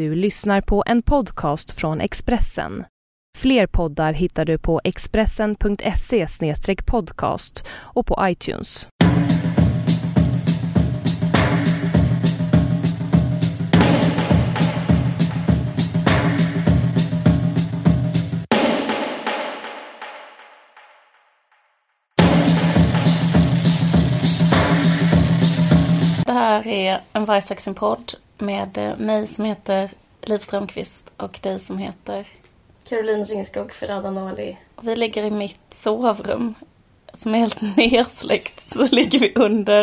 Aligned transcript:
Du 0.00 0.14
lyssnar 0.14 0.60
på 0.60 0.82
en 0.86 1.02
podcast 1.02 1.70
från 1.70 2.00
Expressen. 2.00 2.84
Fler 3.38 3.66
poddar 3.66 4.12
hittar 4.12 4.44
du 4.44 4.58
på 4.58 4.80
expressen.se 4.84 6.26
podcast 6.86 7.64
och 7.70 8.06
på 8.06 8.18
iTunes. 8.22 8.88
Det 26.26 26.32
här 26.32 26.66
är 26.66 27.00
en 27.12 27.24
Vargsaxen-podd 27.24 28.14
med 28.40 28.78
eh, 28.78 28.96
mig 28.96 29.26
som 29.26 29.44
heter 29.44 29.90
Liv 30.22 30.38
Strömqvist 30.38 31.12
och 31.16 31.38
dig 31.42 31.58
som 31.58 31.78
heter... 31.78 32.26
Caroline 32.88 33.24
Ringskog 33.24 33.72
Ferrada 33.72 34.10
Nali. 34.10 34.56
Vi 34.80 34.96
ligger 34.96 35.24
i 35.24 35.30
mitt 35.30 35.74
sovrum 35.74 36.54
som 37.12 37.34
är 37.34 37.38
helt 37.38 37.60
nersläckt. 37.76 38.60
Så 38.60 38.86
ligger 38.86 39.18
vi 39.18 39.32
under 39.34 39.82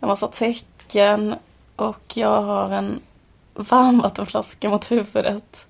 en 0.00 0.08
massa 0.08 0.28
täcken 0.28 1.34
och 1.76 2.16
jag 2.16 2.42
har 2.42 2.70
en 2.70 3.00
varmvattenflaska 3.54 4.68
mot 4.68 4.90
huvudet. 4.90 5.66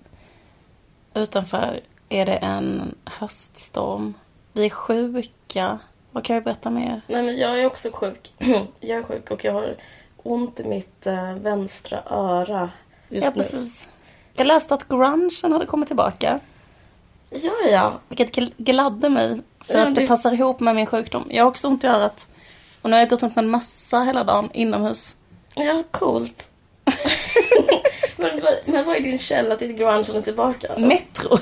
Utanför 1.15 1.81
är 2.09 2.27
det 2.27 2.37
en 2.37 2.95
höststorm. 3.05 4.15
Vi 4.53 4.65
är 4.65 4.71
sjuka. 4.71 5.79
Vad 6.11 6.25
kan 6.25 6.35
jag 6.35 6.45
berätta 6.45 6.71
mer? 6.71 7.01
Nej 7.07 7.23
men 7.23 7.39
jag 7.39 7.61
är 7.61 7.67
också 7.67 7.91
sjuk. 7.93 8.33
jag 8.81 8.99
är 8.99 9.03
sjuk 9.03 9.31
och 9.31 9.45
jag 9.45 9.53
har 9.53 9.77
ont 10.23 10.61
i 10.61 10.65
mitt 10.65 11.07
äh, 11.07 11.33
vänstra 11.35 11.99
öra 12.11 12.71
just 13.09 13.25
ja, 13.27 13.31
nu. 13.35 13.43
precis. 13.43 13.89
Jag 14.35 14.47
läste 14.47 14.75
att 14.75 14.89
grungen 14.89 15.31
hade 15.53 15.67
kommit 15.67 15.87
tillbaka. 15.89 16.41
Ja, 17.31 17.53
ja. 17.71 17.93
Vilket 18.09 18.37
gl- 18.37 18.53
gladde 18.57 19.09
mig. 19.09 19.41
För 19.61 19.75
Ja, 19.75 19.87
att 19.87 19.95
det 19.95 20.01
det- 20.01 20.07
passar 20.07 20.33
ihop 20.33 20.61
med 20.61 20.77
min 20.77 20.87
sjukdom. 20.87 21.27
Jag 21.31 21.45
har 21.45 21.49
också 21.51 21.69
ont 21.69 21.85
i 21.85 21.87
örat. 21.87 22.29
Och 22.83 22.91
nu 22.91 22.97
har 22.97 23.01
jag 23.01 23.11
gått 23.11 23.23
runt 23.23 23.37
med 23.37 23.45
en 23.45 23.51
mössa 23.51 24.01
hela 24.01 24.25
dagen 24.25 24.49
inomhus. 24.53 25.17
Ja, 25.55 25.83
coolt. 25.91 26.51
men, 28.17 28.41
men 28.67 28.85
vad 28.87 28.97
är 28.97 29.01
din 29.01 29.19
källa 29.19 29.57
till 29.57 29.71
att 29.71 29.77
grungen 29.77 30.17
är 30.17 30.23
tillbaka? 30.23 30.79
Metro. 30.79 31.39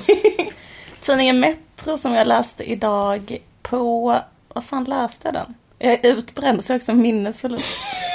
Tidningen 0.99 1.39
Metro 1.39 1.97
som 1.97 2.13
jag 2.13 2.27
läste 2.27 2.63
idag 2.71 3.37
på... 3.61 4.19
Vad 4.53 4.63
fan 4.63 4.83
läste 4.83 5.27
jag 5.27 5.33
den? 5.33 5.53
Jag 5.79 5.93
är 5.93 5.99
utbränd 6.17 6.63
så 6.63 6.71
jag 6.71 6.75
har 6.75 6.79
också 6.79 6.91
en 6.91 7.01
minnesförlust. 7.01 7.77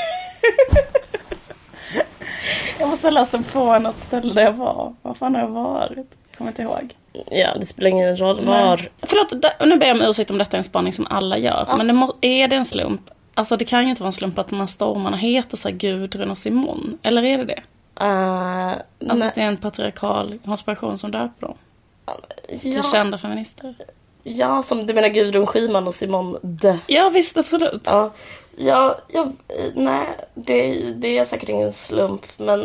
jag 2.78 2.88
måste 2.88 3.10
den 3.10 3.44
på 3.44 3.78
något 3.78 3.98
ställe 3.98 4.34
där 4.34 4.42
jag 4.42 4.52
var. 4.52 4.94
Var 5.02 5.14
fan 5.14 5.34
har 5.34 5.42
jag 5.42 5.48
varit? 5.48 6.16
Kommer 6.38 6.50
inte 6.50 6.62
ihåg. 6.62 6.94
Ja, 7.30 7.54
det 7.60 7.66
spelar 7.66 7.90
ingen 7.90 8.16
roll 8.16 8.44
var. 8.44 8.76
Nej. 8.76 8.90
Förlåt, 9.02 9.44
nu 9.66 9.76
ber 9.76 9.86
jag 9.86 9.96
om 9.96 10.02
ursäkt 10.02 10.30
om 10.30 10.38
detta 10.38 10.56
är 10.56 10.58
en 10.58 10.64
spaning 10.64 10.92
som 10.92 11.06
alla 11.10 11.38
gör. 11.38 11.64
Ja. 11.68 11.76
Men 11.76 11.86
det 11.86 11.92
må, 11.92 12.14
är 12.20 12.48
det 12.48 12.56
en 12.56 12.64
slump? 12.64 13.10
Alltså 13.34 13.56
det 13.56 13.64
kan 13.64 13.84
ju 13.84 13.90
inte 13.90 14.02
vara 14.02 14.08
en 14.08 14.12
slump 14.12 14.38
att 14.38 14.48
de 14.48 14.60
här 14.60 14.66
stormarna 14.66 15.16
heter 15.16 15.56
så 15.56 15.68
här 15.68 15.76
Gudrun 15.76 16.30
och 16.30 16.38
Simon. 16.38 16.98
Eller 17.02 17.24
är 17.24 17.38
det 17.38 17.44
det? 17.44 17.62
Uh, 18.00 18.74
Alltså 19.08 19.26
att 19.26 19.34
det 19.34 19.40
är 19.42 19.46
en 19.46 19.56
patriarkal 19.56 20.38
konspiration 20.44 20.98
som 20.98 21.10
döper 21.10 21.46
dem. 21.46 21.56
Till 22.60 22.74
ja, 22.74 22.82
kända 22.82 23.18
feminister. 23.18 23.74
Ja, 24.22 24.62
som 24.62 24.86
du 24.86 24.94
menar 24.94 25.08
Gudrun 25.08 25.46
Schyman 25.46 25.86
och 25.86 25.94
Simon 25.94 26.38
D. 26.42 26.78
Ja 26.86 27.08
visst, 27.08 27.36
absolut. 27.36 27.82
Ja, 27.84 28.10
ja, 28.56 28.98
ja 29.08 29.32
nej, 29.74 30.06
det, 30.34 30.74
det 30.96 31.18
är 31.18 31.24
säkert 31.24 31.48
ingen 31.48 31.72
slump, 31.72 32.26
men 32.36 32.60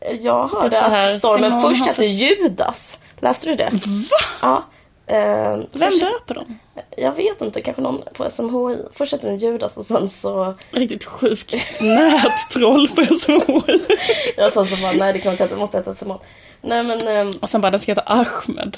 eh, 0.00 0.16
jag 0.20 0.48
hörde 0.48 0.70
Typ 0.70 0.78
så 0.78 0.84
här, 0.84 1.12
att 1.14 1.18
stormen 1.18 1.50
Simon 1.50 1.62
först 1.74 1.84
hette 1.86 1.94
för- 2.02 2.08
Judas. 2.08 2.98
Läste 3.20 3.46
du 3.48 3.54
det? 3.54 3.70
Va? 4.10 4.16
Ja. 4.42 4.64
Eh, 5.06 5.56
Vem 5.72 5.90
först, 5.90 6.00
döper 6.02 6.34
dem? 6.34 6.58
Jag 6.96 7.12
vet 7.12 7.42
inte, 7.42 7.60
kanske 7.60 7.82
någon 7.82 8.02
på 8.14 8.30
SMHI. 8.30 8.76
Först 8.92 9.12
hette 9.12 9.26
den 9.26 9.38
Judas 9.38 9.76
och 9.76 9.84
sen 9.86 10.08
så... 10.10 10.54
Riktigt 10.70 11.04
sjukt 11.04 11.54
nättroll 11.80 12.88
på 12.88 13.04
SMHI. 13.14 13.80
Jag 14.36 14.52
sa 14.52 14.66
så 14.66 14.76
bara, 14.76 14.92
nej 14.92 15.12
det 15.12 15.18
kan 15.18 15.32
inte 15.32 15.42
heta, 15.44 15.54
det 15.54 15.60
måste 15.60 15.76
heta 15.78 15.94
Simon. 15.94 16.18
Nej 16.60 16.82
men... 16.82 17.08
ehm, 17.08 17.30
Och 17.40 17.48
sen 17.48 17.60
bara, 17.60 17.70
den 17.70 17.80
ska 17.80 17.92
heta 17.92 18.02
Ahmed. 18.06 18.76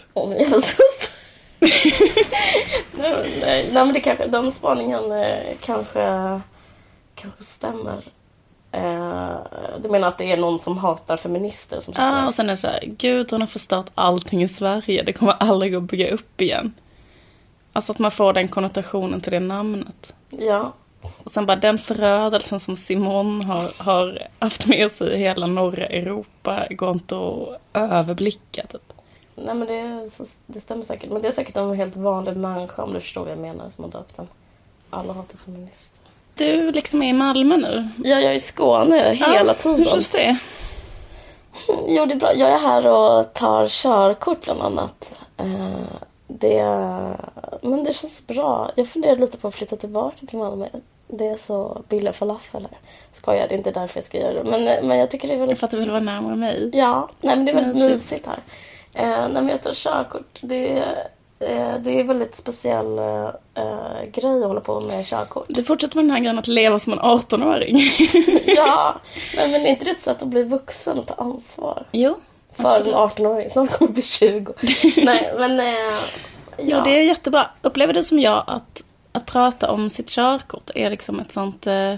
Nej, 2.99 3.71
men, 3.73 3.93
det 3.93 4.01
kanske, 4.01 4.27
den 4.27 4.53
spaningen 4.53 5.13
eh, 5.13 5.57
kanske, 5.61 6.41
kanske 7.15 7.43
stämmer. 7.43 8.03
Eh, 8.73 9.37
du 9.83 9.89
menar 9.89 10.09
att 10.09 10.19
det 10.19 10.33
är 10.33 10.37
någon 10.37 10.59
som 10.59 10.79
hatar 10.79 11.17
feminister 11.17 11.81
som 11.81 11.95
Ja, 11.97 12.27
och 12.27 12.35
sen 12.35 12.47
är 12.47 12.53
det 12.53 12.57
så 12.57 12.67
här, 12.67 12.85
Gudrun 12.87 13.41
har 13.41 13.49
förstört 13.49 13.91
allting 13.95 14.43
i 14.43 14.49
Sverige. 14.49 15.03
Det 15.03 15.13
kommer 15.13 15.33
aldrig 15.33 15.75
att 15.75 15.83
bygga 15.83 16.11
upp 16.11 16.41
igen. 16.41 16.75
Alltså 17.73 17.93
att 17.93 17.99
man 17.99 18.11
får 18.11 18.33
den 18.33 18.49
konnotationen 18.49 19.21
till 19.21 19.33
det 19.33 19.41
namnet. 19.41 20.15
Ja. 20.31 20.73
Och 21.25 21.31
sen 21.31 21.47
bara 21.47 21.57
den 21.57 21.79
förödelsen 21.79 22.61
som 22.61 22.77
Simon 22.77 23.43
har, 23.43 23.73
har 23.77 24.29
haft 24.39 24.67
med 24.67 24.91
sig 24.91 25.15
i 25.15 25.17
hela 25.17 25.47
norra 25.47 25.87
Europa 25.87 26.67
går 26.71 26.91
inte 26.91 27.17
att 27.17 27.61
överblicka 27.73 28.67
typ. 28.67 28.94
Nej 29.37 29.55
men 29.55 29.69
det, 29.69 30.09
det 30.47 30.61
stämmer 30.61 30.85
säkert. 30.85 31.11
Men 31.13 31.23
det 31.23 31.29
är 31.29 31.33
säkert 31.33 31.57
en 31.57 31.75
helt 31.75 31.97
vanlig 31.97 32.37
människa 32.37 32.83
om 32.83 32.93
du 32.93 33.01
förstår 33.01 33.21
vad 33.23 33.31
jag 33.31 33.39
menar 33.39 33.71
som 33.71 33.85
har 33.85 33.91
döpt 33.91 34.17
den. 34.17 34.29
Alla 34.91 35.13
hatar 35.13 35.37
feminister. 35.39 36.01
Du 36.35 36.73
liksom 36.73 37.03
är 37.03 37.09
i 37.09 37.13
Malmö 37.13 37.57
nu. 37.57 37.89
Ja, 38.05 38.21
jag 38.21 38.31
är 38.31 38.35
i 38.35 38.39
Skåne 38.39 38.97
hela 39.15 39.45
Ja, 39.47 39.55
tiden. 39.55 39.79
Hur 39.79 39.85
känns 39.85 40.11
det? 40.11 40.37
Jo, 41.89 42.07
det 42.07 42.15
är 42.15 42.19
bra. 42.19 42.35
Jag 42.35 42.51
är 42.51 42.59
här 42.59 42.87
och 42.87 43.33
tar 43.35 43.69
körkort 43.69 44.45
bland 44.45 44.63
annat. 44.63 45.19
Eh, 45.37 45.71
Det, 46.27 46.63
men 47.63 47.85
det 47.85 47.93
känns 47.93 48.27
bra. 48.27 48.71
Jag 48.75 48.89
funderar 48.89 49.17
lite 49.17 49.37
på 49.39 49.49
att 49.49 49.55
flytta 49.55 49.77
tillbaka 49.77 50.27
till 50.27 50.39
Malmö. 50.39 50.69
Det 51.09 51.27
är 51.27 51.37
så 51.37 51.83
billiga 51.89 52.13
falafel 52.13 52.63
här. 52.71 52.79
Skojar, 53.13 53.49
det 53.49 53.55
är 53.55 53.57
inte 53.57 53.71
därför 53.71 53.97
jag 53.97 54.05
ska 54.05 54.19
göra 54.19 54.43
det. 54.43 54.51
Men, 54.51 54.87
men 54.87 54.99
jag 54.99 55.11
tycker 55.11 55.29
det 55.29 55.35
är 55.35 55.39
väldigt... 55.39 55.59
För 55.59 55.67
att 55.67 55.71
du 55.71 55.79
vill 55.79 55.91
vara 55.91 56.01
närmare 56.01 56.37
mig. 56.37 56.71
Ja, 56.73 57.09
nej, 57.21 57.37
men 57.37 57.45
det 57.45 57.53
är 57.53 57.57
väldigt 57.57 57.91
mysigt 57.91 58.27
här. 58.27 58.39
Eh, 58.95 59.29
men 59.29 59.49
jag 59.49 59.63
tar 59.63 59.73
körkort. 59.73 60.39
Det, 60.41 60.79
eh, 61.39 61.79
det 61.81 61.91
är 61.91 62.01
en 62.01 62.07
väldigt 62.07 62.35
speciell 62.35 62.99
eh, 62.99 63.29
eh, 63.55 64.05
grej 64.13 64.43
att 64.43 64.49
hålla 64.49 64.61
på 64.61 64.81
med 64.81 65.07
körkort. 65.07 65.47
Du 65.49 65.63
fortsätter 65.63 65.97
med 65.97 66.05
den 66.05 66.11
här 66.11 66.21
grejen 66.21 66.39
att 66.39 66.49
leva 66.49 66.79
som 66.79 66.93
en 66.93 67.01
18-åring. 67.01 67.81
ja, 68.57 68.95
nej, 69.37 69.51
men 69.51 69.67
är 69.67 69.71
inte 69.71 69.85
det 69.85 69.91
ett 69.91 70.01
sätt 70.03 70.23
att 70.23 70.29
bli 70.29 70.43
vuxen 70.43 70.99
och 70.99 71.07
ta 71.07 71.15
ansvar? 71.15 71.85
jo. 71.93 72.17
För 72.53 72.69
Absolut. 72.69 72.95
en 72.95 73.01
18-åring. 73.27 73.51
Snart 73.51 73.71
kommer 73.71 73.93
bli 73.93 74.03
20. 74.03 74.53
Nej, 74.97 75.35
men... 75.39 75.61
Eh, 75.61 75.67
ja. 75.67 75.97
Ja, 76.57 76.83
det 76.85 76.99
är 76.99 77.03
jättebra. 77.03 77.51
Upplever 77.63 77.95
du 77.95 78.03
som 78.03 78.19
jag 78.19 78.45
att, 78.47 78.85
att 79.13 79.27
prata 79.27 79.71
om 79.71 79.91
sitt 79.91 80.09
körkort 80.09 80.71
är 80.75 80.91
liksom 80.91 81.21
ett 81.21 81.33
sånt 81.33 81.67
eh, 81.67 81.95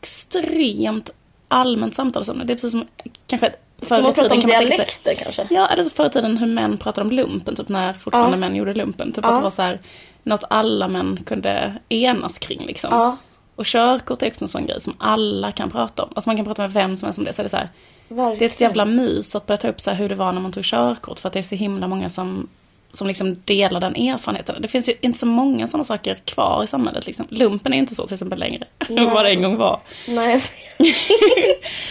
extremt 0.00 1.10
allmänt 1.48 1.94
samtalsämne? 1.94 2.44
Det 2.44 2.52
är 2.52 2.54
precis 2.54 2.72
som 2.72 2.86
kanske 3.26 3.52
förr 3.84 3.96
Som 3.96 4.06
att 4.06 4.14
prata 4.16 4.34
om 4.34 4.40
kan 4.40 4.50
sig. 4.50 4.66
dialekter 4.66 5.14
kanske. 5.14 5.46
Ja, 5.50 5.66
eller 5.68 5.82
så 5.82 5.90
förr 5.90 6.06
i 6.06 6.10
tiden 6.10 6.38
hur 6.38 6.46
män 6.46 6.78
pratade 6.78 7.04
om 7.04 7.12
lumpen, 7.12 7.56
typ 7.56 7.68
när 7.68 7.92
fortfarande 7.92 8.36
Ja. 8.36 8.40
män 8.40 8.56
gjorde 8.56 8.74
lumpen. 8.74 9.12
Typ 9.12 9.24
Ja. 9.24 9.30
att 9.30 9.36
det 9.38 9.42
var 9.42 9.50
så 9.50 9.62
här, 9.62 9.80
något 10.22 10.44
alla 10.50 10.88
män 10.88 11.18
kunde 11.26 11.74
enas 11.88 12.38
kring 12.38 12.66
liksom. 12.66 12.90
Ja, 12.92 13.16
Och 13.56 13.64
körkort 13.64 14.22
är 14.22 14.26
också 14.26 14.44
en 14.44 14.48
sån 14.48 14.66
grej 14.66 14.80
som 14.80 14.94
alla 14.98 15.52
kan 15.52 15.70
prata 15.70 16.02
om. 16.02 16.08
Alltså 16.14 16.28
man 16.28 16.36
kan 16.36 16.44
prata 16.44 16.62
med 16.62 16.72
vem 16.72 16.96
som 16.96 17.06
helst 17.06 17.18
om 17.18 17.24
det. 17.24 17.32
Så 17.32 17.42
är 17.42 17.44
det, 17.44 17.48
så 17.48 17.56
här, 17.56 17.68
det 18.08 18.44
är 18.44 18.48
ett 18.48 18.60
jävla 18.60 18.84
mys 18.84 19.34
att 19.34 19.46
börja 19.46 19.58
ta 19.58 19.68
upp 19.68 19.80
så 19.80 19.90
hur 19.90 20.08
det 20.08 20.14
var 20.14 20.32
när 20.32 20.40
man 20.40 20.52
tog 20.52 20.64
körkort. 20.64 21.18
För 21.18 21.28
att 21.28 21.32
det 21.32 21.38
är 21.38 21.42
så 21.42 21.54
himla 21.54 21.86
många 21.88 22.08
som, 22.10 22.48
som 22.94 23.06
liksom 23.06 23.36
delar 23.44 23.80
den 23.80 23.96
erfarenheten. 23.96 24.62
Det 24.62 24.68
finns 24.68 24.88
ju 24.88 24.94
inte 25.00 25.18
så 25.18 25.26
många 25.26 25.66
sådana 25.68 25.84
saker 25.84 26.14
kvar 26.14 26.64
i 26.64 26.66
samhället. 26.66 27.06
Liksom. 27.06 27.26
Lumpen 27.28 27.72
är 27.74 27.78
inte 27.78 27.94
så 27.94 28.06
till 28.06 28.14
exempel 28.14 28.38
längre. 28.38 28.64
Nej. 28.88 29.06
vad 29.06 29.24
det 29.24 29.30
en 29.30 29.42
gång 29.42 29.56
var. 29.56 29.80
Nej, 30.08 30.42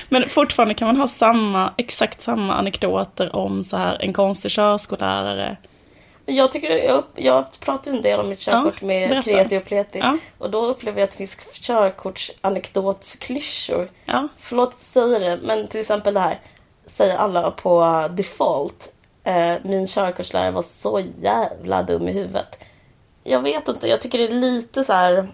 Men 0.10 0.30
fortfarande 0.30 0.74
kan 0.74 0.88
man 0.88 0.98
ha 0.98 1.08
samma, 1.08 1.74
exakt 1.78 2.20
samma 2.20 2.54
anekdoter 2.54 3.36
om 3.36 3.64
så 3.64 3.78
här 3.78 4.02
en 4.02 4.14
konstig 4.14 4.52
körskollärare. 4.52 5.58
jag 6.26 6.52
tycker 6.52 6.70
jag, 6.70 7.04
jag 7.16 7.46
pratar 7.60 7.92
en 7.92 8.02
del 8.02 8.20
om 8.20 8.30
mitt 8.30 8.40
körkort 8.40 8.76
Ja, 8.82 8.88
med 8.88 9.10
berätta. 9.10 9.32
kreti 9.32 9.58
och 9.58 9.66
pleti. 9.66 10.00
Ja. 10.00 10.18
Och 10.38 10.50
då 10.50 10.66
upplever 10.66 11.00
jag 11.00 11.04
att 11.08 11.12
det 11.12 11.18
finns 11.18 11.38
körkortsanekdotsklyschor. 11.62 13.90
Ja, 14.06 14.28
Förlåt 14.38 14.70
att 14.70 14.82
säga 14.82 15.20
det, 15.20 15.40
men 15.44 15.68
till 15.68 15.80
exempel 15.80 16.14
det 16.14 16.20
här. 16.20 16.40
Säger 16.86 17.18
alla 17.18 17.52
på 17.52 18.08
default. 18.12 18.94
Eh, 19.24 19.56
min 19.64 19.88
körkortslärare 19.88 20.52
var 20.52 20.62
så 20.62 21.02
jävla 21.22 21.84
dum 21.84 22.08
i 22.08 22.12
huvudet. 22.12 22.60
Jag 23.24 23.42
vet 23.42 23.68
inte, 23.68 23.88
jag 23.88 24.02
tycker 24.02 24.18
det 24.18 24.26
är 24.26 24.30
lite 24.30 24.84
så 24.84 24.94
här 24.94 25.28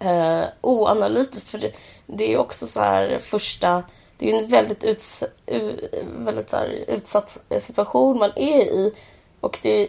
eh, 0.00 0.44
oanalytiskt. 0.60 1.48
För 1.48 1.58
det, 1.58 1.72
det 2.06 2.24
är 2.24 2.28
ju 2.28 2.38
också 2.38 2.66
så 2.66 2.80
här 2.80 3.18
första... 3.18 3.82
Det 4.18 4.28
är 4.28 4.32
ju 4.32 4.38
en 4.38 4.50
väldigt, 4.50 4.84
uts, 4.84 5.24
u, 5.46 5.88
väldigt 6.16 6.50
så 6.50 6.56
här 6.56 6.84
utsatt 6.88 7.38
situation 7.58 8.18
man 8.18 8.32
är 8.36 8.62
i. 8.62 8.92
Och 9.40 9.58
det, 9.62 9.88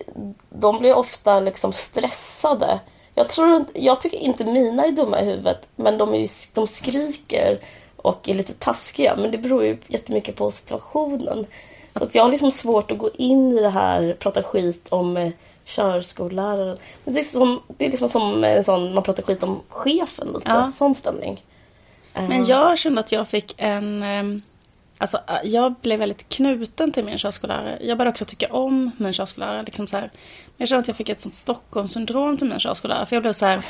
de 0.50 0.80
blir 0.80 0.94
ofta 0.94 1.40
liksom 1.40 1.74
stressade. 1.74 2.80
Jag, 3.16 3.30
tror, 3.30 3.66
jag 3.74 4.02
tycker 4.02 4.18
inte 4.18 4.46
mina 4.46 4.86
är 4.86 4.92
dumma 4.92 5.22
i 5.22 5.26
huvudet, 5.26 5.68
men 5.76 5.98
de, 5.98 6.14
är 6.14 6.18
ju, 6.18 6.28
de 6.54 6.68
skriker 6.68 7.60
och 7.96 8.30
är 8.30 8.34
lite 8.34 8.54
taskiga. 8.54 9.16
Men 9.16 9.32
det 9.32 9.38
beror 9.38 9.64
ju 9.64 9.78
jättemycket 9.88 10.36
på 10.36 10.52
situationen. 10.52 11.46
Så 11.98 12.04
att 12.04 12.16
jag 12.16 12.24
har 12.24 12.32
liksom 12.32 12.52
svårt 12.52 12.92
att 12.92 12.98
gå 12.98 13.10
in 13.18 13.58
i 13.58 13.62
det 13.62 13.70
här, 13.70 14.16
prata 14.20 14.44
skit 14.44 14.86
om 14.90 15.18
eh, 15.18 15.32
körskolläraren. 15.66 16.78
Men 17.04 17.14
det, 17.14 17.20
är 17.20 17.24
som, 17.24 17.62
det 17.68 17.86
är 17.86 17.90
liksom 17.92 18.10
som 18.10 18.44
en 18.44 18.64
sån, 18.64 18.94
man 18.94 19.04
pratar 19.04 19.24
skit 19.24 19.44
om 19.44 19.62
chefen 19.70 20.28
lite. 20.28 20.50
Ja. 20.50 20.72
Sån 20.74 20.96
stämning. 20.96 21.44
Eh, 22.14 22.28
Men 22.28 22.46
jag 22.46 22.78
kände 22.78 23.00
att 23.00 23.12
jag 23.12 23.28
fick 23.28 23.54
en... 23.58 24.04
ehm, 24.04 24.42
Alltså, 24.98 25.18
äh, 25.28 25.36
jag 25.44 25.74
blev 25.82 26.00
väldigt 26.00 26.30
knuten 26.30 26.92
till 26.92 27.06
min 27.06 27.18
körskollärare. 27.18 27.78
Jag 27.82 27.98
började 27.98 28.12
också 28.12 28.26
tycka 28.26 28.48
om 28.54 28.92
min 28.98 29.14
körskollärare. 29.14 29.64
Liksom 29.64 29.88
så 29.88 29.98
här. 29.98 30.04
Men 30.04 30.56
jag 30.58 30.70
kände 30.70 30.80
att 30.82 30.88
jag 30.88 30.98
fick 30.98 31.10
ett 31.10 31.22
sånt 31.22 31.34
Stockholmssyndrom 31.34 32.38
till 32.38 32.48
min 32.50 32.60
körskollärare. 32.60 33.06
För 33.06 33.16
jag 33.16 33.24
blev 33.24 33.34
så 33.34 33.46
här... 33.46 33.66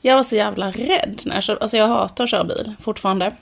Jag 0.00 0.16
var 0.16 0.22
så 0.22 0.36
jävla 0.36 0.70
rädd 0.70 1.22
när 1.26 1.34
jag 1.34 1.42
kör, 1.44 1.58
Alltså 1.60 1.76
jag 1.76 1.88
hatar 1.88 2.24
att 2.24 2.30
köra 2.30 2.44
bil 2.44 2.74
fortfarande. 2.80 3.32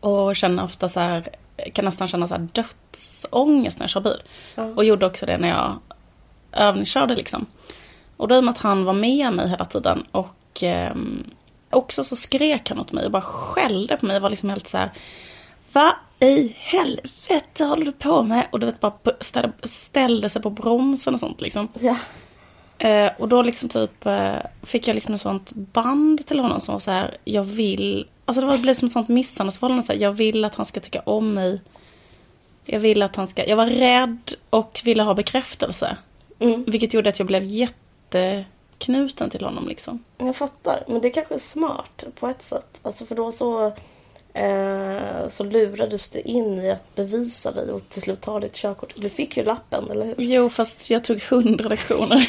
Och 0.00 0.36
känner 0.36 0.64
ofta 0.64 0.88
så 0.88 1.00
här... 1.00 1.28
Kan 1.72 1.84
nästan 1.84 2.08
känna 2.08 2.28
så 2.28 2.34
här 2.34 2.48
dödsångest 2.52 3.78
när 3.78 3.84
jag 3.84 3.90
kör 3.90 4.00
bil. 4.00 4.22
Ja. 4.54 4.62
Och 4.62 4.84
gjorde 4.84 5.06
också 5.06 5.26
det 5.26 5.38
när 5.38 5.48
jag 5.48 5.78
övningskörde 6.52 7.14
liksom. 7.14 7.46
Och 8.16 8.28
då 8.28 8.34
i 8.34 8.38
och 8.38 8.44
med 8.44 8.52
att 8.52 8.58
han 8.58 8.84
var 8.84 8.92
med 8.92 9.32
mig 9.32 9.48
hela 9.48 9.64
tiden 9.64 10.06
och 10.10 10.62
ehm, 10.62 11.30
också 11.70 12.04
så 12.04 12.16
skrek 12.16 12.68
han 12.68 12.80
åt 12.80 12.92
mig 12.92 13.04
och 13.04 13.10
bara 13.10 13.22
skällde 13.22 13.96
på 13.96 14.06
mig 14.06 14.16
och 14.16 14.22
var 14.22 14.30
liksom 14.30 14.48
helt 14.48 14.68
så 14.68 14.78
här. 14.78 14.90
Vad 15.72 15.92
i 16.20 16.56
helvete 16.58 17.64
håller 17.64 17.84
du 17.84 17.92
på 17.92 18.22
med? 18.22 18.46
Och 18.50 18.60
du 18.60 18.66
vet 18.66 18.80
bara 18.80 18.92
ställde, 19.20 19.52
ställde 19.62 20.30
sig 20.30 20.42
på 20.42 20.50
bromsen 20.50 21.14
och 21.14 21.20
sånt 21.20 21.40
liksom. 21.40 21.68
Ja. 21.80 21.96
Eh, 22.84 23.10
och 23.18 23.28
då 23.28 23.42
liksom 23.42 23.68
typ 23.68 24.06
eh, 24.06 24.34
fick 24.62 24.88
jag 24.88 24.94
liksom 24.94 25.14
ett 25.14 25.20
sånt 25.20 25.52
band 25.52 26.26
till 26.26 26.40
honom 26.40 26.60
som 26.60 26.72
var 26.72 26.80
så 26.80 26.90
här. 26.90 27.16
Jag 27.24 27.42
vill, 27.44 28.06
alltså 28.24 28.40
det 28.40 28.46
var- 28.46 28.56
det 28.56 28.62
blev 28.62 28.74
som 28.74 28.86
ett 28.86 28.92
sånt 28.92 29.08
misshandelsförhållande. 29.08 29.82
Så 29.82 29.92
här, 29.92 30.00
jag 30.00 30.12
vill 30.12 30.44
att 30.44 30.54
han 30.54 30.66
ska 30.66 30.80
tycka 30.80 31.00
om 31.00 31.34
mig. 31.34 31.60
Jag 32.64 32.80
vill 32.80 33.02
att 33.02 33.16
han 33.16 33.28
ska, 33.28 33.46
jag 33.46 33.56
var 33.56 33.66
rädd 33.66 34.32
och 34.50 34.80
ville 34.84 35.02
ha 35.02 35.14
bekräftelse. 35.14 35.96
Mm. 36.38 36.64
Vilket 36.66 36.94
gjorde 36.94 37.08
att 37.08 37.18
jag 37.18 37.26
blev 37.26 37.44
jätteknuten 37.44 39.30
till 39.30 39.44
honom 39.44 39.68
liksom. 39.68 40.04
Jag 40.18 40.36
fattar. 40.36 40.84
Men 40.88 41.00
det 41.00 41.10
kanske 41.10 41.34
är 41.34 41.38
smart 41.38 42.04
på 42.20 42.26
ett 42.28 42.42
sätt. 42.42 42.80
Alltså 42.82 43.06
för 43.06 43.14
då 43.14 43.32
så, 43.32 43.72
eh, 44.34 45.28
så 45.28 45.44
lurades 45.44 46.10
du 46.10 46.20
in 46.20 46.58
i 46.60 46.70
att 46.70 46.94
bevisa 46.94 47.52
dig 47.52 47.70
och 47.70 47.88
till 47.88 48.02
slut 48.02 48.20
ta 48.20 48.40
ditt 48.40 48.54
körkort. 48.54 48.92
Du 48.96 49.08
fick 49.08 49.36
ju 49.36 49.44
lappen, 49.44 49.90
eller 49.90 50.06
hur? 50.06 50.14
Jo, 50.18 50.48
fast 50.48 50.90
jag 50.90 51.04
tog 51.04 51.22
hundra 51.22 51.68
lektioner. 51.68 52.28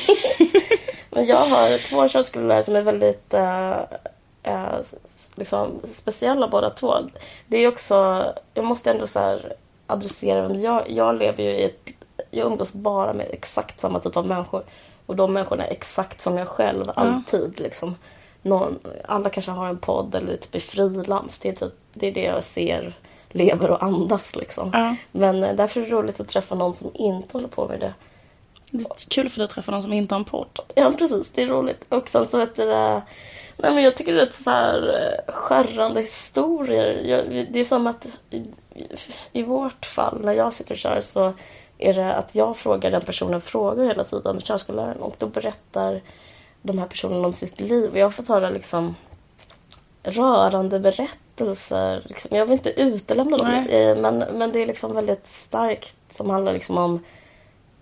Men 1.10 1.26
jag 1.26 1.38
har 1.38 1.78
två 1.78 2.08
körskollärare 2.08 2.64
som 2.64 2.76
är 2.76 2.82
väldigt 2.82 3.34
eh, 3.34 3.80
eh, 4.44 4.80
liksom, 5.36 5.80
speciella 5.84 6.48
båda 6.48 6.70
två. 6.70 6.96
Det 7.48 7.58
är 7.58 7.68
också, 7.68 8.26
jag 8.54 8.66
måste 8.66 8.92
ändå 8.92 9.08
så 9.08 9.40
adressera, 9.88 10.48
men 10.48 10.62
jag, 10.62 10.90
jag 10.90 11.16
lever 11.16 11.44
ju 11.44 11.50
i 11.50 11.64
ett, 11.64 11.90
jag 12.32 12.46
umgås 12.46 12.74
bara 12.74 13.14
med 13.14 13.28
exakt 13.32 13.80
samma 13.80 14.00
typ 14.00 14.18
av 14.18 14.28
människor. 14.28 14.64
Och 15.06 15.16
de 15.16 15.34
människorna 15.34 15.68
är 15.68 15.72
exakt 15.72 16.22
som 16.22 16.38
jag 16.38 16.48
själv, 16.48 16.92
alltid. 16.96 17.60
Liksom. 17.60 17.96
Någon, 18.46 18.80
alla 19.06 19.30
kanske 19.30 19.52
har 19.52 19.68
en 19.68 19.78
podd 19.78 20.16
eller 20.16 20.38
typ 20.38 20.56
är 20.56 20.60
frilans. 20.60 21.40
Det 21.40 21.50
är, 21.50 21.54
typ, 21.54 21.74
det 21.94 22.08
är 22.08 22.12
det 22.12 22.24
jag 22.24 22.44
ser, 22.44 22.94
lever 23.30 23.70
och 23.70 23.84
andas 23.84 24.36
liksom. 24.36 24.70
Ja. 24.74 24.96
Men 25.12 25.44
eh, 25.44 25.56
därför 25.56 25.82
är 25.82 25.86
det 25.86 25.92
roligt 25.92 26.20
att 26.20 26.28
träffa 26.28 26.56
någon 26.56 26.74
som 26.74 26.92
inte 26.94 27.38
håller 27.38 27.48
på 27.48 27.68
med 27.68 27.80
det. 27.80 27.94
Det 28.72 28.84
är 28.84 29.10
kul 29.10 29.30
för 29.30 29.38
dig 29.38 29.46
att 29.46 29.52
träffa 29.52 29.72
någon 29.72 29.82
som 29.82 29.94
inte 29.94 30.16
har 30.16 30.20
en 30.20 30.26
podd. 30.26 30.60
Ja, 30.76 30.94
precis. 30.98 31.32
Det 31.32 31.42
är 31.44 31.48
roligt. 31.48 31.86
Och 31.90 32.10
sen 32.10 32.28
så 32.28 32.38
vet 32.38 32.56
du 32.56 32.66
det... 32.66 33.02
Nej, 33.58 33.74
men 33.74 33.84
jag 33.84 33.98
tycker 33.98 34.14
det 34.14 34.22
är 34.22 34.30
så 34.32 34.50
här 34.50 35.00
eh, 35.28 35.34
skärrande 35.34 36.02
historier. 36.02 37.02
Jag, 37.06 37.48
det 37.52 37.60
är 37.60 37.64
som 37.64 37.88
att 37.88 38.08
i, 38.30 38.44
i 39.32 39.44
vårt 39.44 39.86
fall, 39.86 40.22
när 40.24 40.34
jag 40.34 40.54
sitter 40.54 40.74
och 40.74 40.78
kör 40.78 41.02
så 41.02 41.34
är 41.78 41.94
det 41.94 42.14
att 42.14 42.36
jag 42.36 42.58
frågar 42.58 42.92
den 42.92 43.02
personen 43.02 43.42
frågor 43.42 43.86
hela 43.86 44.04
tiden, 44.04 44.42
körskolläraren, 44.42 45.02
och 45.02 45.16
då 45.18 45.28
berättar 45.28 46.02
de 46.64 46.78
här 46.80 46.88
personerna 46.88 47.28
om 47.28 47.34
sitt 47.34 47.62
liv. 47.62 47.92
Och 47.92 47.98
jag 47.98 48.06
har 48.06 48.12
fått 48.12 48.28
höra 48.28 48.50
liksom 48.50 48.96
rörande 50.04 50.80
berättelser. 50.80 52.04
Liksom. 52.06 52.38
Jag 52.38 52.46
vill 52.46 52.54
inte 52.54 52.82
utelämna 52.82 53.38
dem, 53.38 53.48
Nej. 53.48 53.90
eh, 53.90 53.98
men, 53.98 54.18
men 54.18 54.52
det 54.52 54.60
är 54.60 54.66
liksom 54.66 54.96
väldigt 54.96 55.28
starkt 55.28 55.96
som 56.12 56.30
handlar 56.30 56.54
liksom 56.54 56.78
om 56.78 57.04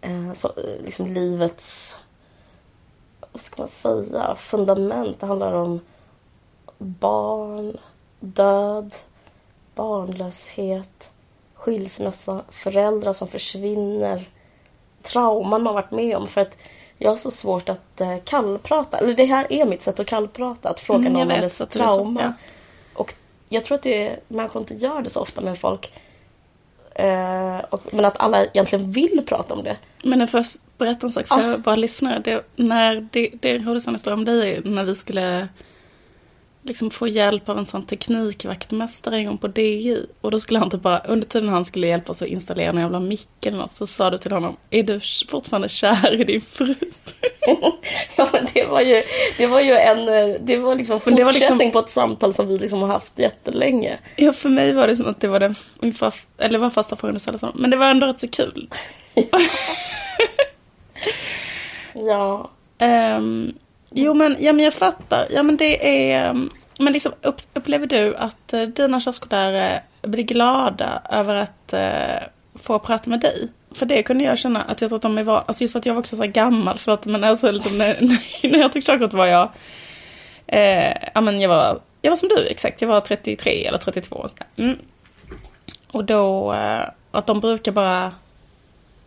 eh, 0.01 0.33
så, 0.33 0.47
eh, 0.47 0.83
liksom 0.85 1.07
livets 1.07 1.99
vad 3.31 3.41
ska 3.41 3.61
man 3.61 3.67
säga, 3.67 4.35
fundament. 4.35 5.19
Det 5.19 5.25
handlar 5.25 5.53
om 5.53 5.79
barn, 6.77 7.77
död, 8.19 8.95
barnlöshet, 9.75 11.11
skilsmässa, 11.53 12.41
föräldrar 12.49 13.13
som 13.13 13.27
försvinner, 13.27 14.29
trauman 15.01 15.63
man 15.63 15.73
varit 15.73 15.91
med 15.91 16.17
om. 16.17 16.27
För 16.27 16.41
att 16.41 16.57
jag 17.03 17.09
har 17.12 17.18
så 17.18 17.31
svårt 17.31 17.69
att 17.69 18.01
eh, 18.01 18.18
kallprata. 18.25 18.98
Eller 18.98 19.13
det 19.13 19.25
här 19.25 19.48
är 19.53 19.65
mitt 19.65 19.81
sätt 19.81 20.00
att 20.00 20.07
kallprata, 20.07 20.69
att 20.69 20.80
fråga 20.80 21.00
Mm, 21.00 21.13
någon 21.13 21.21
om 21.21 21.27
att 21.31 21.39
det 21.39 21.45
är 21.45 21.50
så, 21.50 21.65
trauma. 21.65 22.21
ja. 22.21 22.33
Och 22.94 23.13
jag 23.50 23.65
tror 23.65 23.75
att 23.75 23.83
det 23.83 24.07
är, 24.07 24.19
människor 24.27 24.62
inte 24.62 24.74
gör 24.74 25.01
det 25.01 25.09
så 25.09 25.19
ofta 25.21 25.42
med 25.42 25.57
folk. 25.57 25.92
Eh, 26.95 27.57
och, 27.69 27.81
men 27.94 28.06
att 28.06 28.19
alla 28.19 28.45
egentligen 28.45 28.92
vill 28.92 29.24
prata 29.27 29.53
om 29.53 29.63
det. 29.63 29.77
Men 30.03 30.19
jag 30.19 30.30
får 30.30 30.45
berätta 30.77 31.07
en 31.07 31.12
sak 31.13 31.27
för 31.27 31.51
Ja. 31.51 31.57
våra 31.57 31.75
lyssnare. 31.75 32.19
Det, 32.19 32.44
när 32.56 33.07
det, 33.12 33.30
det 33.39 33.50
en 33.88 33.95
historia 33.95 34.13
om 34.13 34.25
dig 34.25 34.56
är 34.56 34.62
när 34.62 34.83
vi 34.83 34.95
skulle 34.95 35.48
liksom 36.63 36.91
få 36.91 37.07
hjälp 37.07 37.49
av 37.49 37.57
en 37.57 37.65
sån 37.65 37.85
teknikvaktmästare 37.85 39.17
en 39.17 39.25
gång 39.25 39.37
på 39.37 39.47
DI. 39.47 40.05
Och 40.21 40.31
då 40.31 40.39
skulle 40.39 40.59
han 40.59 40.69
typ 40.69 40.81
bara, 40.81 40.99
under 40.99 41.27
tiden 41.27 41.49
han 41.49 41.65
skulle 41.65 41.87
hjälpa 41.87 42.11
oss 42.11 42.21
att 42.21 42.27
installera 42.27 42.69
en 42.69 42.77
jävla 42.77 42.99
mick 42.99 43.45
eller 43.45 43.57
något 43.57 43.71
så 43.71 43.87
sa 43.87 44.09
du 44.09 44.17
till 44.17 44.31
honom, 44.31 44.57
är 44.69 44.83
du 44.83 44.99
fortfarande 45.29 45.69
kär 45.69 46.21
i 46.21 46.23
din 46.23 46.41
fru? 46.41 46.75
Ja 48.17 48.29
men 48.33 48.47
det 48.53 48.65
var 48.65 48.81
ju, 48.81 49.03
det 49.37 49.47
var 49.47 49.59
ju 49.61 49.71
en, 49.71 50.05
det 50.45 50.57
var 50.57 50.75
liksom 50.75 50.99
det 51.05 51.23
var 51.23 51.31
fortsättning 51.31 51.57
liksom- 51.57 51.71
på 51.71 51.79
ett 51.79 51.89
samtal 51.89 52.33
som 52.33 52.47
vi 52.47 52.57
liksom 52.57 52.81
har 52.81 52.87
haft 52.87 53.19
jättelänge. 53.19 53.99
Ja, 54.15 54.33
för 54.33 54.49
mig 54.49 54.73
var 54.73 54.87
det 54.87 54.95
som 54.95 55.07
att 55.07 55.19
det 55.21 55.27
var 55.27 55.39
den, 55.39 55.55
fa, 55.93 56.11
eller 56.37 56.59
var 56.59 56.69
första 56.69 56.95
frågan 56.95 57.13
du 57.13 57.19
ställde 57.19 57.39
till 57.39 57.47
honom. 57.47 57.61
Men 57.61 57.69
det 57.69 57.77
var 57.77 57.85
ändå 57.89 58.07
rätt 58.07 58.19
så 58.19 58.27
kul. 58.27 58.69
Ja. 61.93 62.49
Ehm, 62.77 63.53
jo 63.93 64.13
men, 64.13 64.35
ja, 64.39 64.53
men 64.53 64.65
jag 64.65 64.73
fattar. 64.73 65.27
Ja 65.29 65.43
men 65.43 65.57
det 65.57 65.88
är... 65.88 66.29
ehm, 66.29 66.49
Men 66.79 66.93
liksom, 66.93 67.11
upp, 67.21 67.41
upplever 67.53 67.88
du 67.88 68.15
att 68.15 68.53
uh, 68.53 68.63
dina 68.63 68.99
körskollärare 68.99 69.81
blir 70.01 70.23
glada 70.23 71.01
över 71.09 71.35
att 71.35 71.73
eh, 71.73 72.23
få 72.55 72.79
prata 72.79 73.09
med 73.09 73.19
dig? 73.19 73.47
För 73.71 73.85
det 73.85 74.03
kunde 74.03 74.24
jag 74.24 74.38
känna 74.38 74.62
att 74.62 74.81
jag 74.81 74.89
tror 74.89 74.95
att 74.95 75.01
de 75.01 75.17
är 75.17 75.24
van, 75.24 75.43
alltså 75.45 75.63
just 75.63 75.75
att 75.75 75.86
jag 75.86 75.93
var 75.93 76.00
också 76.00 76.15
så 76.15 76.24
här 76.24 76.29
gammal, 76.31 76.77
förlåt 76.77 77.05
men 77.05 77.24
alltså 77.24 77.51
liksom, 77.51 77.77
när, 77.77 77.98
när 78.51 78.60
jag 78.60 78.71
tog 78.71 78.83
körkort 78.83 79.13
var 79.13 79.25
jag, 79.25 79.50
eh, 80.48 80.93
ja 81.13 81.21
men 81.21 81.41
jag 81.41 81.50
var, 81.50 81.79
jag 82.01 82.12
var 82.12 82.15
som 82.15 82.29
du 82.29 82.48
exakt, 82.48 82.81
jag 82.81 82.88
var 82.89 83.01
33 83.01 83.65
eller 83.65 83.77
32 83.77 84.15
och 84.15 84.29
sådär. 84.29 84.48
Mm. 84.57 84.77
Och 85.91 86.05
då, 86.05 86.53
eh, 86.53 86.83
att 87.12 87.27
de 87.27 87.39
brukar 87.39 87.71
bara, 87.71 88.12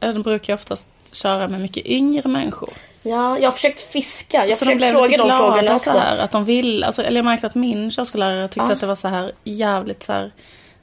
eh, 0.00 0.12
de 0.12 0.23
brukar 0.23 0.55
oftast 0.55 0.88
köra 1.12 1.49
med 1.49 1.61
mycket 1.61 1.87
yngre 1.87 2.29
människor. 2.29 2.71
Ja, 3.05 3.39
jag 3.39 3.47
har 3.47 3.53
försökt 3.53 3.81
fiska. 3.81 4.47
Jag 4.47 4.59
Så 4.59 4.65
har 4.65 4.73
de 4.73 4.79
försökt 4.79 4.93
fråga 4.99 5.17
de 5.19 5.39
frågorna 5.39 5.79
så 5.79 5.91
också. 5.91 6.01
här, 6.01 6.19
att 6.19 6.31
de 6.31 6.45
vill, 6.45 6.85
alltså, 6.85 7.03
eller 7.03 7.17
jag 7.19 7.25
märkte 7.25 7.47
att 7.47 7.55
min 7.55 7.91
körskollärare 7.91 8.49
tyckte 8.49 8.67
Ja. 8.69 8.73
att 8.73 8.81
det 8.81 8.87
var 8.87 8.95
så 8.95 9.09
här 9.09 9.33
jävligt 9.45 10.03
så 10.03 10.13
här, 10.13 10.33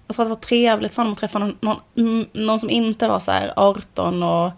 alltså 0.07 0.21
att 0.21 0.25
det 0.27 0.29
var 0.29 0.41
trevligt 0.41 0.93
för 0.93 1.01
honom 1.01 1.13
att 1.13 1.19
träffa 1.19 1.39
någon, 1.39 1.57
någon, 1.61 1.77
mm, 1.97 2.25
någon 2.33 2.59
som 2.59 2.69
inte 2.69 3.07
var 3.07 3.19
så 3.19 3.31
här 3.31 3.53
18 3.55 4.23
och 4.23 4.51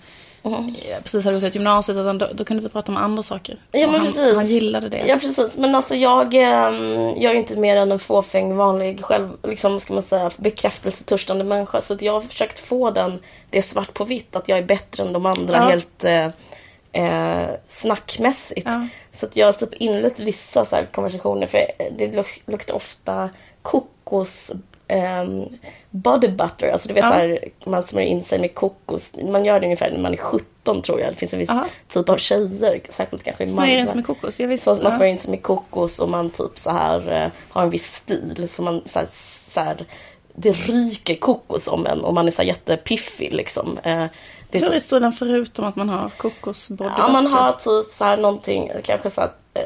Mhm. 0.45 0.75
eh, 0.89 1.01
precis 1.03 1.25
hade 1.25 1.37
gått 1.37 1.43
ut 1.43 1.55
gymnasiet, 1.55 1.97
utan 1.97 2.17
då, 2.17 2.27
då 2.33 2.43
kunde 2.45 2.63
vi 2.63 2.69
prata 2.69 2.91
om 2.91 2.97
andra 2.97 3.23
saker. 3.23 3.57
Ja 3.71 3.79
men 3.79 3.89
han, 3.89 3.99
precis. 4.05 4.35
han 4.35 4.45
gillade 4.47 4.89
det. 4.89 5.03
Ja 5.07 5.17
precis. 5.17 5.57
Men 5.57 5.75
alltså 5.75 5.95
jag, 5.95 6.33
ehm, 6.33 6.93
jag 7.17 7.31
är 7.31 7.33
inte 7.33 7.55
mer 7.55 7.75
än 7.75 7.91
en 7.91 7.99
fåfäng 7.99 8.55
vanlig 8.55 9.01
själv, 9.05 9.29
liksom 9.43 9.79
ska 9.79 9.93
man 9.93 10.03
säga, 10.03 10.31
bekräftelsetörstande 10.37 11.43
människa. 11.43 11.81
Så 11.81 11.93
att 11.93 12.01
jag 12.01 12.13
har 12.13 12.21
försökt 12.21 12.59
få 12.59 12.91
den, 12.91 13.19
det 13.49 13.61
svart 13.61 13.93
på 13.93 14.03
vitt, 14.05 14.35
att 14.35 14.49
jag 14.49 14.57
är 14.57 14.63
bättre 14.63 15.03
än 15.03 15.13
de 15.13 15.25
andra 15.25 15.57
Ja. 15.57 15.63
helt 15.63 16.03
eh, 16.03 16.27
eh, 16.93 17.45
snackmässigt. 17.67 18.65
Ja. 18.65 18.87
Så 19.11 19.25
att 19.25 19.35
jag 19.37 19.45
har 19.47 19.53
typ 19.53 19.73
inlett 19.73 20.19
vissa 20.19 20.65
så 20.65 20.77
konversationer 20.91 21.47
för 21.47 21.59
det 21.97 22.07
luk- 22.07 22.41
luktar 22.45 22.73
ofta 22.73 23.29
kokos 23.61 24.51
ehm, 24.87 25.43
body 25.89 26.27
butter. 26.27 26.71
Alltså 26.71 26.87
du 26.87 26.93
vet 26.93 27.03
Ja. 27.03 27.09
så 27.09 27.15
här, 27.15 27.39
man 27.65 27.83
smörjer 27.83 28.09
in 28.09 28.23
sig 28.23 28.39
med 28.39 28.53
kokos. 28.55 29.13
Man 29.23 29.45
gör 29.45 29.59
det 29.59 29.65
ungefär 29.65 29.91
när 29.91 29.99
man 29.99 30.13
är 30.13 30.17
17 30.17 30.81
tror 30.81 30.99
jag. 31.01 31.09
Det 31.13 31.15
finns 31.17 31.33
en 31.33 31.39
viss 31.39 31.49
Ja. 31.49 31.65
typ 31.87 32.09
av 32.09 32.17
tjejer, 32.17 32.81
särskilt 32.89 33.23
kanske 33.23 33.43
i 33.43 33.47
Smörjer 33.47 33.69
Malmö. 33.71 33.81
in 33.81 33.87
som 33.87 33.97
med 33.97 34.05
kokos, 34.05 34.39
jag 34.39 34.47
visste. 34.47 34.75
Så 34.75 34.83
man 34.83 34.91
smörjer 34.91 35.11
in 35.13 35.19
sig 35.19 35.31
med 35.31 35.41
kokos 35.43 35.99
och 35.99 36.09
man 36.09 36.29
typ 36.29 36.57
så 36.59 36.71
här 36.71 37.11
eh, 37.11 37.27
har 37.49 37.63
en 37.63 37.69
viss 37.69 37.93
stil. 37.95 38.47
Så 38.49 38.61
man 38.63 38.81
så 38.85 38.99
här, 38.99 39.07
så 39.49 39.59
här, 39.59 39.85
det 40.35 40.51
ryker 40.51 41.15
kokos 41.15 41.67
om 41.67 41.85
en 41.87 42.01
och 42.01 42.13
man 42.13 42.27
är 42.27 42.31
så 42.31 42.43
jättepiffig 42.43 43.33
liksom. 43.33 43.79
Det 44.53 44.59
är 44.59 44.61
Hur 44.61 44.69
är 44.69 44.73
typ, 44.73 44.83
stilen 44.83 45.13
förutom 45.13 45.65
att 45.65 45.75
man 45.75 45.89
har 45.89 46.09
kokos 46.09 46.69
body 46.69 46.91
ja, 46.97 47.07
man 47.07 47.27
har 47.27 47.51
typ 47.51 47.91
så 47.91 48.05
här 48.05 48.17
någonting, 48.17 48.71
kanske 48.83 49.09
så 49.09 49.21
här, 49.21 49.29
eh, 49.53 49.63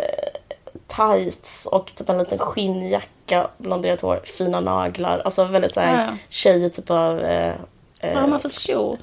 tights 0.88 1.66
och 1.66 1.96
typ 1.96 2.10
en 2.10 2.18
liten 2.18 2.38
skinnjacka, 2.38 3.48
blonderat 3.58 4.02
hår, 4.02 4.22
fina 4.24 4.60
naglar. 4.60 5.20
Alltså 5.20 5.44
väldigt 5.46 5.74
så 5.74 5.80
här 5.80 6.06
Ja, 6.06 6.18
tjejig 6.30 6.74
typ 6.74 6.90
av... 6.90 7.20
Eh, 7.20 7.56
Vad 8.02 8.12
eh, 8.12 8.20
har 8.20 8.28
man 8.28 8.40
för 8.40 8.50
skor? 8.50 8.98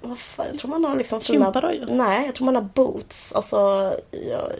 vad 0.00 0.18
fan, 0.18 0.46
jag 0.46 0.58
tror 0.58 0.70
man 0.70 0.84
har 0.84 0.96
liksom 0.96 1.20
fina... 1.20 1.44
Gympadojor? 1.44 1.86
Nej, 1.86 2.26
jag 2.26 2.34
tror 2.34 2.44
man 2.44 2.54
har 2.54 2.62
boots. 2.62 3.32
Alltså, 3.32 3.92
ja, 4.10 4.50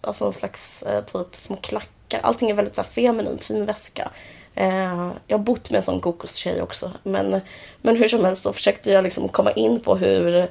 alltså 0.00 0.24
en 0.24 0.32
slags 0.32 0.82
eh, 0.82 1.04
typ 1.04 1.36
små 1.36 1.56
klackar. 1.56 2.20
Allting 2.22 2.50
är 2.50 2.54
väldigt 2.54 2.74
så 2.74 2.82
här 2.82 2.88
feminint, 2.88 3.44
fin 3.44 3.64
väska. 3.64 4.10
Eh, 4.58 5.10
jag 5.26 5.38
har 5.38 5.44
bott 5.44 5.70
med 5.70 5.76
en 5.76 5.82
sån 5.82 6.00
kokostjej 6.00 6.62
också. 6.62 6.90
Men, 7.02 7.40
men 7.82 7.96
hur 7.96 8.08
som 8.08 8.24
helst 8.24 8.42
så 8.42 8.52
försökte 8.52 8.90
jag 8.90 9.04
liksom 9.04 9.28
komma 9.28 9.52
in 9.52 9.80
på 9.80 9.96
hur, 9.96 10.46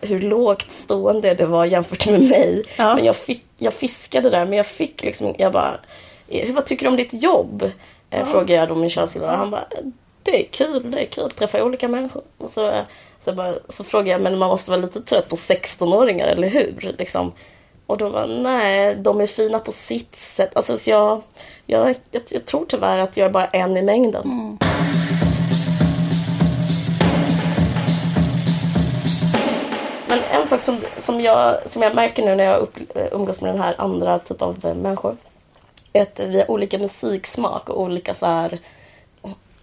hur 0.00 0.20
lågt 0.20 0.70
stående 0.70 1.34
det 1.34 1.46
var 1.46 1.64
jämfört 1.64 2.06
med 2.06 2.22
mig. 2.22 2.62
Ja. 2.76 2.94
Men 2.94 3.04
jag, 3.04 3.16
fick, 3.16 3.44
jag 3.58 3.74
fiskade 3.74 4.30
där, 4.30 4.44
men 4.44 4.56
jag 4.56 4.66
fick 4.66 5.02
liksom, 5.04 5.34
jag 5.38 5.52
bara, 5.52 5.74
"Eh, 6.28 6.54
vad 6.54 6.66
tycker 6.66 6.84
du 6.84 6.90
om 6.90 6.96
ditt 6.96 7.22
jobb? 7.22 7.70
Eh, 8.10 8.26
Frågade 8.26 8.52
jag 8.52 8.68
då 8.68 8.74
min 8.74 8.90
körskola. 8.90 9.36
Han 9.36 9.50
bara, 9.50 9.64
det 10.22 10.40
är 10.44 10.48
kul, 10.50 10.90
det 10.90 11.00
är 11.00 11.06
kul 11.06 11.30
träffa 11.30 11.64
olika 11.64 11.88
människor. 11.88 12.22
Och 12.38 12.50
så, 12.50 12.72
så, 13.24 13.32
bara, 13.32 13.54
så 13.68 13.84
frågade 13.84 14.10
jag, 14.10 14.20
men 14.20 14.38
man 14.38 14.48
måste 14.48 14.70
vara 14.70 14.80
lite 14.80 15.00
trött 15.00 15.28
på 15.28 15.36
16-åringar, 15.36 16.26
eller 16.26 16.48
hur? 16.48 16.94
Liksom. 16.98 17.32
Och 17.86 17.98
då 17.98 18.08
var 18.08 18.26
nej, 18.26 18.94
de 18.94 19.20
är 19.20 19.26
fina 19.26 19.58
på 19.58 19.72
sitt 19.72 20.16
sätt. 20.16 20.56
Alltså, 20.56 20.78
så 20.78 20.90
jag, 20.90 21.22
jag, 21.66 21.94
jag, 22.10 22.22
jag 22.28 22.44
tror 22.44 22.64
tyvärr 22.68 22.98
att 22.98 23.16
jag 23.16 23.26
är 23.26 23.30
bara 23.30 23.46
en 23.46 23.76
i 23.76 23.82
mängden. 23.82 24.58
Men 30.06 30.18
en 30.30 30.48
sak 30.48 30.62
som, 30.62 30.80
som, 30.98 31.20
jag, 31.20 31.70
som 31.70 31.82
jag 31.82 31.94
märker 31.94 32.24
nu 32.24 32.34
när 32.34 32.44
jag 32.44 32.60
upp, 32.60 32.78
umgås 33.12 33.40
med 33.42 33.54
den 33.54 33.62
här 33.62 33.74
andra 33.78 34.18
typen 34.18 34.48
av 34.48 34.76
människor 34.76 35.16
är 35.92 36.02
att 36.02 36.20
vi 36.20 36.38
har 36.40 36.50
olika 36.50 36.78
musiksmak 36.78 37.68
och 37.70 37.80
olika 37.80 38.14
så 38.14 38.26
här... 38.26 38.58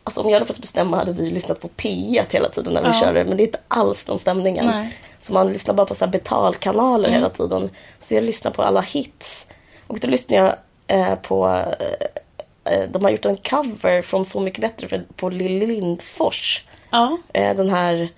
Alltså 0.03 0.21
om 0.21 0.29
jag 0.29 0.35
hade 0.35 0.45
fått 0.45 0.61
bestämma 0.61 0.97
hade 0.97 1.13
vi 1.13 1.29
lyssnat 1.29 1.61
på 1.61 1.67
P1 1.67 2.23
hela 2.29 2.49
tiden 2.49 2.73
när 2.73 2.81
vi 2.81 2.87
Ja. 2.87 2.93
körde 2.93 3.25
men 3.25 3.37
det 3.37 3.43
är 3.43 3.45
inte 3.45 3.59
alls 3.67 4.05
den 4.05 4.19
stämningen. 4.19 4.65
Nej. 4.65 4.97
Så 5.21 5.33
man 5.33 5.51
lyssnar 5.53 5.73
bara 5.73 5.85
på 5.85 5.95
så 5.95 6.07
betalkanaler 6.07 7.07
Mm. 7.09 7.19
hela 7.21 7.29
tiden. 7.29 7.69
Så 7.99 8.13
jag 8.15 8.23
lyssnar 8.23 8.51
på 8.51 8.61
alla 8.63 8.81
hits. 8.81 9.47
Och 9.87 9.99
då 9.99 10.07
lyssnar 10.07 10.37
jag 10.37 10.55
eh, 10.87 11.15
på... 11.15 11.47
Eh, 11.79 12.73
eh, 12.73 12.89
de 12.89 13.03
har 13.03 13.11
gjort 13.11 13.25
en 13.25 13.37
cover 13.37 14.01
från 14.01 14.25
Så 14.25 14.39
mycket 14.39 14.61
bättre 14.61 14.87
för, 14.87 15.03
på 15.15 15.29
Lilly 15.29 15.65
Lindfors. 15.65 16.63
Ja. 16.89 17.17
Eh, 17.33 17.55
den 17.55 17.69
här... 17.69 18.09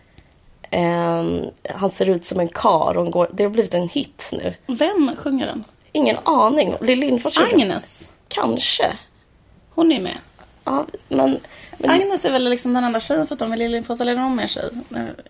ehm, 0.69 1.41
han 1.75 1.89
ser 1.91 2.09
ut 2.09 2.25
som 2.25 2.39
en 2.39 2.47
kar 2.47 2.97
och 2.97 3.11
går, 3.11 3.29
det 3.33 3.43
har 3.43 3.49
blivit 3.49 3.73
en 3.73 3.89
hit 3.89 4.29
nu. 4.31 4.53
Vem 4.67 5.15
sjunger 5.17 5.45
den? 5.45 5.63
Ingen 5.91 6.17
aning. 6.23 6.75
Lilly 6.81 7.05
Lindfors 7.05 7.37
Agnes. 7.37 8.11
Kanske. 8.27 8.85
Hon 9.75 9.91
är 9.91 10.01
med. 10.01 10.17
Ja, 10.63 10.85
men, 11.09 11.39
men 11.77 11.89
Agnes 11.89 12.25
är 12.25 12.31
väl 12.31 12.43
liksom 12.49 12.73
den 12.73 12.83
andra 12.83 12.99
tjejen 12.99 13.27
förutom 13.27 13.49
med 13.49 13.59
Liljenfors, 13.59 14.01
eller 14.01 14.11
är 14.11 14.15
det 14.15 14.21
någon 14.21 14.35
mer 14.35 14.47
tjej? 14.47 14.69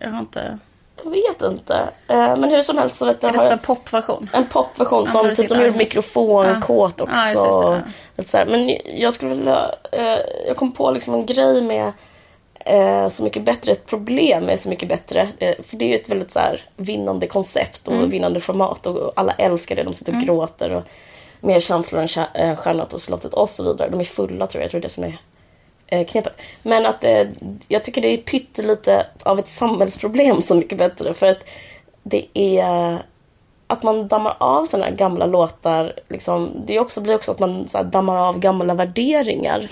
Jag 0.00 0.10
har 0.10 0.18
inte... 0.18 0.58
jag 1.04 1.10
vet 1.10 1.42
inte. 1.42 1.74
Eh, 2.08 2.36
men 2.36 2.44
hur 2.44 2.62
som 2.62 2.78
helst 2.78 2.96
så 2.96 3.06
vet 3.06 3.22
jag, 3.22 3.28
Är 3.28 3.32
det 3.32 3.42
typ 3.42 3.52
en 3.52 3.58
popversion? 3.58 4.30
en 4.32 4.46
popversion 4.46 5.04
Ja, 5.06 5.10
som 5.12 5.34
typ 5.34 5.48
de 5.48 5.54
gjorde 5.64 5.78
mikrofonkåt 5.78 7.00
också. 7.00 7.14
Ja, 7.16 7.30
just 7.30 7.44
just 7.44 7.58
det, 7.58 7.64
ja. 7.64 7.80
Lite 8.16 8.30
så 8.30 8.38
här. 8.38 8.46
Men 8.46 8.76
jag 9.00 9.14
skulle 9.14 9.34
vilja... 9.34 9.70
Eh, 9.92 10.18
jag 10.46 10.56
kom 10.56 10.72
på 10.72 10.90
liksom 10.90 11.14
en 11.14 11.26
grej 11.26 11.62
med 11.62 11.92
eh, 12.64 13.08
Så 13.08 13.22
mycket 13.24 13.42
bättre, 13.44 13.72
ett 13.72 13.86
problem 13.86 14.44
med 14.44 14.60
Så 14.60 14.68
mycket 14.68 14.88
bättre. 14.88 15.28
För 15.38 15.76
det 15.76 15.84
är 15.84 15.88
ju 15.88 15.94
ett 15.94 16.08
väldigt 16.08 16.32
så 16.32 16.38
här, 16.38 16.60
vinnande 16.76 17.26
koncept 17.26 17.88
och 17.88 17.94
Mm. 17.94 18.10
vinnande 18.10 18.40
format 18.40 18.86
och 18.86 19.12
alla 19.16 19.32
älskar 19.32 19.76
det. 19.76 19.82
De 19.82 19.94
sitter 19.94 20.16
och 20.16 20.22
gråter 20.22 20.70
och 20.70 20.82
mer 21.40 21.60
känslor 21.60 22.06
än 22.34 22.56
Stjärna 22.56 22.86
på 22.86 22.98
slottet 22.98 23.34
och 23.34 23.48
så 23.50 23.64
vidare. 23.64 23.90
De 23.90 24.00
är 24.00 24.04
fulla 24.04 24.46
tror 24.46 24.60
jag, 24.60 24.64
jag 24.64 24.70
tror 24.70 24.80
det 24.80 24.88
som 24.88 25.04
är 25.04 25.18
knepet. 26.02 26.36
Men 26.62 26.86
att 26.86 27.04
eh, 27.04 27.26
jag 27.68 27.84
tycker 27.84 28.02
det 28.02 28.08
är 28.08 28.16
pyttelite 28.16 29.06
av 29.22 29.38
ett 29.38 29.48
samhällsproblem 29.48 30.40
Så 30.42 30.54
mycket 30.54 30.78
bättre. 30.78 31.14
För 31.14 31.26
att 31.26 31.44
det 32.02 32.26
är 32.34 32.98
att 33.66 33.82
man 33.82 34.08
dammar 34.08 34.36
av 34.38 34.64
sådana 34.64 34.86
här 34.86 34.92
gamla 34.96 35.26
låtar. 35.26 35.92
Liksom, 36.08 36.50
det 36.66 36.76
är 36.76 36.80
också, 36.80 37.00
blir 37.00 37.14
också 37.14 37.32
att 37.32 37.38
man 37.38 37.68
så 37.68 37.82
dammar 37.82 38.16
av 38.16 38.38
gamla 38.38 38.74
värderingar. 38.74 39.68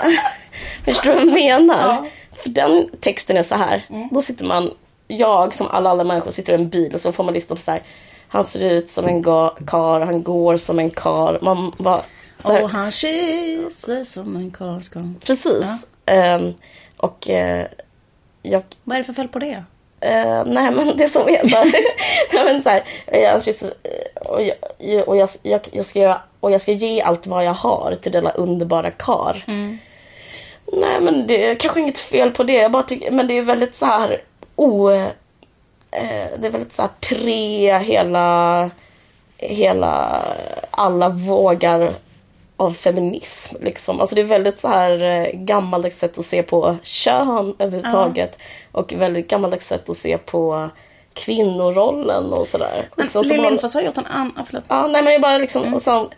Förstår 0.84 1.12
du 1.12 1.16
vad 1.16 1.24
jag 1.26 1.62
menar? 1.62 2.10
För 2.32 2.48
den 2.48 2.88
texten 3.00 3.36
är 3.36 3.42
så 3.42 3.54
här. 3.54 3.82
Då 4.10 4.22
sitter 4.22 4.44
man, 4.44 4.70
jag 5.08 5.54
som 5.54 5.66
alla 5.68 5.90
andra 5.90 6.04
människor 6.04 6.30
sitter 6.30 6.52
i 6.52 6.56
en 6.56 6.68
bil 6.68 6.94
och 6.94 7.00
så 7.00 7.12
får 7.12 7.24
man 7.24 7.34
lyssna 7.34 7.56
på 7.56 7.62
så 7.62 7.70
här. 7.70 7.82
Han 8.28 8.44
ser 8.44 8.70
ut 8.70 8.90
som 8.90 9.06
en 9.06 9.24
ga- 9.24 9.66
kar, 9.66 10.00
han 10.00 10.22
går 10.22 10.56
som 10.56 10.78
en 10.78 10.90
kar. 10.90 11.38
Man 11.42 11.72
bara... 11.78 12.02
Och 12.44 12.70
han 12.70 12.90
kysser 12.90 14.04
som 14.04 14.36
en 14.36 14.50
karl 14.50 14.80
ska. 14.80 15.02
Precis. 15.26 15.66
Ehm, 16.06 16.54
och 16.96 17.30
eh, 17.30 17.66
jag 18.42 18.62
Vad 18.84 18.96
är 18.96 19.00
det 19.00 19.04
för 19.04 19.12
fel 19.12 19.28
på 19.28 19.38
det? 19.38 19.64
Eh, 20.00 20.44
nej 20.46 20.70
men 20.70 20.96
det 20.96 21.04
är 21.04 21.08
så 21.08 21.28
är 21.28 21.42
det. 21.42 21.72
nej, 22.32 22.44
men 22.44 22.62
så 22.62 22.68
här, 22.68 22.84
jag, 23.06 23.44
kysser, 23.44 23.74
och, 24.14 24.42
jag, 24.78 25.08
och, 25.08 25.16
jag, 25.16 25.28
jag, 25.42 25.60
jag 25.72 25.86
ska 25.86 25.98
göra, 25.98 26.20
och 26.40 26.50
jag 26.52 26.60
ska 26.60 26.72
ge 26.72 27.02
allt 27.02 27.26
vad 27.26 27.44
jag 27.44 27.54
har 27.54 27.94
till 27.94 28.12
denna 28.12 28.30
underbara 28.30 28.90
kar. 28.90 29.44
Nej 30.66 31.00
men 31.00 31.26
det 31.26 31.46
är 31.46 31.54
kanske 31.54 31.80
inget 31.80 31.98
fel 31.98 32.30
på 32.30 32.42
det. 32.42 32.52
Jag 32.52 32.72
bara 32.72 32.82
tycker, 32.82 33.10
men 33.10 33.26
det 33.26 33.38
är 33.38 33.42
väldigt 33.42 33.74
så 33.74 33.86
här 33.86 34.22
o... 34.56 34.90
Eh, 35.90 36.26
det 36.38 36.46
är 36.46 36.50
väldigt 36.50 36.72
så 36.72 36.82
här 36.82 36.90
pre 37.00 37.78
hela... 37.78 38.70
Hela... 39.36 40.22
Alla 40.70 41.08
vågar 41.08 41.92
av 42.56 42.70
feminism. 42.72 43.56
Liksom. 43.60 44.00
Alltså 44.00 44.14
det 44.14 44.20
är 44.20 44.24
väldigt 44.24 44.58
så 44.58 44.68
här 44.68 45.02
eh, 45.02 45.30
gammaldags 45.32 45.98
sätt 45.98 46.18
att 46.18 46.24
se 46.24 46.42
på 46.42 46.76
kön 46.82 47.54
överhuvudtaget. 47.58 48.38
Och 48.72 48.92
väldigt 48.92 49.28
gammaldags 49.28 49.66
sätt 49.66 49.88
att 49.88 49.96
se 49.96 50.18
på 50.18 50.70
kvinnorollen 51.14 52.32
och 52.32 52.46
sådär. 52.46 52.88
Men 52.96 53.04
Liksom, 53.04 53.24
som 53.24 53.36
Lill 53.36 53.42
Lindfors 53.42 53.74
har 53.74 53.82
gjort 53.82 53.98
en 53.98 54.06
annan... 54.06 54.44
Förlåt. 54.46 54.64
Ja, 54.68 54.86
nej 54.86 55.02
men 55.02 55.12
jag 55.12 55.22
bara 55.22 55.38
liksom, 55.38 55.62
Mm. 55.62 55.74
och 55.74 55.82
sen, 55.82 56.08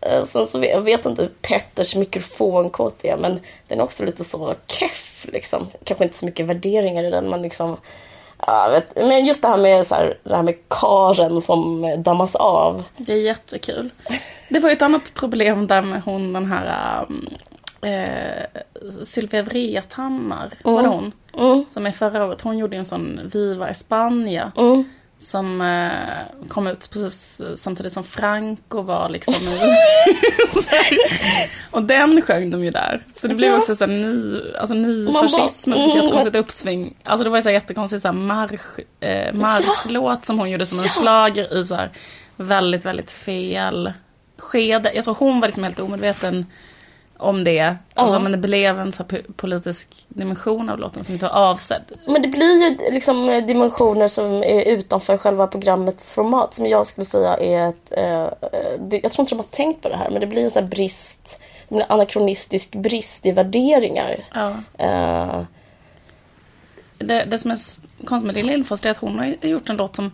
eh, 0.00 0.24
sen 0.24 0.46
så 0.46 0.58
vet, 0.58 0.70
jag 0.70 0.80
vet 0.80 1.06
inte 1.06 1.22
hur 1.22 1.30
Petters 1.42 1.96
mikrofonkåt 1.96 3.04
är, 3.04 3.16
men 3.16 3.40
den 3.68 3.78
är 3.80 3.84
också 3.84 4.04
lite 4.04 4.24
så 4.24 4.54
keff 4.66 5.26
liksom. 5.32 5.66
Kanske 5.84 6.04
inte 6.04 6.16
så 6.16 6.24
mycket 6.26 6.46
värderingar 6.46 7.04
i 7.04 7.10
den, 7.10 7.30
men 7.30 7.42
liksom, 7.42 7.76
ja, 8.46 8.68
vet, 8.70 8.96
men 8.96 9.26
just 9.26 9.42
det 9.42 9.48
här 9.48 9.56
med, 9.56 9.86
så 9.86 9.94
här, 9.94 10.18
det 10.24 10.36
här 10.36 10.42
med 10.42 10.54
karen 10.68 11.40
som 11.40 11.84
eh, 11.84 11.98
dammas 11.98 12.36
av. 12.36 12.82
Det 12.96 13.12
är 13.12 13.16
jättekul. 13.22 13.90
Det 14.48 14.58
var 14.58 14.68
ju 14.68 14.72
ett 14.72 14.82
annat 14.82 15.14
problem 15.14 15.66
där 15.66 15.82
med 15.82 16.02
hon 16.02 16.32
den 16.32 16.46
här... 16.46 17.06
Um, 17.08 17.28
eh, 17.82 18.62
Sylvia 19.02 19.42
Vrethammar, 19.42 20.50
var 20.64 20.82
det 20.82 20.88
hon? 20.88 21.12
Mm, 21.38 21.64
Som 21.68 21.86
är 21.86 21.90
förra 21.92 22.24
året, 22.26 22.42
hon 22.42 22.58
gjorde 22.58 22.76
ju 22.76 22.78
en 22.78 22.84
sån 22.84 23.20
Viva 23.32 23.68
España. 23.70 24.52
mm. 24.56 24.84
Som 25.20 25.60
eh, 25.60 26.48
kom 26.48 26.66
ut 26.66 26.90
precis 26.92 27.40
samtidigt 27.54 27.92
som 27.92 28.04
Franco 28.04 28.82
var 28.82 29.08
liksom 29.08 29.34
i... 29.34 29.60
Och 31.70 31.82
den 31.82 32.22
sjöng 32.22 32.50
de 32.50 32.64
ju 32.64 32.70
där. 32.70 33.04
Så 33.12 33.28
det 33.28 33.34
blev 33.34 33.50
Ja. 33.50 33.56
också 33.58 33.74
så 33.74 33.84
här 33.86 33.92
ny, 33.92 34.40
alltså 34.58 34.74
ny 34.74 35.04
Man 35.04 35.12
bara, 35.12 35.28
fascism, 35.28 35.72
fick 35.72 35.94
mm. 35.94 36.06
ett 36.06 36.12
konstigt 36.12 36.36
uppsving. 36.36 36.96
Alltså 37.04 37.24
det 37.24 37.30
var 37.30 37.38
ju 37.38 37.42
så 37.42 37.48
här 37.48 37.54
jättekonstigt 37.54 38.02
så 38.02 38.08
här 38.08 38.12
marsch, 38.12 38.78
eh, 39.00 39.34
marschlåt 39.34 40.24
som 40.24 40.38
hon 40.38 40.50
gjorde 40.50 40.66
som 40.66 40.78
en 40.78 40.88
schlager 40.88 41.60
i 41.60 41.66
så 41.66 41.74
här 41.74 41.90
väldigt, 42.36 42.84
väldigt 42.84 43.12
fel 43.12 43.92
skede. 44.38 44.92
Jag 44.94 45.04
tror 45.04 45.14
hon 45.14 45.40
var 45.40 45.48
liksom 45.48 45.64
helt 45.64 45.80
omedveten 45.80 46.46
om 47.20 47.44
det. 47.44 47.76
Alltså, 47.94 48.16
Ja. 48.16 48.20
Men 48.20 48.32
det 48.32 48.38
blev 48.38 48.80
en 48.80 48.92
så 48.92 49.04
politisk 49.36 50.04
dimension 50.08 50.68
av 50.68 50.78
låten 50.78 51.04
som 51.04 51.12
inte 51.12 51.26
var 51.26 51.50
avsedd. 51.50 51.82
Men 52.06 52.22
det 52.22 52.28
blir 52.28 52.62
ju 52.62 52.92
liksom 52.92 53.26
dimensioner 53.46 54.08
som 54.08 54.26
är 54.26 54.68
utanför 54.68 55.16
själva 55.16 55.46
programmets 55.46 56.12
format 56.12 56.54
som 56.54 56.66
jag 56.66 56.86
skulle 56.86 57.04
säga 57.04 57.36
är 57.36 57.68
ett... 57.68 57.92
Eh, 57.92 58.24
eh, 58.24 58.80
det, 58.80 59.00
jag 59.02 59.12
tror 59.12 59.22
inte 59.22 59.34
de 59.34 59.38
har 59.38 59.50
tänkt 59.50 59.82
på 59.82 59.88
det 59.88 59.96
här 59.96 60.10
men 60.10 60.20
det 60.20 60.26
blir 60.26 60.44
en 60.44 60.50
sån 60.50 60.62
här 60.62 60.70
brist, 60.70 61.40
en 61.68 61.82
anakronistisk 61.88 62.74
brist 62.74 63.26
i 63.26 63.30
värderingar. 63.30 64.24
Ja. 64.34 64.54
Eh, 64.78 65.42
det, 66.98 67.24
det 67.24 67.38
som 67.38 67.50
är 67.50 67.58
konstigt 68.04 68.26
med 68.26 68.34
Lill 68.34 68.46
Lindfors 68.46 68.86
är 68.86 68.90
att 68.90 68.98
hon 68.98 69.18
har 69.18 69.34
gjort 69.42 69.70
en 69.70 69.76
låt 69.76 69.96
som 69.96 70.10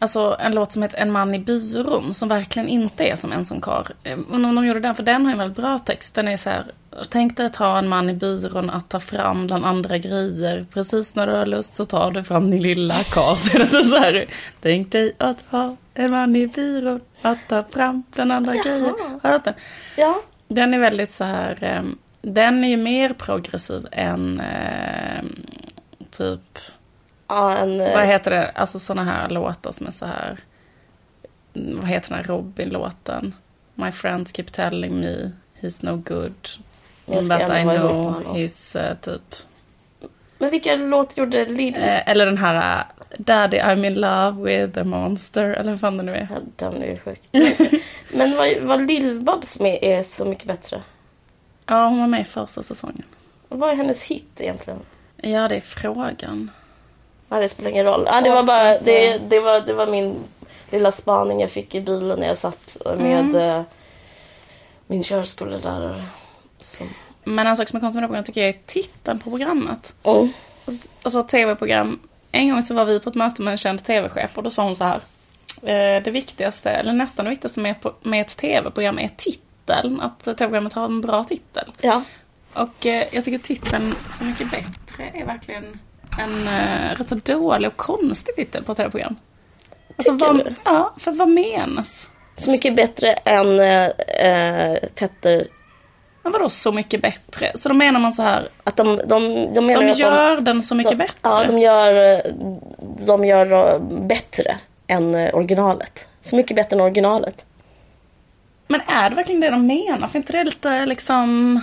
Alltså 0.00 0.36
en 0.40 0.52
låt 0.54 0.72
som 0.72 0.82
heter 0.82 0.98
En 0.98 1.12
man 1.12 1.34
i 1.34 1.38
byrån 1.38 2.14
som 2.14 2.28
verkligen 2.28 2.68
inte 2.68 3.04
är 3.04 3.16
som 3.16 3.32
en 3.32 3.44
som 3.44 3.60
kar. 3.60 3.86
Undrar 4.30 4.48
om 4.50 4.54
de 4.56 4.66
gjorde 4.66 4.80
den, 4.80 4.94
för 4.94 5.02
den 5.02 5.24
har 5.26 5.32
en 5.32 5.38
väldigt 5.38 5.56
bra 5.56 5.78
text. 5.78 6.14
Den 6.14 6.28
är 6.28 6.36
så 6.36 6.50
här. 6.50 6.64
Tänk 7.08 7.36
dig 7.36 7.46
att 7.46 7.56
ha 7.56 7.78
en 7.78 7.88
man 7.88 8.10
i 8.10 8.14
byrån 8.14 8.70
att 8.70 8.88
ta 8.88 9.00
fram 9.00 9.46
bland 9.46 9.64
andra 9.64 9.98
grejer. 9.98 10.66
Precis 10.72 11.14
när 11.14 11.26
du 11.26 11.32
har 11.32 11.46
lust 11.46 11.74
så 11.74 11.84
tar 11.84 12.10
du 12.10 12.22
fram 12.24 12.50
din 12.50 12.62
lilla 12.62 12.94
kar. 12.94 13.34
Så 13.36 13.54
är 13.56 13.58
det 13.58 13.66
typ 13.66 13.86
så 13.86 13.96
här. 13.96 14.26
Tänk 14.60 14.92
dig 14.92 15.12
att 15.18 15.44
ha 15.50 15.76
en 15.94 16.10
man 16.10 16.36
i 16.36 16.46
byrån 16.46 17.00
att 17.22 17.38
ta 17.48 17.64
fram 17.70 18.02
bland 18.14 18.32
andra 18.32 18.54
grejer. 18.56 18.80
Har 18.80 19.20
du 19.22 19.28
hört 19.28 19.44
den? 19.44 19.54
ja. 19.96 20.20
Den 20.48 20.74
är 20.74 20.78
väldigt 20.78 21.10
så 21.10 21.24
här. 21.24 21.64
eh, 21.64 21.82
Den 22.22 22.64
är 22.64 22.68
ju 22.68 22.76
mer 22.76 23.12
progressiv 23.12 23.86
än 23.92 24.40
eh, 24.40 25.24
typ 26.10 26.58
Ja, 27.28 27.56
en, 27.56 27.80
eh, 27.80 27.94
vad 27.94 28.06
heter 28.06 28.30
det? 28.30 28.50
Alltså 28.50 28.78
såna 28.78 29.04
här 29.04 29.28
låtar 29.28 29.72
som 29.72 29.86
är 29.86 29.90
så 29.90 30.06
här 30.06 30.38
vad 31.52 31.84
heter 31.84 32.08
den 32.08 32.18
här 32.18 32.24
Robin-låten? 32.24 33.34
My 33.74 33.92
friends 33.92 34.32
keep 34.32 34.46
telling 34.52 35.00
me 35.00 35.30
he's 35.60 35.84
no 35.84 35.96
good. 35.96 36.48
That 37.28 37.50
I 37.50 37.62
know 37.62 38.22
he's 38.34 38.90
uh, 38.90 38.96
typ 39.00 39.36
Men 40.38 40.50
vilken 40.50 40.90
låt 40.90 41.16
gjorde 41.16 41.44
Lill? 41.44 41.74
Eh, 41.76 42.08
eller 42.08 42.26
den 42.26 42.38
här 42.38 42.78
uh, 42.78 42.84
Daddy 43.18 43.58
I'm 43.58 43.86
in 43.86 43.94
love 43.94 44.42
with 44.42 44.78
a 44.78 44.84
monster. 44.84 45.44
Eller 45.44 45.70
vad 45.70 45.80
fan 45.80 45.96
det 45.96 46.02
nu 46.02 46.14
är. 46.14 46.28
Ja, 46.30 46.40
den 46.56 46.82
är 46.82 46.86
ju 46.86 46.98
sjuk. 46.98 47.20
Men, 48.12 48.36
vad, 48.36 48.56
vad 48.60 48.80
Lill-Babs 48.80 49.62
med 49.62 49.78
är 49.82 50.02
så 50.02 50.24
mycket 50.24 50.44
bättre. 50.44 50.82
Ja, 51.66 51.88
hon 51.88 52.00
var 52.00 52.06
med 52.06 52.20
i 52.20 52.24
första 52.24 52.62
säsongen. 52.62 53.04
Vad 53.48 53.70
är 53.70 53.74
hennes 53.74 54.02
hit 54.02 54.40
egentligen? 54.40 54.80
Ja, 55.16 55.48
det 55.48 55.56
är 55.56 55.60
frågan. 55.60 56.50
Ja, 57.28 57.36
det 57.38 57.48
spelar 57.48 57.70
ingen 57.70 57.84
roll. 57.84 58.02
Ja, 58.06 58.20
det, 58.20 58.30
var 58.30 58.42
bara, 58.42 58.78
det, 58.78 59.18
det, 59.18 59.40
var, 59.40 59.60
det 59.60 59.72
var 59.72 59.86
min 59.86 60.16
lilla 60.70 60.92
spaning 60.92 61.40
jag 61.40 61.50
fick 61.50 61.74
i 61.74 61.80
bilen 61.80 62.18
när 62.18 62.26
jag 62.26 62.36
satt 62.36 62.76
med 62.84 63.20
Mm. 63.20 63.34
eh, 63.36 63.62
min 64.86 65.04
körskolelärare. 65.04 66.04
Så. 66.58 66.84
Men 67.24 67.46
en 67.46 67.56
sak 67.56 67.68
som 67.68 67.76
är 67.76 67.80
konstigt 67.80 67.96
med 67.96 68.02
det 68.02 68.08
programmet 68.08 68.26
tycker 68.26 68.40
jag 68.40 68.48
är 68.48 68.58
titeln 68.66 69.18
på 69.18 69.30
programmet. 69.30 69.94
Mm. 70.04 70.28
Alltså, 71.02 71.22
tv-program. 71.22 72.00
En 72.32 72.50
gång 72.50 72.62
så 72.62 72.74
var 72.74 72.84
vi 72.84 73.00
på 73.00 73.08
ett 73.10 73.14
möte 73.16 73.42
med 73.42 73.50
en 73.52 73.58
känd 73.58 73.84
tv-chef 73.84 74.30
och 74.38 74.42
då 74.42 74.50
sa 74.50 74.62
hon 74.64 74.76
så 74.76 74.84
här. 74.84 75.00
Eh, 75.62 76.02
det 76.02 76.10
viktigaste, 76.10 76.70
eller 76.70 76.92
nästan 76.92 77.24
det 77.24 77.30
viktigaste 77.30 77.60
med, 77.60 77.74
med 78.02 78.20
ett 78.20 78.36
tv-program 78.36 78.98
är 78.98 79.10
titeln. 79.16 80.00
Att 80.00 80.18
tv-programmet 80.20 80.72
har 80.72 80.84
en 80.84 81.00
bra 81.00 81.24
titel. 81.24 81.72
Ja. 81.80 82.02
Och 82.52 82.86
eh, 82.86 83.04
jag 83.12 83.24
tycker 83.24 83.38
titeln 83.38 83.94
Så 84.10 84.24
mycket 84.24 84.50
bättre 84.50 85.10
är 85.14 85.26
verkligen 85.26 85.78
en 86.18 86.48
eh, 86.48 86.96
rätt 86.96 87.08
så 87.08 87.14
dålig 87.14 87.68
och 87.68 87.76
konstig 87.76 88.36
titel 88.36 88.64
på 88.64 88.74
tv-program. 88.74 89.16
Alltså, 89.96 90.12
Tycker 90.12 90.26
vad, 90.26 90.36
du? 90.36 90.54
Ja, 90.64 90.94
för 90.96 91.12
vad 91.12 91.28
menas? 91.28 92.10
Så 92.36 92.50
mycket 92.50 92.76
bättre 92.76 93.12
än 93.12 93.60
eh, 93.60 93.86
eh, 94.26 94.78
Petter. 94.94 95.46
Men 96.22 96.32
vadå 96.32 96.48
så 96.48 96.72
mycket 96.72 97.02
bättre? 97.02 97.52
Så 97.54 97.68
då 97.68 97.74
menar 97.74 98.00
man 98.00 98.12
så 98.12 98.22
här, 98.22 98.48
Att 98.64 98.76
de, 98.76 99.00
de, 99.06 99.48
de 99.54 99.66
menar 99.66 99.82
de 99.82 99.90
att 99.90 99.98
gör 99.98 100.40
den 100.40 100.62
så 100.62 100.74
mycket 100.74 100.90
de, 100.90 100.96
bättre. 100.96 101.18
Ja, 101.22 101.44
de 101.44 101.58
gör, 101.58 102.14
eh, 102.14 102.32
de 103.06 103.24
gör 103.24 103.72
eh, 103.74 103.80
bättre 103.80 104.58
än 104.86 105.14
originalet. 105.14 106.06
Så 106.20 106.36
mycket 106.36 106.56
bättre 106.56 106.76
än 106.76 106.80
originalet. 106.80 107.44
Men 108.68 108.80
är 108.86 109.10
det 109.10 109.16
verkligen 109.16 109.40
det 109.40 109.50
de 109.50 109.66
menar? 109.66 110.08
För 110.08 110.18
inte 110.18 110.32
det 110.32 110.38
är 110.38 110.44
lite 110.44 110.86
liksom 110.86 111.60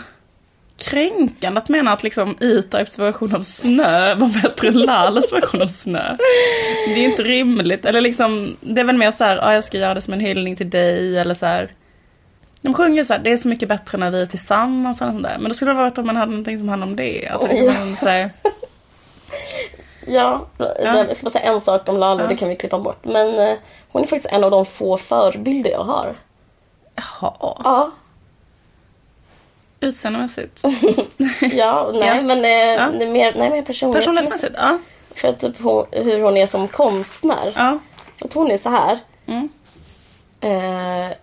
kränkande 0.78 1.58
att 1.60 1.70
mena 1.70 1.94
att 1.94 2.04
liksom 2.04 2.30
E-Types 2.42 3.00
version 3.00 3.36
av 3.36 3.42
snö 3.42 4.16
var 4.16 4.42
bättre 4.42 4.68
än 4.68 4.74
Lalas 4.82 5.34
version 5.34 5.62
av 5.62 5.68
snö? 5.68 6.16
Det 6.88 6.94
är 6.94 7.06
inte 7.06 7.24
rimligt. 7.24 7.86
Eller 7.86 8.02
liksom, 8.02 8.58
det 8.62 8.82
är 8.82 8.86
väl 8.86 8.98
mer 8.98 9.12
så 9.12 9.24
här, 9.24 9.38
ja, 9.38 9.54
jag 9.54 9.64
ska 9.64 9.78
göra 9.78 9.94
det 9.94 10.02
som 10.02 10.14
en 10.14 10.20
hyllning 10.20 10.56
till 10.56 10.70
dig 10.70 11.18
eller 11.18 11.34
så 11.34 11.46
här. 11.46 11.72
De 12.62 12.74
sjunger 12.74 13.04
så 13.04 13.14
här, 13.14 13.20
det 13.24 13.32
är 13.32 13.38
så 13.38 13.48
mycket 13.48 13.70
bättre 13.70 13.98
när 13.98 14.12
vi 14.12 14.22
är 14.22 14.26
tillsammans 14.26 15.02
eller 15.02 15.12
sånt 15.12 15.24
där. 15.24 15.38
Men 15.40 15.48
då 15.50 15.54
skulle 15.54 15.72
det 15.72 15.76
vara 15.76 15.88
att 15.88 15.98
om 15.98 16.06
man 16.08 16.16
hade 16.16 16.32
någonting 16.32 16.60
som 16.60 16.70
handlade 16.70 16.92
om 16.92 16.96
det. 16.96 17.28
Att 17.28 17.42
det 17.42 17.48
liksom 17.48 17.66
Ja. 17.66 17.74
var 17.86 17.96
så 17.96 18.08
här, 18.10 18.30
Ja, 20.08 20.46
jag 20.60 21.16
ska 21.16 21.24
bara 21.24 21.30
säga 21.30 21.54
en 21.54 21.62
sak 21.62 21.90
om 21.90 21.98
Lala, 21.98 22.24
Ja. 22.24 22.28
det 22.30 22.36
kan 22.38 22.50
vi 22.50 22.56
klippa 22.56 22.80
bort. 22.80 23.06
Men 23.06 23.40
eh, 23.40 23.56
hon 23.92 24.02
är 24.04 24.08
faktiskt 24.08 24.34
en 24.34 24.44
av 24.44 24.52
de 24.52 24.66
få 24.66 24.98
förebilder 24.98 25.72
jag 25.72 25.84
har. 25.84 26.16
jaha, 26.96 27.34
Ja, 27.64 27.92
utseendemässigt. 29.86 30.64
ja 31.42 31.92
nej 31.94 32.08
Ja. 32.08 32.22
men, 32.22 32.46
eh, 32.46 32.52
Ja. 32.52 32.90
det 33.00 33.06
är 33.06 33.12
mer, 33.12 33.34
nej, 33.38 33.50
mer 33.50 33.62
personlighetsmässigt. 33.62 34.54
Ja. 34.58 34.78
För 35.16 35.32
typ 35.32 35.62
hon, 35.62 35.86
hur 35.92 36.22
hon 36.22 36.38
är 36.38 36.46
som 36.48 36.68
konstnär. 36.68 37.52
ja. 37.56 37.80
För 38.20 38.26
att 38.26 38.34
hon 38.34 38.52
är 38.52 38.58
så 38.58 38.70
här. 38.70 39.00
Mm. 39.26 39.50
Eh, 40.42 41.18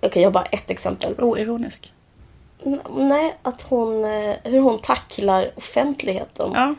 Okej, 0.00 0.22
jag 0.22 0.26
har 0.28 0.32
bara 0.32 0.44
ett 0.44 0.70
exempel. 0.70 1.14
Oironisk. 1.20 1.92
N- 2.66 2.80
Nej, 2.96 3.36
att 3.42 3.62
hon, 3.62 4.04
eh, 4.04 4.36
hur 4.44 4.60
hon 4.60 4.78
tacklar 4.78 5.50
offentligheten. 5.56 6.50
Ja. 6.54 6.74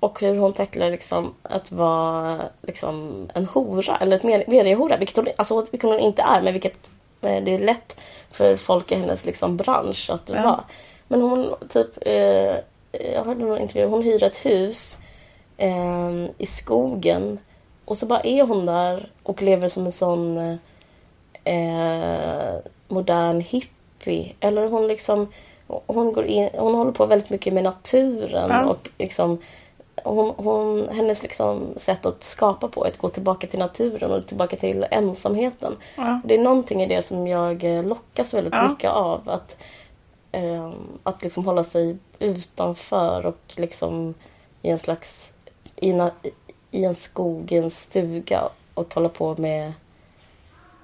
Och 0.00 0.20
hur 0.20 0.36
hon 0.38 0.52
tacklar 0.52 0.90
liksom 0.90 1.34
att 1.42 1.72
vara 1.72 2.42
liksom 2.62 3.28
en 3.34 3.46
hora, 3.46 3.96
eller 4.00 4.16
ett 4.16 4.22
med- 4.22 4.48
mediehora. 4.48 4.96
Vilket 4.96 5.16
hon, 5.16 5.28
alltså, 5.38 5.60
vilket 5.70 5.82
hon 5.82 6.00
inte 6.00 6.22
är, 6.22 6.42
men 6.42 6.52
vilket 6.52 6.90
eh, 7.20 7.42
det 7.44 7.54
är 7.54 7.58
lätt 7.58 8.00
för 8.30 8.56
folk 8.56 8.92
i 8.92 8.94
hennes 8.94 9.26
liksom, 9.26 9.56
bransch 9.56 10.10
att 10.10 10.28
Ja. 10.34 10.42
vara. 10.42 10.64
Men 11.08 11.20
hon 11.22 11.54
typ, 11.68 11.88
eh, 12.00 12.56
jag 13.14 13.24
hörde 13.24 13.44
någon 13.44 13.58
intervju, 13.58 13.88
hon 13.88 14.02
hyr 14.02 14.22
ett 14.22 14.46
hus 14.46 14.98
eh, 15.56 16.10
i 16.38 16.46
skogen. 16.46 17.38
Och 17.84 17.98
så 17.98 18.06
bara 18.06 18.20
är 18.20 18.42
hon 18.42 18.66
där 18.66 19.10
och 19.22 19.42
lever 19.42 19.68
som 19.68 19.86
en 19.86 19.92
sån 19.92 20.38
eh, 21.44 22.54
modern 22.88 23.40
hippie. 23.40 24.32
Eller 24.40 24.68
hon 24.68 24.86
liksom, 24.86 25.32
hon, 25.66 26.12
går 26.12 26.24
in, 26.24 26.48
hon 26.52 26.74
håller 26.74 26.92
på 26.92 27.06
väldigt 27.06 27.30
mycket 27.30 27.52
med 27.54 27.64
naturen 27.64 28.50
Ja. 28.50 28.64
och 28.64 28.88
liksom 28.98 29.38
hon, 30.14 30.34
hon, 30.36 30.88
hennes 30.88 31.22
liksom 31.22 31.66
sätt 31.76 32.06
att 32.06 32.24
skapa 32.24 32.68
på 32.68 32.82
att 32.82 32.98
gå 32.98 33.08
tillbaka 33.08 33.46
till 33.46 33.58
naturen 33.58 34.12
och 34.12 34.26
tillbaka 34.26 34.56
till 34.56 34.86
ensamheten. 34.90 35.76
Ja. 35.96 36.20
Det 36.24 36.34
är 36.34 36.38
någonting 36.42 36.82
i 36.82 36.86
det 36.86 37.02
som 37.02 37.26
jag 37.26 37.64
eh, 37.64 37.84
lockas 37.84 38.34
väldigt 38.34 38.54
Ja. 38.54 38.68
mycket 38.68 38.90
av. 38.90 39.28
Att, 39.30 39.56
eh, 40.32 40.70
att 41.02 41.22
liksom 41.22 41.44
hålla 41.44 41.64
sig 41.64 41.96
utanför 42.18 43.26
och 43.26 43.40
liksom 43.56 44.14
i 44.62 44.70
en 44.70 44.78
slags 44.78 45.32
i, 45.76 45.92
na, 45.92 46.10
i 46.70 46.84
en 46.84 46.94
skog, 46.94 47.52
i 47.52 47.56
en 47.56 47.70
stuga 47.70 48.48
och 48.74 48.94
hålla 48.94 49.08
på 49.08 49.34
med 49.38 49.72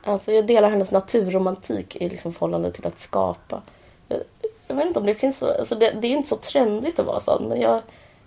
Alltså 0.07 0.33
jag 0.33 0.47
delar 0.47 0.71
hennes 0.71 0.91
naturromantik 0.91 1.97
i 1.97 2.09
liksom 2.09 2.33
förhållande 2.33 2.73
till 2.73 2.87
att 2.87 2.99
skapa. 2.99 3.63
Jag, 4.09 4.21
jag 4.69 4.77
vet 4.77 4.87
inte 4.87 4.99
om 4.99 5.07
det 5.07 5.15
finns 5.15 5.39
så, 5.39 5.59
alltså 5.59 5.75
det, 5.75 5.91
det 6.01 6.07
är 6.07 6.17
inte 6.17 6.29
så 6.29 6.37
trendigt 6.37 6.99
att 6.99 7.07
vara 7.07 7.21
sån 7.21 7.49
men 7.49 7.61
jag, 7.61 7.83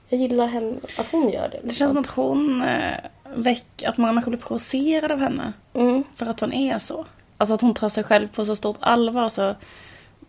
jag 0.10 0.20
gillar 0.20 0.48
henne, 0.48 0.78
att 0.98 1.12
hon 1.12 1.30
gör 1.30 1.42
det. 1.42 1.58
Det 1.58 1.64
liksom. 1.64 1.78
känns 1.78 1.92
som 1.92 2.00
att 2.00 2.08
hon 2.08 2.62
eh, 2.62 2.98
väck, 3.36 3.84
att 3.86 3.98
många 3.98 4.12
människor 4.14 4.32
blir 4.32 4.42
provocerade 4.42 5.14
av 5.14 5.20
henne. 5.20 5.54
Mm. 5.74 6.04
För 6.16 6.26
att 6.26 6.40
hon 6.40 6.54
är 6.54 6.78
så. 6.78 7.06
Alltså 7.38 7.54
att 7.54 7.62
hon 7.62 7.74
tar 7.74 7.90
sig 7.90 8.04
själv 8.04 8.28
på 8.28 8.46
så 8.46 8.56
stort 8.56 8.78
allvar 8.80 9.30
så 9.30 9.56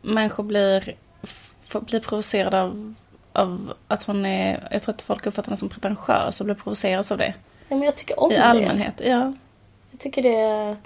människor 0.03 0.43
blir, 0.43 0.95
blir 1.81 2.01
provocerade 2.01 2.63
av, 2.63 2.95
av 3.33 3.73
att 3.89 4.03
hon 4.03 4.27
är, 4.27 4.69
jag 4.71 4.83
tror 4.83 4.95
att 4.95 5.03
folk 5.03 5.27
uppfattar 5.27 5.49
henne 5.49 5.57
som 5.57 5.69
pretentiös 5.69 6.41
och 6.41 6.45
blir 6.45 6.55
provocerade 6.55 7.05
av 7.11 7.19
det. 7.19 7.35
Ja, 7.69 7.77
men 7.77 7.83
jag 7.83 7.97
tycker 7.97 8.21
om 8.21 8.33
I 8.33 8.35
det. 8.35 8.45
allmänhet, 8.45 9.03
ja. 9.05 9.33
Jag 9.91 10.01
tycker 10.01 10.23
det 10.23 10.37
är... 10.37 10.77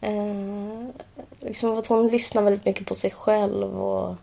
Eh, 0.00 0.88
liksom 1.40 1.78
att 1.78 1.86
hon 1.86 2.08
lyssnar 2.08 2.42
väldigt 2.42 2.64
mycket 2.64 2.86
på 2.86 2.94
sig 2.94 3.10
själv 3.10 3.82
och 3.82 4.16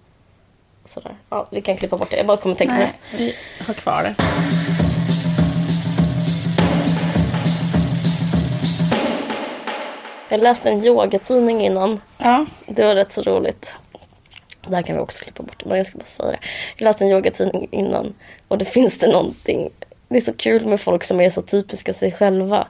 sådär. 0.85 1.15
Ja, 1.29 1.47
vi 1.51 1.61
kan 1.61 1.77
klippa 1.77 1.97
bort 1.97 2.09
det. 2.11 2.17
Jag 2.17 2.25
bara 2.25 2.37
kommer 2.37 2.55
tänka 2.55 2.73
på 2.73 2.79
Nej, 2.79 2.93
det. 3.11 3.17
vi 3.17 3.35
har 3.67 3.73
kvar 3.73 4.03
det. 4.03 4.15
Jag 10.29 10.41
läste 10.41 10.69
en 10.69 10.85
yogatidning 10.85 11.61
innan. 11.65 12.01
Ja, 12.17 12.45
Det 12.67 12.83
var 12.83 12.95
rätt 12.95 13.11
så 13.11 13.21
roligt. 13.21 13.73
Det 14.67 14.75
här 14.75 14.81
kan 14.83 14.95
vi 14.95 15.01
också 15.01 15.23
klippa 15.23 15.43
bort, 15.43 15.65
men 15.65 15.77
jag 15.77 15.85
ska 15.87 15.97
bara 15.97 16.05
säga 16.05 16.31
det. 16.31 16.39
Jag 16.77 16.85
läste 16.85 17.03
en 17.03 17.09
yogatidning 17.11 17.67
innan 17.71 18.13
och 18.47 18.57
det 18.57 18.65
finns 18.65 18.97
det 18.97 19.07
någonting. 19.11 19.69
Det 20.07 20.17
är 20.17 20.21
så 20.21 20.33
kul 20.33 20.65
med 20.65 20.81
folk 20.81 21.03
som 21.03 21.21
är 21.21 21.29
så 21.29 21.41
typiska 21.41 21.93
sig 21.93 22.11
själva. 22.11 22.67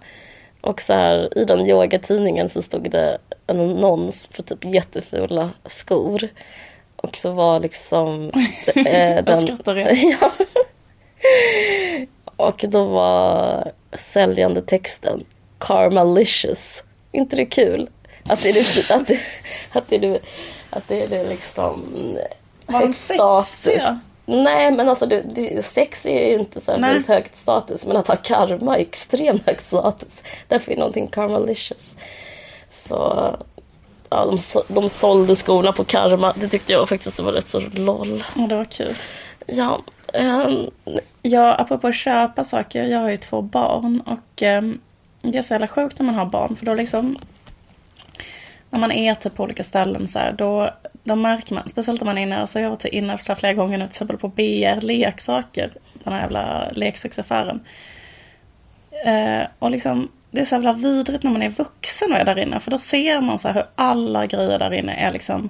Och 0.61 0.81
så 0.81 0.93
här, 0.93 1.37
i 1.37 1.45
den 1.45 1.59
yogatidningen 1.69 2.49
så 2.49 2.61
stod 2.61 2.91
det 2.91 3.17
en 3.47 3.59
annons 3.59 4.29
för 4.31 4.43
typ 4.43 4.65
jättefula 4.65 5.49
skor. 5.65 6.27
Och 7.01 7.17
så 7.17 7.31
var 7.31 7.59
liksom... 7.59 8.31
Eh, 8.75 9.15
jag 9.25 9.39
skrattar 9.39 9.77
igen. 9.77 10.17
ja. 10.21 10.31
Och 12.35 12.65
då 12.67 12.85
var 12.85 13.71
säljande 13.93 14.61
texten 14.61 15.23
Karmalicious. 15.57 16.83
inte 17.11 17.35
det 17.35 17.45
kul? 17.45 17.89
Att 18.29 18.43
det 18.43 18.49
är 18.49 18.53
det, 18.53 18.95
att 18.95 19.07
det, 19.07 19.19
att 19.71 19.89
det, 19.89 19.95
är 19.95 20.19
att 20.69 20.87
det 20.87 21.03
är 21.03 21.07
det 21.07 21.23
liksom 21.23 21.83
Var 22.65 22.81
de 22.81 22.93
sexiga? 22.93 23.99
Nej 24.25 24.71
men 24.71 24.89
alltså 24.89 25.05
det, 25.05 25.21
det, 25.35 25.65
sex 25.65 26.05
är 26.05 26.27
ju 26.27 26.39
inte 26.39 26.61
så 26.61 26.71
här 26.71 26.79
Nej. 26.79 27.03
högt 27.07 27.35
status 27.35 27.85
men 27.85 27.97
att 27.97 28.07
ha 28.07 28.15
karma 28.15 28.77
är 28.77 28.81
extremt 28.81 29.45
högt 29.45 29.63
status. 29.63 30.23
Därför 30.47 30.71
är 30.71 30.77
någonting 30.77 31.07
karmalicious. 31.07 31.95
Så 32.69 33.29
ja, 34.11 34.25
de, 34.25 34.37
så- 34.37 34.63
de 34.67 34.89
sålde 34.89 35.35
skorna 35.35 35.71
på 35.71 35.83
karma. 35.83 36.33
Det 36.37 36.47
tyckte 36.47 36.73
jag 36.73 36.89
faktiskt 36.89 37.19
var 37.19 37.31
rätt 37.31 37.49
så 37.49 37.59
LOL. 37.73 38.23
Ja, 38.35 38.41
det 38.47 38.55
var 38.55 38.65
kul. 38.65 38.95
Ja, 39.47 39.81
ehm, 40.13 40.69
Ja, 41.21 41.55
apropå 41.55 41.87
att 41.87 41.95
köpa 41.95 42.43
saker. 42.43 42.83
Jag 42.83 42.99
har 42.99 43.09
ju 43.09 43.17
två 43.17 43.41
barn 43.41 44.01
och 44.05 44.41
ehm, 44.41 44.79
det 45.21 45.37
är 45.37 45.41
så 45.41 45.53
jävla 45.53 45.67
sjukt 45.67 45.99
när 45.99 46.05
man 46.05 46.15
har 46.15 46.25
barn 46.25 46.55
för 46.55 46.65
då 46.65 46.73
liksom 46.73 47.17
när 48.69 48.79
man 48.79 48.91
är 48.91 49.15
typ 49.15 49.35
på 49.35 49.43
olika 49.43 49.63
ställen 49.63 50.07
så 50.07 50.19
här, 50.19 50.31
då, 50.31 50.69
då 51.03 51.15
märker 51.15 51.55
man, 51.55 51.69
speciellt 51.69 52.01
om 52.01 52.05
man 52.05 52.17
är 52.17 52.21
inne, 52.21 52.37
alltså 52.41 52.59
jag 52.59 52.65
har 52.65 52.69
varit 52.69 52.85
inne 52.85 53.17
så 53.17 53.35
flera 53.35 53.53
gånger 53.53 53.77
nu 53.77 53.83
till 53.83 53.89
exempel 53.91 54.17
på 54.17 54.27
BR 54.27 54.81
Leksaker, 54.81 55.71
den 56.03 56.13
här 56.13 56.21
jävla 56.21 56.69
leksaksaffären. 56.71 57.59
Eh, 59.05 59.47
och 59.59 59.71
liksom, 59.71 60.07
det 60.31 60.39
är 60.39 60.45
så 60.45 60.55
jävla 60.55 60.73
vidrigt 60.73 61.23
när 61.23 61.31
man 61.31 61.41
är 61.41 61.49
vuxen 61.49 62.11
och 62.11 62.17
är 62.17 62.25
där 62.25 62.39
inne. 62.39 62.59
För 62.59 62.71
då 62.71 62.77
ser 62.77 63.21
man 63.21 63.39
så 63.39 63.47
här 63.47 63.55
hur 63.55 63.65
alla 63.75 64.25
grejer 64.25 64.59
där 64.59 64.73
inne 64.73 64.93
är 64.93 65.11
liksom 65.11 65.49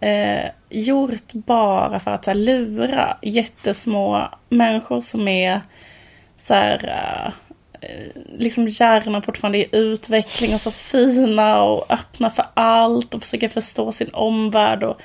eh, 0.00 0.50
gjort 0.70 1.32
bara 1.32 2.00
för 2.00 2.10
att 2.10 2.24
så 2.24 2.30
här, 2.30 2.38
lura 2.38 3.16
jättesmå 3.22 4.22
människor 4.48 5.00
som 5.00 5.28
är 5.28 5.60
så 6.38 6.54
här, 6.54 7.02
eh, 7.80 7.92
liksom 8.38 8.66
hjärnan 8.66 9.22
fortfarande 9.22 9.58
i 9.58 9.68
utveckling 9.72 10.54
och 10.54 10.60
så 10.60 10.70
fina 10.70 11.62
och 11.62 11.92
öppna 11.92 12.30
för 12.30 12.46
allt 12.54 13.14
och 13.14 13.22
försöker 13.22 13.48
förstå 13.48 13.92
sin 13.92 14.10
omvärld. 14.12 14.82
Och, 14.82 15.00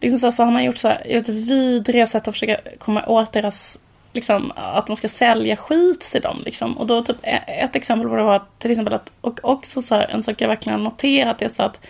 liksom 0.00 0.18
så, 0.18 0.26
här, 0.26 0.30
så 0.30 0.44
har 0.44 0.52
man 0.52 0.64
gjort 0.64 0.76
så 0.76 0.88
här, 0.88 1.02
ett 1.04 1.28
vidriga 1.28 2.06
sätt 2.06 2.28
att 2.28 2.34
försöka 2.34 2.60
komma 2.78 3.06
åt 3.06 3.32
deras 3.32 3.80
liksom, 4.16 4.52
att 4.56 4.86
de 4.86 4.96
ska 4.96 5.08
sälja 5.08 5.56
skit 5.56 6.00
till 6.00 6.20
dem. 6.20 6.42
Liksom. 6.44 6.78
Och 6.78 6.86
då 6.86 7.02
typ, 7.02 7.16
e- 7.22 7.44
ett 7.46 7.76
exempel 7.76 8.08
på 8.08 8.16
det 8.16 8.22
var 8.22 8.42
till 8.58 8.70
exempel 8.70 8.94
att, 8.94 9.12
och 9.20 9.40
också 9.42 9.82
så 9.82 9.94
här, 9.94 10.08
en 10.08 10.22
sak 10.22 10.40
jag 10.40 10.48
verkligen 10.48 10.78
har 10.78 10.84
noterat 10.84 11.42
är 11.42 11.48
så 11.48 11.62
att 11.62 11.80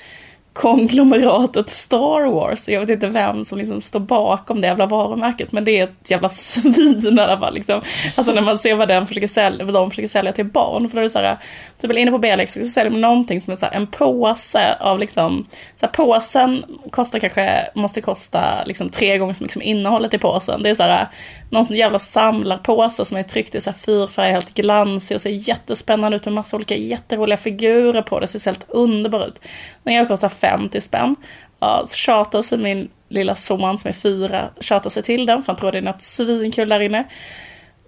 konglomeratet 0.56 1.70
Star 1.70 2.30
Wars. 2.32 2.68
Jag 2.68 2.80
vet 2.80 2.90
inte 2.90 3.06
vem 3.06 3.44
som 3.44 3.58
liksom 3.58 3.80
står 3.80 4.00
bakom 4.00 4.60
det 4.60 4.66
jävla 4.66 4.86
varumärket, 4.86 5.52
men 5.52 5.64
det 5.64 5.78
är 5.78 5.84
ett 5.84 6.10
jävla 6.10 6.28
svin 6.30 7.18
i 7.18 7.20
alla 7.20 7.38
fall. 7.38 7.54
Liksom. 7.54 7.80
Alltså 8.14 8.32
när 8.32 8.42
man 8.42 8.58
ser 8.58 8.74
vad, 8.74 8.88
den 8.88 9.06
försöker 9.06 9.26
sälja, 9.26 9.64
vad 9.64 9.74
de 9.74 9.90
försöker 9.90 10.08
sälja 10.08 10.32
till 10.32 10.44
barn. 10.44 10.88
För 10.88 10.96
då 10.96 11.00
är 11.00 11.02
det 11.02 11.08
så 11.08 11.18
här, 11.18 11.38
typ 11.78 11.92
inne 11.92 12.10
på 12.10 12.18
BLX 12.18 12.54
så 12.54 12.64
säljer 12.64 12.90
de 12.90 13.00
någonting 13.00 13.40
som 13.40 13.52
är 13.52 13.56
så 13.56 13.66
här, 13.66 13.72
en 13.72 13.86
påse 13.86 14.76
av 14.80 14.98
liksom, 14.98 15.46
så 15.76 15.86
här, 15.86 15.92
påsen 15.92 16.64
kostar 16.90 17.18
kanske, 17.18 17.68
måste 17.74 18.00
kosta 18.00 18.64
liksom 18.64 18.88
tre 18.88 19.18
gånger 19.18 19.34
så 19.34 19.44
mycket 19.44 19.52
som 19.52 19.62
innehållet 19.62 20.14
i 20.14 20.18
påsen. 20.18 20.62
Det 20.62 20.70
är 20.70 20.74
så 20.74 20.82
här, 20.82 21.08
någon 21.50 21.66
jävla 21.66 21.98
samlarpåse 21.98 23.04
som 23.04 23.18
är 23.18 23.22
tryckt 23.22 23.54
i 23.54 23.60
så 23.60 23.70
här 23.70 23.78
fyrfärg, 23.78 24.32
helt 24.32 24.54
glansig 24.54 25.14
och 25.14 25.20
ser 25.20 25.48
jättespännande 25.48 26.16
ut 26.16 26.24
med 26.24 26.34
massa 26.34 26.56
olika 26.56 26.74
jätteroliga 26.74 27.36
figurer 27.36 28.02
på 28.02 28.20
det. 28.20 28.26
Ser 28.26 28.50
helt 28.50 28.66
underbar 28.68 29.26
ut. 29.26 29.40
Den 29.82 30.06
kostar 30.06 30.28
50 30.50 30.80
spänn. 30.80 31.16
Uh, 31.62 31.84
så 31.84 31.96
tjatar 31.96 32.42
sig 32.42 32.58
min 32.58 32.88
lilla 33.08 33.34
son 33.34 33.78
som 33.78 33.88
är 33.88 33.92
fyra, 33.92 34.50
tjatar 34.60 34.90
sig 34.90 35.02
till 35.02 35.26
den 35.26 35.42
för 35.42 35.52
han 35.52 35.60
tror 35.60 35.72
det 35.72 35.78
är 35.78 35.82
något 35.82 36.02
svinkul 36.02 36.68
där 36.68 36.80
inne. 36.80 37.04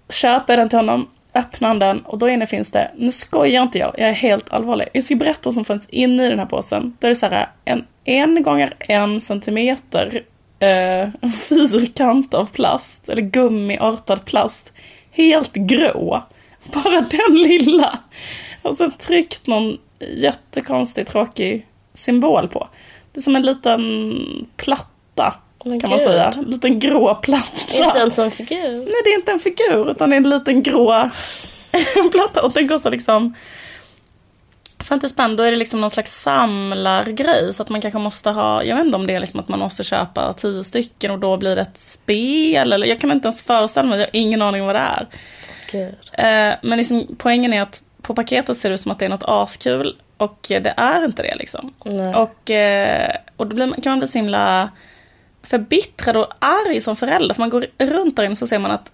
Köper 0.09 0.57
den 0.57 0.69
till 0.69 0.79
honom, 0.79 1.09
öppnar 1.35 1.75
den 1.75 2.01
och 2.01 2.19
då 2.19 2.29
inne 2.29 2.47
finns 2.47 2.73
det, 2.73 2.91
nu 2.97 3.13
skojar 3.13 3.63
inte 3.63 3.79
jag, 3.79 3.95
jag 3.99 4.09
är 4.09 4.13
helt 4.13 4.51
allvarlig. 4.51 4.89
Jag 4.93 5.05
ska 5.05 5.17
berätta 5.17 5.41
vad 5.45 5.55
som 5.55 5.65
finns 5.65 5.89
inne 5.89 6.27
i 6.27 6.29
den 6.29 6.39
här 6.39 6.47
påsen. 6.47 6.97
Då 7.01 7.07
är 7.07 7.09
det 7.09 7.15
så 7.15 7.27
här 7.27 7.51
en 7.65 7.85
en 8.05 8.43
gånger 8.43 8.75
en 8.79 9.21
centimeter 9.21 10.23
eh, 10.59 11.31
fyrkant 11.49 12.35
av 12.35 12.47
plast, 12.47 13.09
eller 13.09 13.23
gummiartad 13.23 14.25
plast. 14.25 14.73
Helt 15.11 15.55
grå. 15.55 16.23
Bara 16.75 17.01
den 17.01 17.35
lilla. 17.35 17.99
Och 18.63 18.75
sen 18.75 18.93
tryckt 18.93 19.47
någon 19.47 19.79
jättekonstig, 20.17 21.07
tråkig 21.07 21.67
symbol 21.99 22.49
på. 22.49 22.69
Det 23.13 23.21
är 23.21 23.23
som 23.23 23.37
en 23.37 23.43
liten 23.43 24.47
platta. 24.57 25.35
Men 25.65 25.81
kan 25.81 25.91
Gud. 25.91 25.99
man 25.99 26.01
säga. 26.01 26.33
En 26.37 26.45
liten 26.45 26.79
grå 26.79 27.15
platta. 27.15 27.77
Inte 27.85 27.99
ens 27.99 28.19
en 28.19 28.31
figur? 28.31 28.77
Nej, 28.77 29.03
det 29.05 29.11
är 29.11 29.15
inte 29.15 29.33
en 29.33 29.39
figur, 29.39 29.91
utan 29.91 30.11
det 30.11 30.17
är 30.17 30.19
en 30.19 30.31
liten 30.31 30.63
grå 30.63 31.11
platta. 32.13 32.43
Och 32.43 32.53
den 32.53 32.69
kostar 32.69 32.91
liksom 32.91 33.35
50 34.89 35.09
spänn, 35.09 35.37
då 35.37 35.43
är 35.43 35.51
det 35.51 35.57
liksom 35.57 35.81
någon 35.81 35.91
slags 35.91 36.23
samlargrej. 36.23 37.53
Så 37.53 37.63
att 37.63 37.69
man 37.69 37.81
kanske 37.81 37.99
måste 37.99 38.31
ha, 38.31 38.65
jag 38.65 38.77
vet 38.77 38.85
inte 38.85 38.97
om 38.97 39.07
det 39.07 39.15
är 39.15 39.21
liksom 39.21 39.41
att 39.41 39.49
man 39.49 39.59
måste 39.59 39.85
köpa 39.85 40.33
tio 40.33 40.65
stycken 40.65 41.11
och 41.11 41.19
då 41.19 41.37
blir 41.37 41.57
det 41.57 41.63
ett 41.63 41.79
spel. 41.79 42.73
Eller 42.73 42.87
jag 42.87 43.01
kan 43.01 43.13
inte 43.13 43.27
ens 43.27 43.43
föreställa 43.43 43.89
mig, 43.89 43.99
jag 43.99 44.07
har 44.07 44.11
ingen 44.13 44.43
aning 44.43 44.67
vad 44.67 44.75
det 44.75 44.79
är. 44.79 45.07
Gud. 45.73 45.95
Eh, 46.13 46.55
men 46.63 46.77
liksom, 46.77 47.07
poängen 47.19 47.53
är 47.53 47.63
att 47.63 47.83
på 48.03 48.15
paketet 48.15 48.57
ser 48.57 48.69
det 48.69 48.75
ut 48.75 48.81
som 48.81 48.93
att 48.93 48.99
det 48.99 49.05
är 49.05 49.09
något 49.09 49.25
askul. 49.25 49.97
Och 50.19 50.39
det 50.49 50.75
är 50.77 51.05
inte 51.05 51.23
det 51.23 51.35
liksom. 51.37 51.75
Nej. 51.85 52.15
Och, 52.15 52.51
eh, 52.51 53.17
och 53.37 53.47
då 53.47 53.55
blir, 53.55 53.83
kan 53.83 53.91
man 53.91 53.99
bli 53.99 54.09
så 54.09 54.19
himla 54.19 54.71
förbittrad 55.43 56.17
och 56.17 56.33
arg 56.39 56.81
som 56.81 56.97
förälder. 56.97 57.35
För 57.35 57.43
man 57.43 57.51
går 57.51 57.67
runt 57.79 58.17
där 58.17 58.25
inne 58.25 58.37
så 58.37 58.47
ser 58.47 58.59
man 58.59 58.71
att 58.71 58.93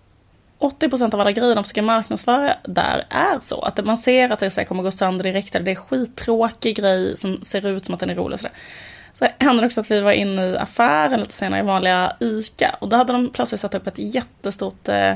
80% 0.58 1.14
av 1.14 1.20
alla 1.20 1.32
grejer 1.32 1.54
de 1.54 1.64
försöker 1.64 1.82
marknadsföra 1.82 2.56
där 2.64 3.04
är 3.10 3.40
så. 3.40 3.60
Att 3.60 3.84
man 3.84 3.96
ser 3.96 4.32
att 4.32 4.38
det 4.38 4.50
så 4.50 4.64
kommer 4.64 4.82
gå 4.82 4.90
sönder 4.90 5.24
direkt. 5.24 5.54
Eller 5.54 5.64
det 5.64 5.70
är 5.70 5.74
skittråkig 5.74 6.76
grej 6.76 7.16
som 7.16 7.42
ser 7.42 7.66
ut 7.66 7.84
som 7.84 7.94
att 7.94 8.00
den 8.00 8.10
är 8.10 8.14
rolig. 8.14 8.38
Så, 8.38 8.48
så 9.14 9.26
hände 9.38 9.62
det 9.62 9.66
också 9.66 9.80
att 9.80 9.90
vi 9.90 10.00
var 10.00 10.12
inne 10.12 10.46
i 10.46 10.56
affären 10.56 11.20
lite 11.20 11.32
senare 11.34 11.60
i 11.60 11.64
vanliga 11.64 12.16
ICA. 12.20 12.76
Och 12.80 12.88
då 12.88 12.96
hade 12.96 13.12
de 13.12 13.28
plötsligt 13.28 13.60
satt 13.60 13.74
upp 13.74 13.86
ett 13.86 13.98
jättestort 13.98 14.88
eh, 14.88 15.14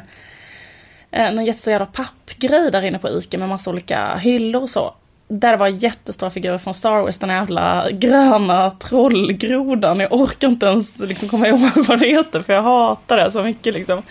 en 1.11 1.47
jättestor 1.47 1.73
jävla 1.73 1.87
pappgrej 1.87 2.71
där 2.71 2.83
inne 2.83 2.99
på 2.99 3.09
ICA 3.09 3.39
med 3.39 3.49
massa 3.49 3.71
olika 3.71 4.17
hyllor 4.17 4.63
och 4.63 4.71
så. 4.71 4.95
Där 5.29 5.51
det 5.51 5.57
var 5.57 5.69
jättestora 5.69 6.31
figurer 6.31 6.59
från 6.59 6.75
Star 6.75 7.03
Wars, 7.03 7.19
den 7.19 7.31
jävla 7.31 7.91
gröna 7.91 8.71
trollgrodan. 8.71 10.01
Jag 10.01 10.13
orkar 10.13 10.49
inte 10.49 10.67
ens 10.67 10.99
liksom 10.99 11.29
komma 11.29 11.49
ihåg 11.49 11.71
vad 11.89 12.01
det 12.01 12.09
heter 12.09 12.43
för 12.43 12.53
jag 12.53 12.63
hatar 12.63 13.17
det 13.17 13.31
så 13.31 13.43
mycket 13.43 13.75
liksom. 13.75 14.03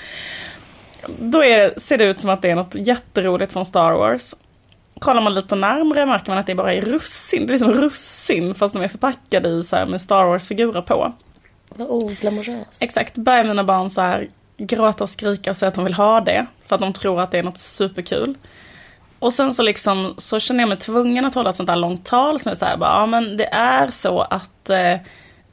Då 1.19 1.43
är, 1.43 1.79
ser 1.79 1.97
det 1.97 2.05
ut 2.05 2.19
som 2.19 2.29
att 2.29 2.41
det 2.41 2.49
är 2.49 2.55
något 2.55 2.75
jätteroligt 2.75 3.53
från 3.53 3.65
Star 3.65 3.91
Wars. 3.91 4.35
Kollar 4.99 5.21
man 5.21 5.33
lite 5.33 5.55
närmre 5.55 6.05
märker 6.05 6.31
man 6.31 6.37
att 6.37 6.45
det 6.45 6.55
bara 6.55 6.73
är 6.73 6.81
russin. 6.81 7.47
Det 7.47 7.53
är 7.53 7.57
som 7.57 7.71
russin 7.71 8.55
fast 8.55 8.73
de 8.73 8.83
är 8.83 8.87
förpackade 8.87 9.49
i 9.49 9.63
så 9.63 9.75
här 9.75 9.85
med 9.85 10.01
Star 10.01 10.25
Wars-figurer 10.25 10.81
på. 10.81 11.13
Vad 11.69 11.87
oglamoröst. 11.87 12.83
Exakt, 12.83 13.17
börjar 13.17 13.43
mina 13.43 13.63
barn 13.63 13.89
så 13.89 14.01
här 14.01 14.29
gråta 14.57 15.03
och 15.03 15.09
skrika 15.09 15.49
och 15.49 15.57
säga 15.57 15.67
att 15.67 15.75
de 15.75 15.83
vill 15.83 15.93
ha 15.93 16.21
det. 16.21 16.45
För 16.65 16.75
att 16.75 16.81
de 16.81 16.93
tror 16.93 17.21
att 17.21 17.31
det 17.31 17.37
är 17.39 17.43
något 17.43 17.57
superkul. 17.57 18.37
Och 19.19 19.33
sen 19.33 19.53
så 19.53 19.63
liksom 19.63 20.13
så 20.17 20.39
känner 20.39 20.59
jag 20.59 20.69
mig 20.69 20.77
tvungen 20.77 21.25
att 21.25 21.35
hålla 21.35 21.49
ett 21.49 21.55
sånt 21.55 21.67
där 21.67 21.75
långt 21.75 22.05
tal 22.05 22.39
som 22.39 22.51
är 22.51 22.55
så 22.55 22.65
här, 22.65 22.77
bara, 22.77 22.99
ja 22.99 23.05
men 23.05 23.37
det 23.37 23.53
är 23.53 23.91
så 23.91 24.21
att 24.21 24.69
eh, 24.69 24.95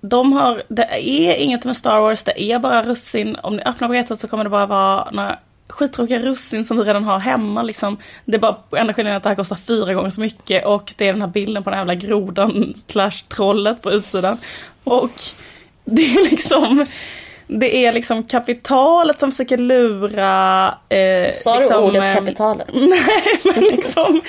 de 0.00 0.33
har, 0.33 0.62
det 0.68 0.85
är 0.85 1.37
inget 1.37 1.64
med 1.64 1.77
Star 1.77 2.00
Wars, 2.00 2.22
det 2.22 2.42
är 2.42 2.59
bara 2.59 2.83
russin. 2.83 3.37
Om 3.42 3.57
ni 3.57 3.62
öppnar 3.62 3.88
paketet 3.88 4.20
så 4.20 4.29
kommer 4.29 4.44
det 4.44 4.50
bara 4.50 4.66
vara 4.66 5.11
några 5.12 5.38
skittråkiga 5.68 6.18
russin 6.18 6.64
som 6.64 6.77
vi 6.77 6.83
redan 6.83 7.05
har 7.05 7.18
hemma 7.18 7.62
liksom. 7.62 7.98
Det 8.24 8.37
är 8.37 8.40
bara 8.40 8.57
enda 8.77 8.92
skillnaden 8.92 9.16
att 9.16 9.22
det 9.22 9.29
här 9.29 9.37
kostar 9.37 9.57
fyra 9.57 9.94
gånger 9.94 10.11
så 10.11 10.20
mycket 10.20 10.66
och 10.66 10.94
det 10.96 11.09
är 11.09 11.12
den 11.12 11.22
här 11.22 11.29
bilden 11.29 11.62
på 11.62 11.70
den 11.70 11.79
här 11.79 11.87
jävla 11.87 12.09
grodan 12.09 12.74
slash 12.87 13.24
trollet 13.29 13.83
på 13.83 13.90
utsidan. 13.92 14.38
Och 14.85 15.12
det 15.85 16.03
är 16.03 16.31
liksom 16.31 16.87
det 17.61 17.77
är 17.87 17.93
liksom 17.93 18.23
kapitalet 18.23 19.21
som 19.21 19.31
försöker 19.31 19.59
lura... 19.59 20.67
Eh, 20.88 21.33
Sa 21.35 21.57
liksom, 21.57 21.83
du 21.83 21.88
ordet 21.88 22.14
kapitalet? 22.14 22.69
Nej, 22.75 23.55
men 23.55 23.64
liksom... 23.64 24.21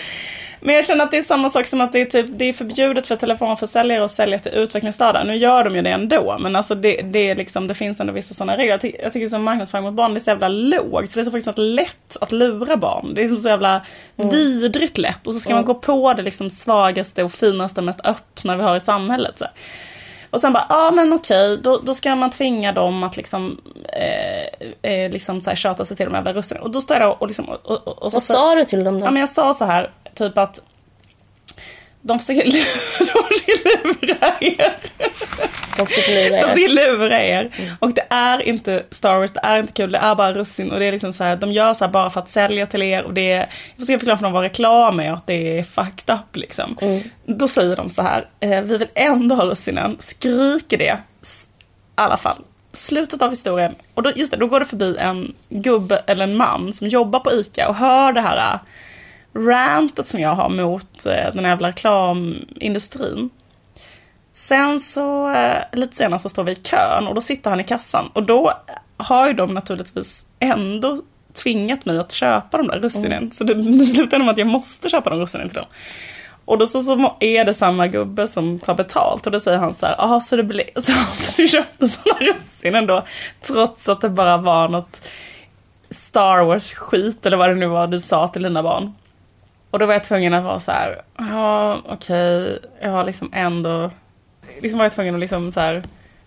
Men 0.59 0.75
jag 0.75 0.85
känner 0.85 1.03
att 1.03 1.11
det 1.11 1.17
är 1.17 1.21
samma 1.21 1.49
sak 1.49 1.67
som 1.67 1.81
att 1.81 1.91
det 1.91 2.01
är, 2.01 2.05
typ, 2.05 2.25
det 2.29 2.45
är 2.45 2.53
förbjudet 2.53 3.07
för 3.07 3.15
telefonförsäljare 3.15 4.03
att 4.03 4.11
sälja 4.11 4.39
till 4.39 4.51
utvecklingsstörda. 4.51 5.23
Nu 5.23 5.35
gör 5.35 5.63
de 5.63 5.75
ju 5.75 5.81
det 5.81 5.89
ändå, 5.89 6.37
men 6.39 6.55
alltså 6.55 6.75
det, 6.75 7.01
det, 7.01 7.29
är 7.29 7.35
liksom, 7.35 7.67
det 7.67 7.73
finns 7.73 7.99
ändå 7.99 8.13
vissa 8.13 8.33
sådana 8.33 8.57
regler. 8.57 8.73
Jag, 8.73 8.81
ty 8.81 8.91
jag 9.03 9.13
tycker 9.13 9.27
som 9.27 9.43
marknadsföring 9.43 9.83
mot 9.83 9.93
barn 9.93 10.15
är 10.15 10.19
så 10.19 10.29
jävla 10.29 10.47
lågt, 10.47 11.09
för 11.09 11.15
det 11.15 11.21
är 11.21 11.23
så 11.23 11.31
faktiskt 11.31 11.57
lätt 11.57 12.17
att 12.21 12.31
lura 12.31 12.77
barn. 12.77 13.13
Det 13.13 13.21
är 13.21 13.23
liksom 13.23 13.37
så 13.37 13.49
jävla 13.49 13.85
mm. 14.17 14.29
vidrigt 14.29 14.97
lätt 14.97 15.27
och 15.27 15.33
så 15.33 15.39
ska 15.39 15.49
mm. 15.49 15.57
man 15.57 15.65
gå 15.65 15.73
på 15.73 16.13
det 16.13 16.21
liksom 16.21 16.49
svagaste 16.49 17.23
och 17.23 17.31
finaste, 17.31 17.81
mest 17.81 18.05
öppna 18.05 18.55
vi 18.55 18.63
har 18.63 18.75
i 18.75 18.79
samhället. 18.79 19.39
Så. 19.39 19.45
Och 20.35 20.41
sen 20.41 20.53
bara, 20.53 20.65
ja 20.69 20.87
ah, 20.87 20.91
men 20.91 21.13
okej, 21.13 21.57
då, 21.57 21.77
då 21.77 21.93
ska 21.93 22.15
man 22.15 22.29
tvinga 22.29 22.71
dem 22.71 23.03
att 23.03 23.17
liksom, 23.17 23.61
eh, 23.93 24.91
eh, 24.91 25.11
liksom 25.11 25.41
så 25.41 25.49
här, 25.49 25.55
tjata 25.55 25.85
sig 25.85 25.97
till 25.97 26.05
de 26.05 26.15
jävla 26.15 26.33
russinen. 26.33 26.63
Och 26.63 26.71
då 26.71 26.81
står 26.81 26.97
jag 26.97 27.21
och 27.21 27.27
liksom... 27.27 27.49
Och, 27.49 27.71
och, 27.71 28.03
och 28.03 28.11
så, 28.11 28.15
Vad 28.15 28.23
sa 28.23 28.55
du 28.55 28.65
till 28.65 28.83
dem 28.83 28.99
då? 28.99 29.05
Ja 29.05 29.11
men 29.11 29.19
jag 29.19 29.29
sa 29.29 29.53
så 29.53 29.65
här, 29.65 29.91
typ 30.13 30.37
att 30.37 30.59
de 32.07 32.19
försöker, 32.19 32.43
de 32.99 33.23
försöker 33.27 33.83
lura 33.83 34.35
er. 34.41 34.77
De 35.77 35.87
försöker 35.87 36.29
lura 36.29 36.37
er. 36.37 36.41
De 36.41 36.49
försöker 36.49 36.97
lura 36.97 37.23
er. 37.23 37.51
Mm. 37.57 37.75
Och 37.79 37.93
det 37.93 38.05
är 38.09 38.41
inte 38.41 38.83
Star 38.91 39.15
Wars, 39.19 39.31
det 39.31 39.39
är 39.43 39.59
inte 39.59 39.73
kul, 39.73 39.91
det 39.91 39.97
är 39.97 40.15
bara 40.15 40.33
russin. 40.33 40.71
Och 40.71 40.79
det 40.79 40.85
är 40.85 40.91
liksom 40.91 41.13
så 41.13 41.23
här, 41.23 41.35
de 41.35 41.51
gör 41.51 41.73
så 41.73 41.85
här 41.85 41.91
bara 41.91 42.09
för 42.09 42.21
att 42.21 42.29
sälja 42.29 42.65
till 42.65 42.83
er. 42.83 43.03
Och 43.03 43.13
det 43.13 43.31
är, 43.31 43.39
jag 43.75 43.79
försöker 43.79 43.99
förklara 43.99 44.17
för 44.17 44.23
dem 44.23 44.33
vad 44.33 44.43
reklam 44.43 44.99
är 44.99 45.11
och 45.11 45.17
att 45.17 45.27
det 45.27 45.59
är 45.59 45.63
fucked 45.63 46.15
up 46.15 46.35
liksom. 46.35 46.77
Mm. 46.81 47.01
Då 47.25 47.47
säger 47.47 47.75
de 47.75 47.89
så 47.89 48.01
här, 48.01 48.27
eh, 48.39 48.61
vi 48.61 48.77
vill 48.77 48.87
ändå 48.95 49.35
ha 49.35 49.45
russinen, 49.45 49.95
skriker 49.99 50.77
det. 50.77 50.97
I 51.21 51.27
alla 51.95 52.17
fall. 52.17 52.37
Slutet 52.71 53.21
av 53.21 53.29
historien, 53.29 53.75
och 53.93 54.03
då, 54.03 54.11
just 54.15 54.31
det, 54.31 54.37
då 54.37 54.47
går 54.47 54.59
det 54.59 54.65
förbi 54.65 54.97
en 54.99 55.33
gubbe 55.49 56.03
eller 56.07 56.23
en 56.23 56.37
man 56.37 56.73
som 56.73 56.87
jobbar 56.87 57.19
på 57.19 57.31
ICA 57.31 57.69
och 57.69 57.75
hör 57.75 58.13
det 58.13 58.21
här 58.21 58.59
rantet 59.35 60.07
som 60.07 60.19
jag 60.19 60.35
har 60.35 60.49
mot 60.49 61.05
eh, 61.05 61.33
den 61.33 61.43
jävla 61.43 61.67
reklamindustrin. 61.67 63.29
Sen 64.31 64.79
så, 64.79 65.31
eh, 65.31 65.57
lite 65.71 65.95
senare 65.95 66.19
så 66.19 66.29
står 66.29 66.43
vi 66.43 66.51
i 66.51 66.55
kön 66.55 67.07
och 67.07 67.15
då 67.15 67.21
sitter 67.21 67.49
han 67.49 67.59
i 67.59 67.63
kassan. 67.63 68.09
Och 68.13 68.23
då 68.23 68.53
har 68.97 69.27
ju 69.27 69.33
de 69.33 69.53
naturligtvis 69.53 70.25
ändå 70.39 70.97
tvingat 71.43 71.85
mig 71.85 71.99
att 71.99 72.11
köpa 72.11 72.57
de 72.57 72.67
där 72.67 72.79
russinen. 72.79 73.17
Mm. 73.17 73.31
Så 73.31 73.43
det, 73.43 73.53
det 73.53 73.85
slutar 73.85 74.19
med 74.19 74.29
att 74.29 74.37
jag 74.37 74.47
måste 74.47 74.89
köpa 74.89 75.09
de 75.09 75.19
russinen 75.19 75.49
till 75.49 75.55
dem. 75.55 75.67
Och 76.45 76.57
då 76.57 76.67
så, 76.67 76.81
så 76.81 77.15
är 77.19 77.45
det 77.45 77.53
samma 77.53 77.87
gubbe 77.87 78.27
som 78.27 78.59
tar 78.59 78.75
betalt 78.75 79.25
och 79.25 79.31
då 79.31 79.39
säger 79.39 79.57
han 79.57 79.73
så 79.73 79.85
här, 79.85 79.95
jaha 79.97 80.19
så, 80.19 80.35
det 80.35 80.69
så, 80.75 80.91
så 80.91 81.33
du 81.37 81.47
köpte 81.47 81.87
sådana 81.87 82.19
russin 82.19 82.75
ändå? 82.75 83.03
Trots 83.41 83.89
att 83.89 84.01
det 84.01 84.09
bara 84.09 84.37
var 84.37 84.69
något 84.69 85.01
Star 85.89 86.43
Wars 86.43 86.73
skit 86.73 87.25
eller 87.25 87.37
vad 87.37 87.49
det 87.49 87.55
nu 87.55 87.67
var 87.67 87.87
du 87.87 87.99
sa 87.99 88.27
till 88.27 88.43
dina 88.43 88.63
barn. 88.63 88.93
Och 89.75 89.79
då 89.79 89.85
var 89.85 89.93
jag 89.93 90.03
tvungen 90.03 90.33
att 90.33 90.43
vara 90.43 90.59
så 90.59 90.71
här, 90.71 91.01
ja 91.17 91.81
okej, 91.89 92.59
jag 92.79 92.91
har 92.91 93.05
liksom 93.05 93.29
ändå, 93.33 93.91
liksom 94.61 94.77
var 94.77 94.85
jag 94.85 94.91
tvungen 94.91 95.15
att 95.15 95.19
liksom 95.19 95.51
så 95.51 95.59
här 95.59 95.83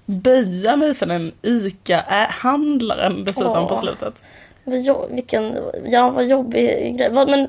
böja 0.07 0.77
mig 0.77 0.95
för 0.95 1.07
den 1.07 1.33
ICA-handlaren 1.43 3.25
dessutom 3.25 3.63
Åh. 3.63 3.69
på 3.69 3.77
slutet. 3.77 4.23
Vilken, 5.11 5.57
ja 5.85 6.11
vad 6.11 6.27
jobbig 6.27 6.97
grej. 6.99 7.11
Men, 7.11 7.49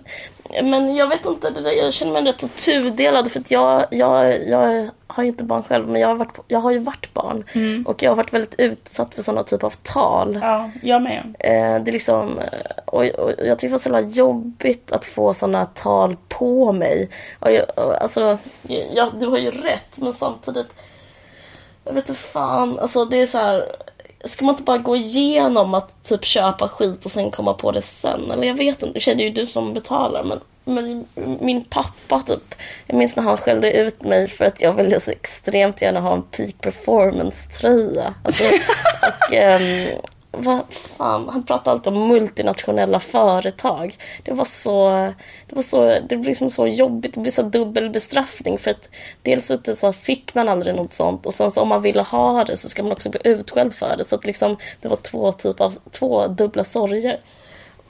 men 0.64 0.96
jag 0.96 1.08
vet 1.08 1.26
inte, 1.26 1.50
där, 1.50 1.72
jag 1.72 1.94
känner 1.94 2.14
mig 2.14 2.24
rätt 2.24 2.42
så 2.42 2.48
tudelad 2.48 3.32
för 3.32 3.40
att 3.40 3.52
jag, 3.52 3.86
jag, 3.92 4.48
jag 4.48 4.90
har 5.08 5.24
ju 5.24 5.30
inte 5.30 5.44
barn 5.44 5.64
själv 5.64 5.88
men 5.88 6.02
jag 6.02 6.08
har, 6.08 6.16
varit, 6.16 6.38
jag 6.48 6.60
har 6.60 6.72
ju 6.72 6.80
varit 6.80 7.14
barn. 7.14 7.44
Och 7.86 8.04
jag 8.04 8.12
har 8.12 8.16
varit 8.16 8.34
väldigt 8.34 8.56
utsatt 8.58 9.16
för 9.16 9.22
sådana 9.22 9.44
typer 9.44 9.68
av 9.68 9.74
tal. 9.84 10.40
Ja, 10.42 10.72
jag 10.84 11.02
med. 11.02 11.36
Eh, 11.40 11.84
det 11.84 11.92
är 11.92 11.92
liksom, 11.92 12.40
eh, 12.40 12.46
och, 12.86 13.06
och 13.06 13.32
jag 13.38 13.60
tycker 13.60 13.68
det 13.68 13.72
var 13.72 13.78
så 13.78 13.90
jävla 13.90 14.10
jobbigt 14.10 14.92
att 14.92 15.06
få 15.06 15.34
sådana 15.34 15.66
tal 15.66 16.18
på 16.28 16.72
mig. 16.72 17.10
Och 17.40 17.52
jag, 17.52 17.66
alltså, 18.02 18.38
ja, 18.94 19.10
du 19.20 19.28
har 19.28 19.38
ju 19.38 19.52
rätt 19.52 19.98
men 19.98 20.14
samtidigt, 20.14 20.68
jag 21.84 21.94
vet 21.94 22.10
inte 22.10 22.22
fan, 22.22 22.80
alltså 22.80 23.06
det 23.06 23.22
är 23.22 23.26
så 23.26 23.38
här. 23.38 23.76
Ska 24.26 24.46
man 24.46 24.54
inte 24.54 24.64
bara 24.64 24.78
gå 24.78 24.96
igenom 24.96 25.74
att 25.74 26.04
typ 26.04 26.26
köpa 26.26 26.68
skit 26.68 27.06
och 27.06 27.12
sen 27.12 27.32
komma 27.32 27.54
på 27.54 27.72
det 27.72 27.82
sen? 27.82 28.32
Eller 28.32 28.48
jag 28.48 28.56
vet 28.56 28.84
inte, 28.84 29.00
det 29.00 29.12
är 29.12 29.26
ju 29.26 29.30
du 29.30 29.46
som 29.46 29.74
betalar 29.74 30.24
men, 30.24 30.40
men 30.66 31.06
min 31.42 31.64
pappa 31.64 32.22
typ, 32.22 32.56
jag 32.88 32.98
minns 32.98 33.16
när 33.16 33.24
han 33.24 33.38
skällde 33.38 33.72
ut 33.72 34.04
mig 34.04 34.28
för 34.28 34.46
att 34.46 34.62
jag 34.62 34.74
ville 34.74 35.00
så 35.00 35.12
extremt 35.12 35.82
gärna 35.82 36.00
ha 36.00 36.14
en 36.14 36.22
peak 36.22 36.62
performance 36.62 37.50
tröja. 37.50 38.14
Alltså, 38.24 38.44
och, 39.28 39.34
ehm, 39.34 40.00
vad 40.32 40.64
fan, 40.70 41.30
han 41.30 41.44
pratade 41.44 41.72
alltid 41.72 41.94
om 41.94 42.08
multinationella 42.08 43.00
företag. 43.00 43.98
Det 44.24 44.32
var 44.32 44.46
så, 44.46 44.90
det 45.48 45.56
var 45.56 45.62
så, 45.62 45.86
det 45.86 46.08
blev 46.08 46.24
liksom 46.24 46.50
så 46.50 46.68
jobbigt, 46.68 47.14
det 47.14 47.22
blev 47.22 47.32
så 47.32 47.42
dubbel 47.42 47.90
bestraffning 47.90 48.60
för 48.60 48.72
att 48.72 48.90
dels 49.22 49.46
så, 49.46 49.76
så 49.76 49.94
fick 49.94 50.36
man 50.36 50.50
aldrig 50.50 50.76
något 50.76 50.94
sånt 50.94 51.26
och 51.26 51.34
sen 51.34 51.52
så 51.52 51.62
om 51.62 51.68
man 51.68 51.82
ville 51.82 52.02
ha 52.02 52.44
det 52.44 52.58
så 52.58 52.70
ska 52.70 52.84
man 52.84 52.92
också 52.92 53.10
bli 53.10 53.22
utskälld 53.24 53.74
för 53.74 53.98
det. 53.98 54.04
Så 54.04 54.16
att 54.16 54.26
liksom 54.26 54.58
det 54.82 54.88
var 54.88 54.98
två 54.98 55.32
typer 55.32 55.66
av, 55.66 55.74
två 55.92 56.28
dubbla 56.28 56.64
sorger. 56.64 57.20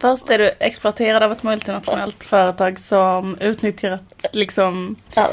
Först 0.01 0.29
är 0.29 0.37
du 0.37 0.51
exploaterad 0.59 1.23
av 1.23 1.31
ett 1.31 1.43
multinationellt 1.43 2.23
företag 2.23 2.79
som 2.79 3.37
utnyttjar 3.39 3.91
att 3.91 4.35
liksom 4.35 4.95
Ja, 5.15 5.29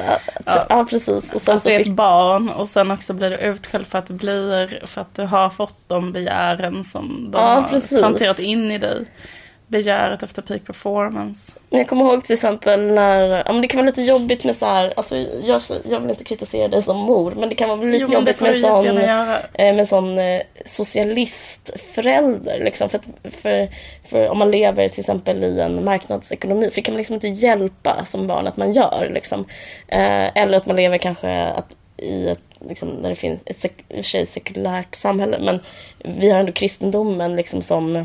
ja, 0.46 0.66
ja 0.68 0.84
precis. 0.90 1.32
Och 1.32 1.40
sen 1.40 1.56
att 1.56 1.62
så 1.62 1.68
du 1.68 1.74
är 1.74 1.80
ett 1.80 1.86
barn 1.92 2.48
och 2.48 2.68
sen 2.68 2.90
också 2.90 3.14
blir 3.14 3.30
du 3.30 3.36
utskälld 3.36 3.86
för 3.86 3.98
att 3.98 4.06
du 4.06 4.14
blir, 4.14 4.86
för 4.86 5.00
att 5.00 5.14
du 5.14 5.22
har 5.22 5.50
fått 5.50 5.74
de 5.86 6.12
begären 6.12 6.84
som 6.84 7.30
de 7.30 7.38
Ja, 7.40 7.46
har 7.54 7.62
precis. 7.62 7.98
planterat 7.98 8.38
in 8.38 8.70
i 8.70 8.78
dig. 8.78 9.06
Begäret 9.68 10.22
efter 10.22 10.42
peak 10.42 10.64
performance. 10.66 11.52
Jag 11.70 11.88
kommer 11.88 12.04
ihåg 12.04 12.24
till 12.24 12.32
exempel 12.32 12.82
när, 12.92 13.42
ja 13.46 13.52
men 13.52 13.62
det 13.62 13.68
kan 13.68 13.78
vara 13.78 13.86
lite 13.86 14.02
jobbigt 14.02 14.44
med 14.44 14.56
så 14.56 14.66
här, 14.66 14.92
alltså 14.96 15.16
jag, 15.44 15.60
jag 15.84 16.00
vill 16.00 16.10
inte 16.10 16.24
kritisera 16.24 16.68
dig 16.68 16.82
som 16.82 16.96
mor, 16.96 17.32
men 17.36 17.48
det 17.48 17.54
kan 17.54 17.68
vara 17.68 17.80
lite 17.82 18.04
Jo, 18.08 18.12
jobbigt 18.12 18.38
får 18.38 18.46
med 18.46 18.56
sån, 18.56 18.84
göra. 18.84 19.38
eh, 19.54 19.74
med 19.74 19.88
sån 19.88 20.18
eh, 20.18 20.42
socialistförälder. 20.64 22.60
Liksom, 22.64 22.88
för, 22.88 22.98
att- 22.98 23.34
för, 23.34 23.68
för 24.04 24.28
om 24.28 24.38
man 24.38 24.50
lever 24.50 24.88
till 24.88 25.00
exempel 25.00 25.44
i 25.44 25.60
en 25.60 25.84
marknadsekonomi, 25.84 26.70
för 26.70 26.76
det 26.76 26.82
kan 26.82 26.92
man 26.94 26.96
liksom 26.98 27.14
inte 27.14 27.28
hjälpa 27.28 28.04
som 28.04 28.26
barn 28.26 28.46
att 28.46 28.56
man 28.56 28.72
gör. 28.72 29.10
Liksom. 29.14 29.40
Eh, 29.88 30.36
eller 30.42 30.56
att 30.56 30.66
man 30.66 30.76
lever 30.76 30.98
kanske 30.98 31.42
att, 31.42 31.74
i 31.96 32.28
ett, 32.28 32.38
liksom, 32.68 32.88
när 32.88 33.08
det 33.08 33.14
finns 33.14 33.40
ett 33.46 33.64
i 33.64 33.68
och 33.88 33.94
för 33.94 34.02
sig 34.02 34.26
sekulärt 34.26 34.94
samhälle, 34.94 35.38
men 35.38 35.60
vi 36.18 36.30
har 36.30 36.38
ändå 36.40 36.52
kristendomen 36.52 37.36
liksom 37.36 37.62
som 37.62 37.96
eh, 37.96 38.04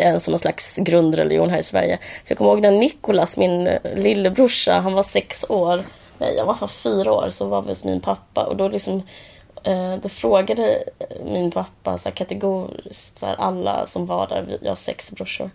Eh, 0.00 0.18
som 0.18 0.34
en 0.34 0.38
slags 0.38 0.76
grundreligion 0.76 1.50
här 1.50 1.58
i 1.58 1.62
Sverige. 1.62 1.98
För 2.02 2.30
jag 2.30 2.38
kommer 2.38 2.50
ihåg 2.50 2.60
när 2.60 2.70
Nikolas, 2.70 3.36
min 3.36 3.66
eh, 3.66 3.78
lillebrorsa, 3.96 4.72
han 4.80 4.92
var 4.92 5.02
sex 5.02 5.44
år, 5.48 5.82
nej 6.18 6.34
jag 6.36 6.44
var 6.46 6.54
fan 6.54 6.68
fyra 6.68 7.12
år, 7.12 7.30
så 7.30 7.46
var 7.46 7.62
vi 7.62 7.68
hos 7.68 7.84
min 7.84 8.00
pappa. 8.00 8.44
Och 8.44 8.56
då 8.56 8.68
liksom 8.68 9.02
eh, 9.62 9.94
då 10.02 10.08
frågade 10.08 10.82
min 11.24 11.50
pappa 11.50 11.98
så 11.98 12.08
här, 12.08 12.16
kategoriskt 12.16 13.18
så 13.18 13.26
här, 13.26 13.34
alla 13.34 13.86
som 13.86 14.06
var 14.06 14.26
där, 14.26 14.42
vi- 14.42 14.58
jag 14.62 14.70
har 14.70 14.74
sex 14.76 15.10
brorsor, 15.12 15.50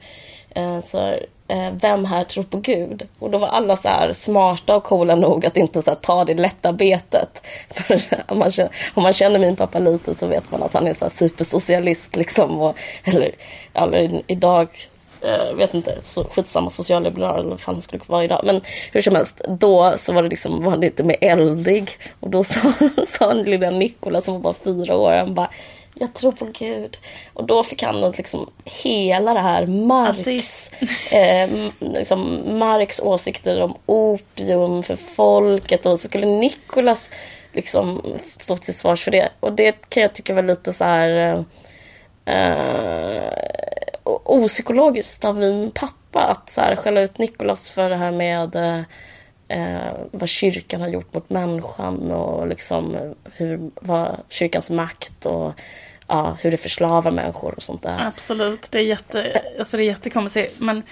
eh, 0.49 0.79
så 0.81 0.97
här, 0.99 1.25
Eh, 1.49 1.71
vem 1.81 2.05
här 2.05 2.23
tror 2.23 2.43
på 2.43 2.57
Gud? 2.57 3.07
Och 3.19 3.29
då 3.29 3.37
var 3.37 3.47
alla 3.47 3.75
så 3.75 3.87
här 3.87 4.13
smarta 4.13 4.75
och 4.75 4.83
coola 4.83 5.15
nog 5.15 5.45
att 5.45 5.57
inte 5.57 5.81
så 5.81 5.91
här, 5.91 5.95
ta 5.95 6.25
det 6.25 6.33
lätta 6.33 6.73
betet. 6.73 7.41
För 7.69 8.01
om 8.27 8.39
man, 8.39 8.51
känner, 8.51 8.71
om 8.93 9.03
man 9.03 9.13
känner 9.13 9.39
min 9.39 9.55
pappa 9.55 9.79
lite 9.79 10.15
så 10.15 10.27
vet 10.27 10.51
man 10.51 10.63
att 10.63 10.73
han 10.73 10.87
är 10.87 10.93
så 10.93 11.05
här 11.05 11.09
supersocialist 11.09 12.15
liksom. 12.15 12.61
Och, 12.61 12.77
eller, 13.03 13.31
eller 13.73 14.21
idag, 14.27 14.67
eh, 15.21 15.53
vet 15.55 15.73
inte, 15.73 15.97
så 16.01 16.23
skitsamma 16.23 16.69
socialliberal 16.69 17.39
eller 17.39 17.49
vad 17.49 17.59
fan 17.59 17.75
det 17.75 17.81
skulle 17.81 18.03
vara 18.07 18.23
idag. 18.23 18.41
Men 18.43 18.61
hur 18.91 19.01
som 19.01 19.15
helst, 19.15 19.41
då 19.47 19.93
så 19.97 20.13
var 20.13 20.23
det 20.23 20.29
liksom, 20.29 20.63
var 20.63 20.71
han 20.71 20.79
lite 20.79 21.03
mer 21.03 21.17
eldig. 21.21 21.91
Och 22.19 22.29
då 22.29 22.43
sa, 22.43 22.73
sa 23.07 23.27
han 23.27 23.43
lilla 23.43 23.69
Nikola 23.69 24.21
som 24.21 24.33
var 24.33 24.41
bara 24.41 24.53
fyra 24.53 24.95
år, 24.95 25.11
han 25.11 25.33
bara 25.33 25.49
jag 25.99 26.13
tror 26.13 26.31
på 26.31 26.45
Gud. 26.45 26.97
Och 27.33 27.43
då 27.43 27.63
fick 27.63 27.83
han 27.83 28.11
liksom 28.11 28.49
hela 28.65 29.33
det 29.33 29.39
här 29.39 29.67
Marx, 29.67 30.71
eh, 31.11 31.49
liksom 31.79 32.41
Marx 32.59 32.99
åsikter 32.99 33.61
om 33.61 33.77
opium 33.85 34.83
för 34.83 34.95
folket 34.95 35.85
och 35.85 35.99
så 35.99 36.07
skulle 36.07 36.25
Nikolas 36.25 37.09
liksom 37.53 38.01
stå 38.37 38.57
till 38.57 38.73
svars 38.73 39.03
för 39.03 39.11
det. 39.11 39.29
Och 39.39 39.53
det 39.53 39.89
kan 39.89 40.03
jag 40.03 40.13
tycka 40.13 40.33
var 40.33 40.43
lite 40.43 40.73
så 40.73 40.83
här 40.83 41.43
eh, 42.25 43.29
o- 44.03 44.21
opsykologiskt 44.25 45.25
av 45.25 45.37
min 45.37 45.71
pappa 45.71 46.23
att 46.23 46.49
så 46.49 46.61
här 46.61 46.75
skälla 46.75 47.01
ut 47.01 47.17
Nikolas 47.17 47.69
för 47.69 47.89
det 47.89 47.95
här 47.95 48.11
med 48.11 48.55
eh, 48.55 48.81
eh, 49.47 49.93
vad 50.11 50.29
kyrkan 50.29 50.81
har 50.81 50.87
gjort 50.87 51.13
mot 51.13 51.29
människan 51.29 52.11
och 52.11 52.47
liksom 52.47 53.13
hur, 53.33 53.71
vad 53.81 54.17
kyrkans 54.29 54.69
makt 54.69 55.25
och 55.25 55.53
ja, 56.07 56.37
hur 56.41 56.51
det 56.51 56.57
förslavar 56.57 57.11
människor 57.11 57.53
och 57.55 57.63
sånt 57.63 57.81
där. 57.81 58.07
Absolut, 58.07 58.71
det 58.71 58.79
är, 58.79 58.83
jätte, 58.83 59.41
alltså 59.59 59.77
det 59.77 59.83
är 59.83 59.85
jättekonstigt. 59.85 60.59
Men 60.59 60.83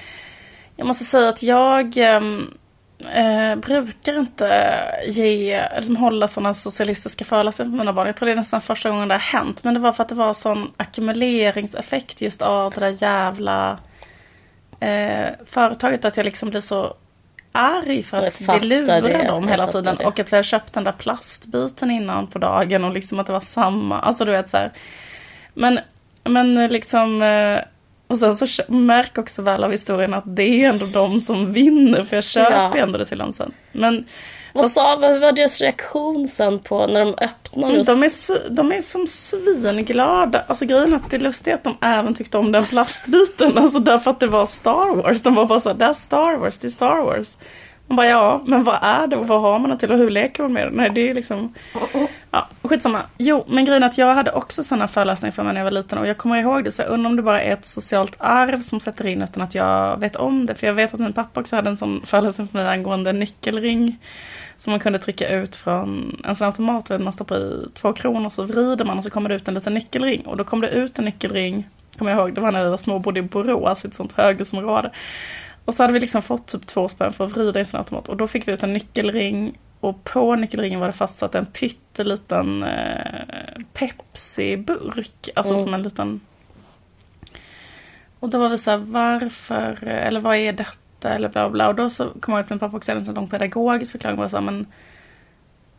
jag 0.75 0.88
måste 0.88 1.04
säga 1.04 1.30
att 1.30 1.43
jag 1.43 1.97
ehm, 1.97 2.54
eh, 2.99 3.56
brukar 3.56 4.19
inte 4.19 4.78
ge, 5.08 5.63
liksom 5.75 5.95
hålla 5.95 6.28
sådana 6.28 6.54
socialistiska 6.54 7.25
föreläsningar 7.25 7.71
för 7.71 7.78
mina 7.78 7.93
barn. 7.93 8.08
Jag 8.08 8.15
tror 8.15 8.25
det 8.25 8.34
är 8.34 8.36
nästan 8.36 8.62
första 8.62 8.89
gången 8.89 9.08
det 9.08 9.13
har 9.13 9.19
hänt. 9.19 9.63
Men 9.63 9.73
det 9.73 9.80
var 9.80 9.93
för 9.93 10.04
att 10.04 10.10
det 10.10 10.15
var 10.15 10.34
sån 10.34 10.71
ackumuleringseffekt 10.78 12.21
just 12.21 12.41
av 12.41 12.71
det 12.71 12.80
där 12.80 13.04
jävla 13.04 13.80
eh, 14.80 15.28
företaget. 15.45 16.06
Att 16.06 16.17
jag 16.17 16.23
liksom 16.23 16.49
blir 16.49 16.60
så 16.60 16.95
arg 17.51 18.04
för 18.04 18.28
att 18.28 18.41
vi 18.41 18.60
lurar 18.65 19.01
det, 19.01 19.28
dem 19.28 19.47
hela 19.47 19.67
tiden. 19.67 19.95
det. 19.95 20.06
Och 20.06 20.19
att 20.19 20.34
vi 20.34 20.36
hade 20.36 20.43
köpt 20.43 20.73
den 20.73 20.84
där 20.84 20.91
plastbiten 20.91 21.91
innan 21.91 22.28
på 22.28 22.39
dagen 22.39 22.84
och 22.84 22.93
liksom 22.93 23.19
att 23.19 23.25
det 23.25 23.34
var 23.34 23.39
samma. 23.39 23.99
Alltså 23.99 24.25
du 24.25 24.32
vet 24.32 24.49
så 24.49 24.58
här. 24.58 24.73
Men, 25.55 25.79
men 26.23 26.67
liksom... 26.67 27.21
eh, 27.21 27.59
Och 28.07 28.17
sen 28.17 28.35
så 28.35 28.63
märk 28.67 29.17
också 29.17 29.41
väl 29.41 29.63
av 29.63 29.71
historien 29.71 30.13
att 30.13 30.23
det 30.35 30.43
är 30.63 30.69
ändå 30.69 30.85
de 30.85 31.19
som 31.19 31.53
vinner. 31.53 32.03
För 32.03 32.17
jag 32.17 32.23
köper 32.23 32.51
Ja. 32.77 32.83
ändå 32.83 32.97
det 32.97 33.05
till 33.05 33.17
dem 33.17 33.31
sen. 33.31 33.51
Men 33.71 34.05
Vad 34.53 34.71
sa, 34.71 34.95
vad 34.95 35.19
var 35.19 35.31
deras 35.31 35.61
reaktion 35.61 36.27
sen 36.27 36.59
på 36.59 36.87
när 36.87 36.99
de 36.99 37.09
öppnade? 37.17 37.83
De 37.83 38.03
är, 38.03 38.49
de 38.49 38.71
är 38.71 38.81
som 38.81 39.07
svinglada. 39.07 40.43
Alltså 40.47 40.65
grejen 40.65 40.93
är 40.93 40.95
att 40.95 41.09
det 41.09 41.17
är 41.17 41.21
lustigt 41.21 41.53
att 41.53 41.63
de 41.63 41.77
även 41.81 42.13
tyckte 42.13 42.37
om 42.37 42.51
den 42.51 42.65
plastbiten. 42.65 43.57
Alltså 43.57 43.79
därför 43.79 44.11
att 44.11 44.19
det 44.19 44.27
var 44.27 44.45
Star 44.45 44.95
Wars. 44.95 45.21
De 45.21 45.35
var 45.35 45.45
bara 45.45 45.59
så 45.59 45.69
här, 45.69 45.75
det 45.77 45.85
är 45.85 45.93
Star 45.93 46.37
Wars, 46.37 46.59
det 46.59 46.67
är 46.67 46.69
Star 46.69 47.01
Wars. 47.01 47.37
Man 47.88 47.95
bara, 47.95 48.08
ja, 48.08 48.43
men 48.45 48.63
vad 48.63 48.80
är 48.82 49.08
det 49.08 49.15
och 49.15 49.28
vad 49.28 49.41
har 49.41 49.60
man 49.60 49.69
det 49.69 49.78
till 49.78 49.91
och 49.91 49.98
hur 49.98 50.10
leker 50.10 50.43
man 50.43 50.54
med 50.54 50.67
det? 50.67 50.71
Nej, 50.71 50.89
det 50.89 51.10
är 51.10 51.13
liksom... 51.13 51.54
Ja, 52.32 52.48
skitsamma. 52.63 53.02
Jo, 53.17 53.45
men 53.48 53.65
grejen 53.65 53.84
är 53.84 53.88
att 53.88 53.98
jag 53.98 54.13
hade 54.13 54.32
också 54.32 54.63
sådana 54.63 54.88
föreläsningar 54.88 55.32
för 55.32 55.43
mig 55.43 55.54
när 55.54 55.62
jag 55.62 55.65
var 55.65 55.71
liten 55.71 55.98
och 55.98 56.08
jag 56.08 56.17
kommer 56.17 56.38
ihåg 56.38 56.63
det 56.63 56.71
så 56.71 56.82
jag 56.82 56.91
undrar 56.91 57.10
om 57.10 57.15
det 57.15 57.21
bara 57.21 57.41
är 57.41 57.54
ett 57.54 57.65
socialt 57.65 58.15
arv 58.19 58.60
som 58.60 58.80
sätter 58.80 59.08
in 59.08 59.21
utan 59.21 59.43
att 59.43 59.56
jag 59.56 60.00
vet 60.00 60.15
om 60.15 60.45
det. 60.45 60.56
För 60.56 60.67
jag 60.67 60.74
vet 60.74 60.93
att 60.93 61.00
min 61.00 61.13
pappa 61.13 61.39
också 61.39 61.56
hade 61.56 61.69
en 61.69 61.76
sån 61.76 62.02
föreläsning 62.06 62.48
för 62.48 62.58
mig 62.58 62.67
angående 62.67 63.13
nyckelring. 63.13 64.00
Som 64.58 64.71
man 64.71 64.80
kunde 64.80 65.00
trycka 65.00 65.30
ut 65.30 65.56
från 65.56 66.21
en 66.24 66.36
sån 66.36 66.48
automat. 66.48 66.89
Man 67.00 67.13
stoppar 67.13 67.38
i 67.38 67.67
två 67.74 67.93
kronor 67.93 68.30
så 68.30 68.43
vrider 68.43 68.86
man 68.86 68.98
och 68.98 69.04
så 69.04 69.10
kommer 69.10 69.30
det 69.30 69.36
ut 69.36 69.48
en 69.48 69.54
liten 69.54 69.74
nyckelring. 69.74 70.21
Och 70.21 70.38
då 70.38 70.43
kom 70.43 70.62
det 70.62 70.69
ut 70.69 71.00
en 71.00 71.06
nyckelring, 71.06 71.69
kommer 71.98 72.12
jag 72.12 72.19
ihåg, 72.19 72.34
det 72.36 72.41
var 72.41 72.52
när 72.52 72.63
vi 72.63 72.69
var 72.69 72.78
små 72.78 72.95
och 72.95 73.02
bodde 73.02 73.19
i 73.19 73.24
Borås, 73.24 73.86
i 73.86 73.88
ett 73.88 73.93
sånt 73.93 74.13
höghusområde. 74.13 74.91
Och 75.65 75.73
så 75.73 75.84
hade 75.84 75.93
vi 75.93 75.99
liksom 75.99 76.21
fått 76.21 76.47
typ 76.47 76.65
två 76.65 76.88
spänn 76.88 77.13
för 77.13 77.23
att 77.23 77.32
vrida 77.38 77.60
i 77.60 77.62
en 77.62 77.65
sån 77.65 77.78
automat. 77.78 78.10
Och 78.10 78.17
då 78.17 78.28
fick 78.28 78.47
vi 78.47 78.51
ut 78.51 78.63
en 78.63 78.73
nyckelring. 78.73 79.58
Och 79.80 80.04
på 80.04 80.36
nyckelringen 80.36 80.80
var 80.80 80.88
det 80.88 80.93
fastsatt 80.93 81.36
en 81.36 81.45
pytteliten 81.45 82.63
eh, 82.63 83.62
Pepsi-burk. 83.73 85.30
Alltså 85.36 85.54
Mm. 85.54 85.63
som 85.63 85.73
en 85.73 85.84
liten... 85.84 86.21
Och 88.19 88.30
då 88.30 88.39
var 88.39 88.49
vi 88.49 88.58
så 88.58 88.71
här, 88.71 88.78
varför, 88.78 89.88
eller 89.88 90.19
vad 90.19 90.36
är 90.36 90.54
detta, 90.54 91.10
eller 91.10 91.30
bla 91.30 91.49
bla. 91.49 91.67
Och 91.67 91.75
då 91.75 91.89
så 91.89 92.10
kom 92.19 92.34
jag 92.34 92.43
upp 92.43 92.49
med 92.49 92.60
pappa 92.60 92.80
hade 92.80 92.99
en 92.99 93.06
sån 93.06 93.15
lång 93.15 93.28
pedagogisk 93.28 93.91
förklaring. 93.91 94.17
Bara 94.17 94.30
så 94.30 94.38
här, 94.38 94.43
men 94.43 94.67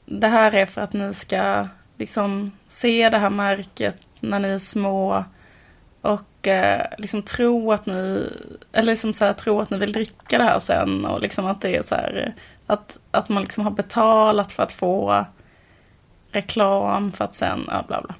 det 0.06 0.28
här 0.28 0.54
är 0.54 0.66
för 0.66 0.80
att 0.80 0.92
ni 0.92 1.14
ska 1.14 1.68
liksom 1.98 2.52
se 2.68 3.10
det 3.10 3.18
här 3.18 3.30
märket 3.30 3.96
när 4.20 4.38
ni 4.38 4.48
är 4.48 4.58
små. 4.58 5.24
Och 6.00 6.22
liksom 6.98 7.22
tro 7.22 7.72
att 7.72 7.86
ni, 7.86 8.30
eller 8.72 8.92
liksom 8.92 9.14
så 9.14 9.24
här, 9.24 9.32
tro 9.32 9.60
att 9.60 9.70
ni 9.70 9.78
vill 9.78 9.92
dricka 9.92 10.38
det 10.38 10.44
här 10.44 10.58
sen 10.58 11.06
och 11.06 11.20
liksom 11.20 11.46
att 11.46 11.60
det 11.60 11.76
är 11.76 11.82
så 11.82 11.94
här, 11.94 12.34
att, 12.66 12.98
att 13.10 13.28
man 13.28 13.42
liksom 13.42 13.64
har 13.64 13.70
betalat 13.70 14.52
för 14.52 14.62
att 14.62 14.72
få 14.72 15.24
reklam 16.32 17.12
för 17.12 17.24
att 17.24 17.34
sen, 17.34 17.64
ja 17.68 17.84
bla 17.88 18.02
bla. 18.02 18.14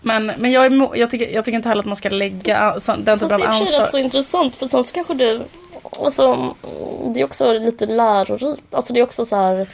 Men, 0.00 0.26
men 0.26 0.52
jag, 0.52 0.66
är, 0.66 0.96
jag, 0.96 1.10
tycker, 1.10 1.34
jag 1.34 1.44
tycker 1.44 1.56
inte 1.56 1.68
heller 1.68 1.82
att 1.82 1.86
man 1.86 1.96
ska 1.96 2.08
lägga 2.08 2.78
den 2.98 3.18
typen 3.18 3.42
av 3.42 3.42
ansvar. 3.42 3.50
Fast 3.50 3.72
det 3.72 3.76
är 3.76 3.80
rätt 3.80 3.90
så 3.90 3.98
intressant 3.98 4.56
för 4.56 4.68
sen 4.68 4.84
så 4.84 4.94
kanske 4.94 5.14
du, 5.14 5.42
alltså, 6.00 6.54
det 7.14 7.20
är 7.20 7.24
också 7.24 7.52
lite 7.52 7.86
lärorikt. 7.86 8.74
Alltså 8.74 8.92
det 8.92 9.00
är 9.00 9.04
också 9.04 9.24
så 9.24 9.36
här 9.36 9.66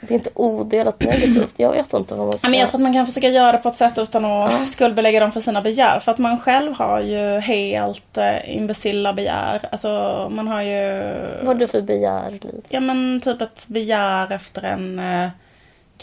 det 0.00 0.14
är 0.14 0.18
inte 0.18 0.30
odelat 0.34 1.00
negativt. 1.00 1.58
Jag 1.58 1.72
vet 1.72 1.92
inte 1.92 2.14
vad 2.14 2.26
man 2.26 2.38
ska... 2.38 2.48
Men 2.48 2.58
jag 2.58 2.68
tror 2.68 2.78
att 2.78 2.82
man 2.82 2.92
kan 2.92 3.06
försöka 3.06 3.28
göra 3.28 3.52
det 3.52 3.58
på 3.58 3.68
ett 3.68 3.74
sätt 3.74 3.98
utan 3.98 4.24
att 4.24 4.52
ja. 4.52 4.66
skuldbelägga 4.66 5.20
dem 5.20 5.32
för 5.32 5.40
sina 5.40 5.62
begär. 5.62 6.00
För 6.00 6.12
att 6.12 6.18
man 6.18 6.38
själv 6.38 6.72
har 6.72 7.00
ju 7.00 7.38
helt 7.38 8.16
eh, 8.16 8.56
imbecilla 8.56 9.12
begär. 9.12 9.68
Alltså 9.72 9.88
man 10.30 10.48
har 10.48 10.62
ju... 10.62 11.02
Vad 11.42 11.56
är 11.56 11.60
det 11.60 11.68
för 11.68 11.82
begär? 11.82 12.30
Liv? 12.30 12.64
Ja 12.68 12.80
men 12.80 13.20
typ 13.20 13.42
ett 13.42 13.68
begär 13.68 14.32
efter 14.32 14.62
en 14.62 14.98
eh, 14.98 15.28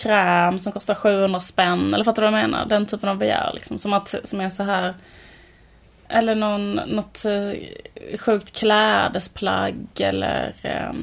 kräm 0.03 0.59
som 0.59 0.73
kostar 0.73 0.95
700 0.95 1.39
spänn. 1.39 1.93
Eller 1.93 2.03
fattar 2.03 2.21
du 2.21 2.31
vad 2.31 2.39
jag 2.39 2.49
menar? 2.49 2.65
Den 2.65 2.85
typen 2.85 3.09
av 3.09 3.17
begär 3.17 3.51
liksom. 3.53 3.77
Som, 3.77 3.93
att, 3.93 4.15
som 4.23 4.41
är 4.41 4.49
så 4.49 4.63
här... 4.63 4.93
Eller 6.07 6.35
någon, 6.35 6.75
något 6.75 7.25
eh, 7.25 8.17
sjukt 8.17 8.51
klädesplagg 8.51 9.87
eller... 9.99 10.53
Eh, 10.61 10.93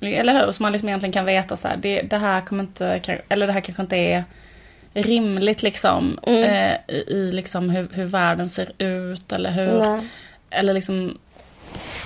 eller 0.00 0.44
hur? 0.44 0.52
Så 0.52 0.62
man 0.62 0.72
liksom 0.72 0.88
egentligen 0.88 1.12
kan 1.12 1.24
veta 1.24 1.56
så 1.56 1.68
här, 1.68 1.76
det, 1.76 2.02
det 2.02 2.16
här 2.16 2.40
kommer 2.40 2.64
inte, 2.64 3.20
eller 3.28 3.46
det 3.46 3.52
här 3.52 3.60
kanske 3.60 3.82
inte 3.82 3.96
är 3.96 4.24
rimligt 4.94 5.62
liksom. 5.62 6.18
Mm. 6.22 6.42
Eh, 6.42 6.96
i, 6.96 7.04
I 7.08 7.32
liksom 7.32 7.70
hur, 7.70 7.88
hur 7.92 8.04
världen 8.04 8.48
ser 8.48 8.72
ut 8.78 9.32
eller 9.32 9.50
hur, 9.50 9.78
Nej. 9.78 10.00
eller 10.50 10.74
liksom, 10.74 11.18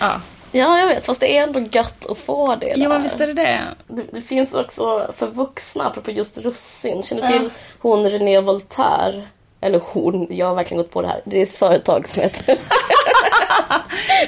ja. 0.00 0.20
Ja, 0.54 0.78
jag 0.78 0.86
vet. 0.86 1.06
Fast 1.06 1.20
det 1.20 1.36
är 1.36 1.42
ändå 1.42 1.60
gött 1.60 2.06
att 2.10 2.18
få 2.18 2.56
det. 2.56 2.74
Ja, 2.76 2.88
men 2.88 3.02
visst 3.02 3.20
är 3.20 3.26
det 3.26 3.32
det. 3.32 3.60
Det, 3.88 4.02
det 4.12 4.22
finns 4.22 4.54
också 4.54 5.12
för 5.16 5.26
vuxna, 5.26 5.86
apropå 5.86 6.10
just 6.10 6.38
russin. 6.38 7.02
Känner 7.02 7.22
du 7.22 7.38
till 7.38 7.50
hon 7.78 8.10
René 8.10 8.40
Voltaire? 8.40 9.22
Eller 9.62 9.80
hon, 9.84 10.26
jag 10.30 10.46
har 10.46 10.54
verkligen 10.54 10.82
gått 10.82 10.92
på 10.92 11.02
det 11.02 11.08
här. 11.08 11.20
Det 11.24 11.38
är 11.38 11.42
ett 11.42 11.52
företag 11.52 12.08
som 12.08 12.22
heter... 12.22 12.58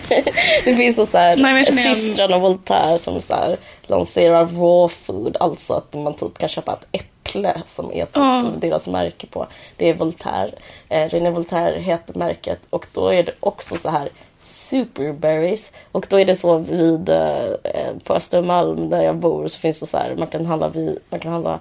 det 0.64 0.74
finns 0.74 1.10
så 1.10 1.18
här, 1.18 1.36
Nej, 1.36 1.66
systrarna 1.66 2.38
Voltaire 2.38 2.98
som 2.98 3.20
så 3.20 3.34
här, 3.34 3.56
lanserar 3.82 4.46
raw 4.46 4.94
food. 4.94 5.36
Alltså 5.40 5.72
att 5.74 5.94
man 5.94 6.14
typ 6.14 6.38
kan 6.38 6.48
köpa 6.48 6.72
ett 6.72 6.86
äpple 6.92 7.54
som 7.66 7.92
är 7.92 8.04
typ 8.04 8.16
oh. 8.16 8.58
deras 8.58 8.88
märke 8.88 9.26
på. 9.26 9.46
Det 9.76 9.88
är 9.88 9.94
Voltaire. 9.94 10.50
Eh, 10.88 11.08
René 11.08 11.30
Voltaire 11.30 11.80
heter 11.80 12.18
märket 12.18 12.60
och 12.70 12.86
då 12.92 13.08
är 13.08 13.22
det 13.22 13.32
också 13.40 13.76
så 13.76 13.90
här 13.90 14.08
superberries. 14.40 15.72
Och 15.92 16.06
då 16.10 16.20
är 16.20 16.24
det 16.24 16.36
så 16.36 16.58
vid 16.58 17.08
eh, 17.08 17.92
på 18.04 18.14
Östermalm 18.14 18.90
där 18.90 19.02
jag 19.02 19.16
bor 19.16 19.48
så 19.48 19.58
finns 19.58 19.80
det 19.80 19.86
så 19.86 19.98
här, 19.98 20.14
man 20.18 20.26
kan 20.26 20.46
handla, 20.46 20.68
vid, 20.68 20.98
man 21.10 21.20
kan 21.20 21.32
handla 21.32 21.60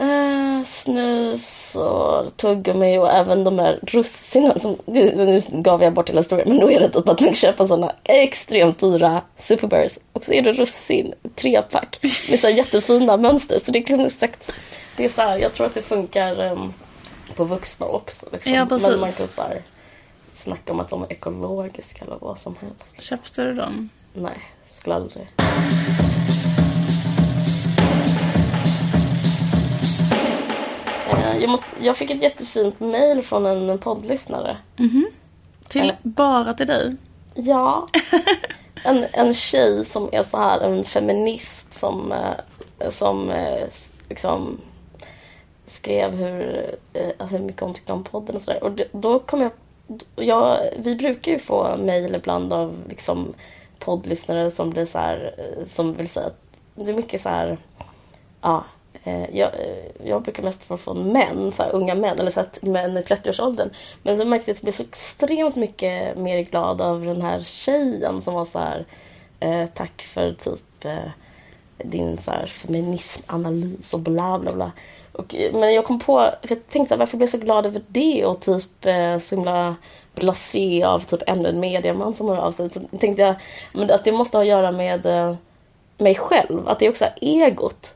Uh, 0.00 0.62
snus 0.64 1.76
och 1.76 2.36
tuggummi 2.36 2.98
och 2.98 3.12
även 3.12 3.44
de 3.44 3.58
här 3.58 3.80
russinen 3.82 4.60
som, 4.60 4.76
nu 4.86 5.40
gav 5.52 5.82
jag 5.82 5.92
bort 5.92 6.08
hela 6.08 6.20
historien, 6.20 6.48
men 6.48 6.58
då 6.58 6.70
är 6.70 6.80
det 6.80 6.88
typ 6.88 6.96
att 6.96 7.06
man 7.06 7.16
kan 7.16 7.34
köpa 7.34 7.66
sådana 7.66 7.92
extremt 8.04 8.78
dyra 8.78 9.22
superberries 9.36 10.00
och 10.12 10.24
så 10.24 10.32
är 10.32 10.42
det 10.42 10.52
russin, 10.52 11.14
trepack 11.34 11.98
med 12.28 12.40
så 12.40 12.48
jättefina 12.48 13.16
mönster. 13.16 13.58
Så 13.58 13.70
det 13.70 13.78
är 13.78 13.80
liksom 13.80 14.00
exakt, 14.00 14.52
det 14.96 15.04
är 15.04 15.08
så 15.08 15.22
här, 15.22 15.38
jag 15.38 15.52
tror 15.52 15.66
att 15.66 15.74
det 15.74 15.82
funkar 15.82 16.52
um, 16.52 16.72
på 17.34 17.44
vuxna 17.44 17.86
också. 17.86 18.26
Liksom. 18.32 18.52
Ja, 18.52 18.66
precis. 18.66 18.88
Men 18.88 19.00
man 19.00 19.12
kan 19.12 19.28
så 19.28 19.42
här, 19.42 19.62
snacka 20.34 20.72
om 20.72 20.80
att 20.80 20.88
de 20.88 21.02
är 21.02 21.12
ekologiska 21.12 22.04
eller 22.04 22.18
vad 22.20 22.38
som 22.38 22.56
helst. 22.60 23.02
Köpte 23.02 23.42
du 23.42 23.54
dem? 23.54 23.88
Nej, 24.12 24.38
skulle 24.72 24.94
aldrig. 24.94 25.28
Jag, 31.44 31.50
måste, 31.50 31.66
jag 31.80 31.96
fick 31.96 32.10
ett 32.10 32.22
jättefint 32.22 32.80
mail 32.80 33.22
från 33.22 33.46
en 33.46 33.78
poddlyssnare. 33.78 34.56
Mm 34.78 34.90
-hmm. 34.90 35.04
Till, 35.68 35.90
äh, 35.90 35.96
bara 36.02 36.54
till 36.54 36.66
dig? 36.66 36.96
Ja. 37.34 37.88
En, 38.86 39.06
en 39.12 39.34
tjej 39.34 39.84
som 39.84 40.08
är 40.12 40.22
så 40.22 40.36
här 40.36 40.60
en 40.60 40.84
feminist 40.84 41.74
som, 41.74 42.12
eh, 42.12 42.90
som 42.90 43.30
eh, 43.30 43.64
liksom 44.08 44.60
skrev 45.66 46.14
hur, 46.14 46.74
hur 47.18 47.38
mycket 47.38 47.60
hon 47.60 47.74
tyckte 47.74 47.92
om 47.92 48.04
podden 48.04 48.36
och 48.36 48.42
sådär. 48.42 48.64
Och 48.64 48.80
då 48.92 49.18
kom 49.18 49.40
jag, 49.40 49.50
jag... 50.16 50.60
Vi 50.78 50.96
brukar 50.96 51.32
ju 51.32 51.38
få 51.38 51.76
mejl 51.76 52.14
ibland 52.14 52.52
av 52.52 52.76
liksom 52.88 53.34
poddlyssnare 53.78 54.50
som 54.50 54.70
blir 54.70 54.84
så 54.84 54.98
här, 54.98 55.34
som 55.66 55.94
vill 55.94 56.08
säga 56.08 56.26
att 56.26 56.40
det 56.74 56.90
är 56.90 56.94
mycket 56.94 57.20
så 57.20 57.28
här, 57.28 57.58
ja, 58.40 58.64
Eh, 58.64 58.73
Eh, 59.04 59.36
jag, 59.36 59.54
eh, 59.54 60.08
jag 60.08 60.22
brukar 60.22 60.42
mest 60.42 60.64
få 60.64 60.76
från 60.76 61.12
män, 61.12 61.52
så 61.52 61.62
här, 61.62 61.74
unga 61.74 61.94
män, 61.94 62.18
eller 62.18 62.30
så 62.30 62.40
att 62.40 62.62
män 62.62 62.96
i 62.96 63.00
30-årsåldern. 63.00 63.70
Men 64.02 64.16
så 64.16 64.24
märkte 64.24 64.50
jag 64.50 64.54
att 64.54 64.58
jag 64.58 64.64
blev 64.64 64.72
så 64.72 64.82
extremt 64.82 65.56
mycket 65.56 66.18
mer 66.18 66.42
glad 66.42 66.80
av 66.80 67.04
den 67.04 67.22
här 67.22 67.40
tjejen 67.40 68.20
som 68.20 68.34
var 68.34 68.44
så 68.44 68.58
här, 68.58 68.84
eh, 69.40 69.66
tack 69.66 70.02
för 70.02 70.32
typ 70.32 70.84
eh, 70.84 71.10
din 71.78 72.18
så 72.18 72.30
här, 72.30 72.46
feminismanalys 72.46 73.94
och 73.94 74.00
bla 74.00 74.38
bla 74.38 74.52
bla. 74.52 74.72
Och, 75.12 75.34
eh, 75.34 75.52
men 75.52 75.74
jag 75.74 75.84
kom 75.84 76.00
på, 76.00 76.30
för 76.42 76.54
jag 76.54 76.66
tänkte 76.68 76.88
så 76.88 76.94
här, 76.94 76.98
varför 76.98 77.16
blev 77.16 77.26
jag 77.26 77.40
så 77.40 77.46
glad 77.46 77.66
över 77.66 77.82
det 77.88 78.26
och 78.26 78.40
typ 78.40 78.86
eh, 78.86 79.18
så 79.18 79.34
himla 79.34 79.76
blasé 80.14 80.84
av 80.84 81.00
typ 81.00 81.22
ännu 81.26 81.48
en 81.48 81.60
mediaman 81.60 82.14
som 82.14 82.28
hör 82.28 82.36
av 82.36 82.50
sig. 82.50 82.70
Så 82.70 82.80
tänkte 82.98 83.22
jag 83.22 83.34
men 83.72 83.90
att 83.90 84.04
det 84.04 84.12
måste 84.12 84.36
ha 84.36 84.42
att 84.42 84.48
göra 84.48 84.72
med 84.72 85.06
eh, 85.06 85.34
mig 85.98 86.14
själv, 86.14 86.68
att 86.68 86.78
det 86.78 86.86
är 86.86 86.90
också 86.90 87.04
är 87.04 87.10
egot 87.20 87.94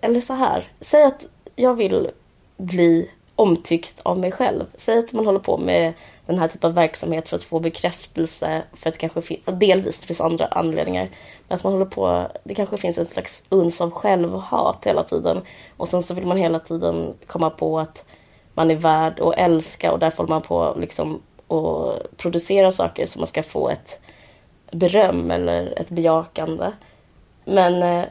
eller 0.00 0.20
så 0.20 0.34
här. 0.34 0.68
Säg 0.80 1.04
att 1.04 1.26
jag 1.56 1.74
vill 1.74 2.10
bli 2.56 3.10
omtyckt 3.34 4.00
av 4.02 4.18
mig 4.18 4.32
själv. 4.32 4.64
Säg 4.76 4.98
att 4.98 5.12
man 5.12 5.26
håller 5.26 5.38
på 5.38 5.58
med 5.58 5.92
den 6.26 6.38
här 6.38 6.48
typen 6.48 6.68
av 6.68 6.74
verksamhet 6.74 7.28
för 7.28 7.36
att 7.36 7.44
få 7.44 7.60
bekräftelse, 7.60 8.62
för 8.72 8.88
att 8.88 8.98
kanske 8.98 9.36
delvis 9.44 10.00
det 10.00 10.06
finns 10.06 10.20
andra 10.20 10.46
anledningar. 10.46 11.08
Men 11.48 11.56
att 11.56 11.64
man 11.64 11.72
håller 11.72 11.86
på, 11.86 12.26
det 12.44 12.54
kanske 12.54 12.76
finns 12.76 12.98
ett 12.98 13.12
slags 13.12 13.44
uns 13.48 13.80
av 13.80 13.90
självhat 13.90 14.86
hela 14.86 15.02
tiden. 15.02 15.40
Och 15.76 15.88
sen 15.88 16.02
så 16.02 16.14
vill 16.14 16.26
man 16.26 16.36
hela 16.36 16.58
tiden 16.58 17.14
komma 17.26 17.50
på 17.50 17.78
att 17.78 18.04
man 18.54 18.70
är 18.70 18.74
värd 18.74 19.20
att 19.20 19.34
älska 19.36 19.92
och 19.92 19.98
därför 19.98 20.16
håller 20.16 20.30
man 20.30 20.42
på 20.42 20.76
liksom 20.80 21.20
och 21.46 21.94
producera 22.16 22.72
saker 22.72 23.06
så 23.06 23.18
man 23.18 23.28
ska 23.28 23.42
få 23.42 23.68
ett 23.68 24.00
beröm 24.72 25.30
eller 25.30 25.78
ett 25.80 25.90
bejakande. 25.90 26.72
Men 27.44 27.82
eh, 27.82 28.04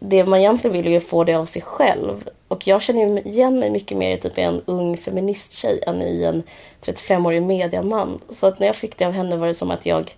det 0.00 0.24
man 0.24 0.38
egentligen 0.38 0.76
vill 0.76 0.86
är 0.86 0.90
ju 0.90 1.00
få 1.00 1.24
det 1.24 1.34
av 1.34 1.44
sig 1.44 1.62
själv. 1.62 2.30
Och 2.48 2.66
jag 2.66 2.82
känner 2.82 3.26
igen 3.26 3.58
mig 3.58 3.70
mycket 3.70 3.98
mer 3.98 4.10
i 4.10 4.16
typ 4.16 4.38
en 4.38 4.62
ung 4.66 4.96
feministtjej 4.96 5.82
än 5.86 6.02
i 6.02 6.22
en 6.24 6.42
35-årig 6.82 7.42
mediaman. 7.42 8.20
Så 8.30 8.46
att 8.46 8.58
när 8.58 8.66
jag 8.66 8.76
fick 8.76 8.98
det 8.98 9.04
av 9.04 9.12
henne 9.12 9.36
var 9.36 9.46
det 9.46 9.54
som 9.54 9.70
att 9.70 9.86
jag 9.86 10.16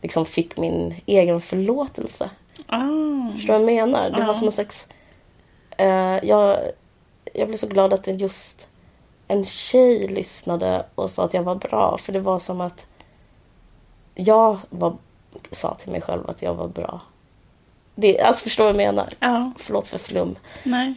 liksom 0.00 0.26
fick 0.26 0.56
min 0.56 0.94
egen 1.06 1.40
förlåtelse. 1.40 2.30
Oh. 2.68 3.32
Förstår 3.34 3.58
du 3.58 3.64
vad 3.64 3.72
jag 3.74 3.88
menar? 3.88 4.10
Det 4.10 4.22
oh. 4.22 4.26
var 4.26 4.34
som 4.34 4.46
en 4.46 4.52
slags... 4.52 4.88
Uh, 5.80 6.24
jag, 6.24 6.58
jag 7.32 7.48
blev 7.48 7.56
så 7.56 7.66
glad 7.66 7.92
att 7.92 8.06
just 8.06 8.68
en 9.28 9.44
tjej 9.44 10.08
lyssnade 10.08 10.86
och 10.94 11.10
sa 11.10 11.24
att 11.24 11.34
jag 11.34 11.42
var 11.42 11.54
bra. 11.54 11.96
För 11.98 12.12
det 12.12 12.20
var 12.20 12.38
som 12.38 12.60
att 12.60 12.86
jag 14.14 14.58
var, 14.70 14.96
sa 15.50 15.74
till 15.74 15.92
mig 15.92 16.00
själv 16.00 16.30
att 16.30 16.42
jag 16.42 16.54
var 16.54 16.68
bra. 16.68 17.00
Det, 17.94 18.20
alltså 18.20 18.42
förstår 18.42 18.64
vad 18.64 18.70
jag 18.70 18.76
menar? 18.76 19.08
Ja. 19.20 19.52
Förlåt 19.58 19.88
för 19.88 19.98
flum. 19.98 20.38
Nej. 20.62 20.94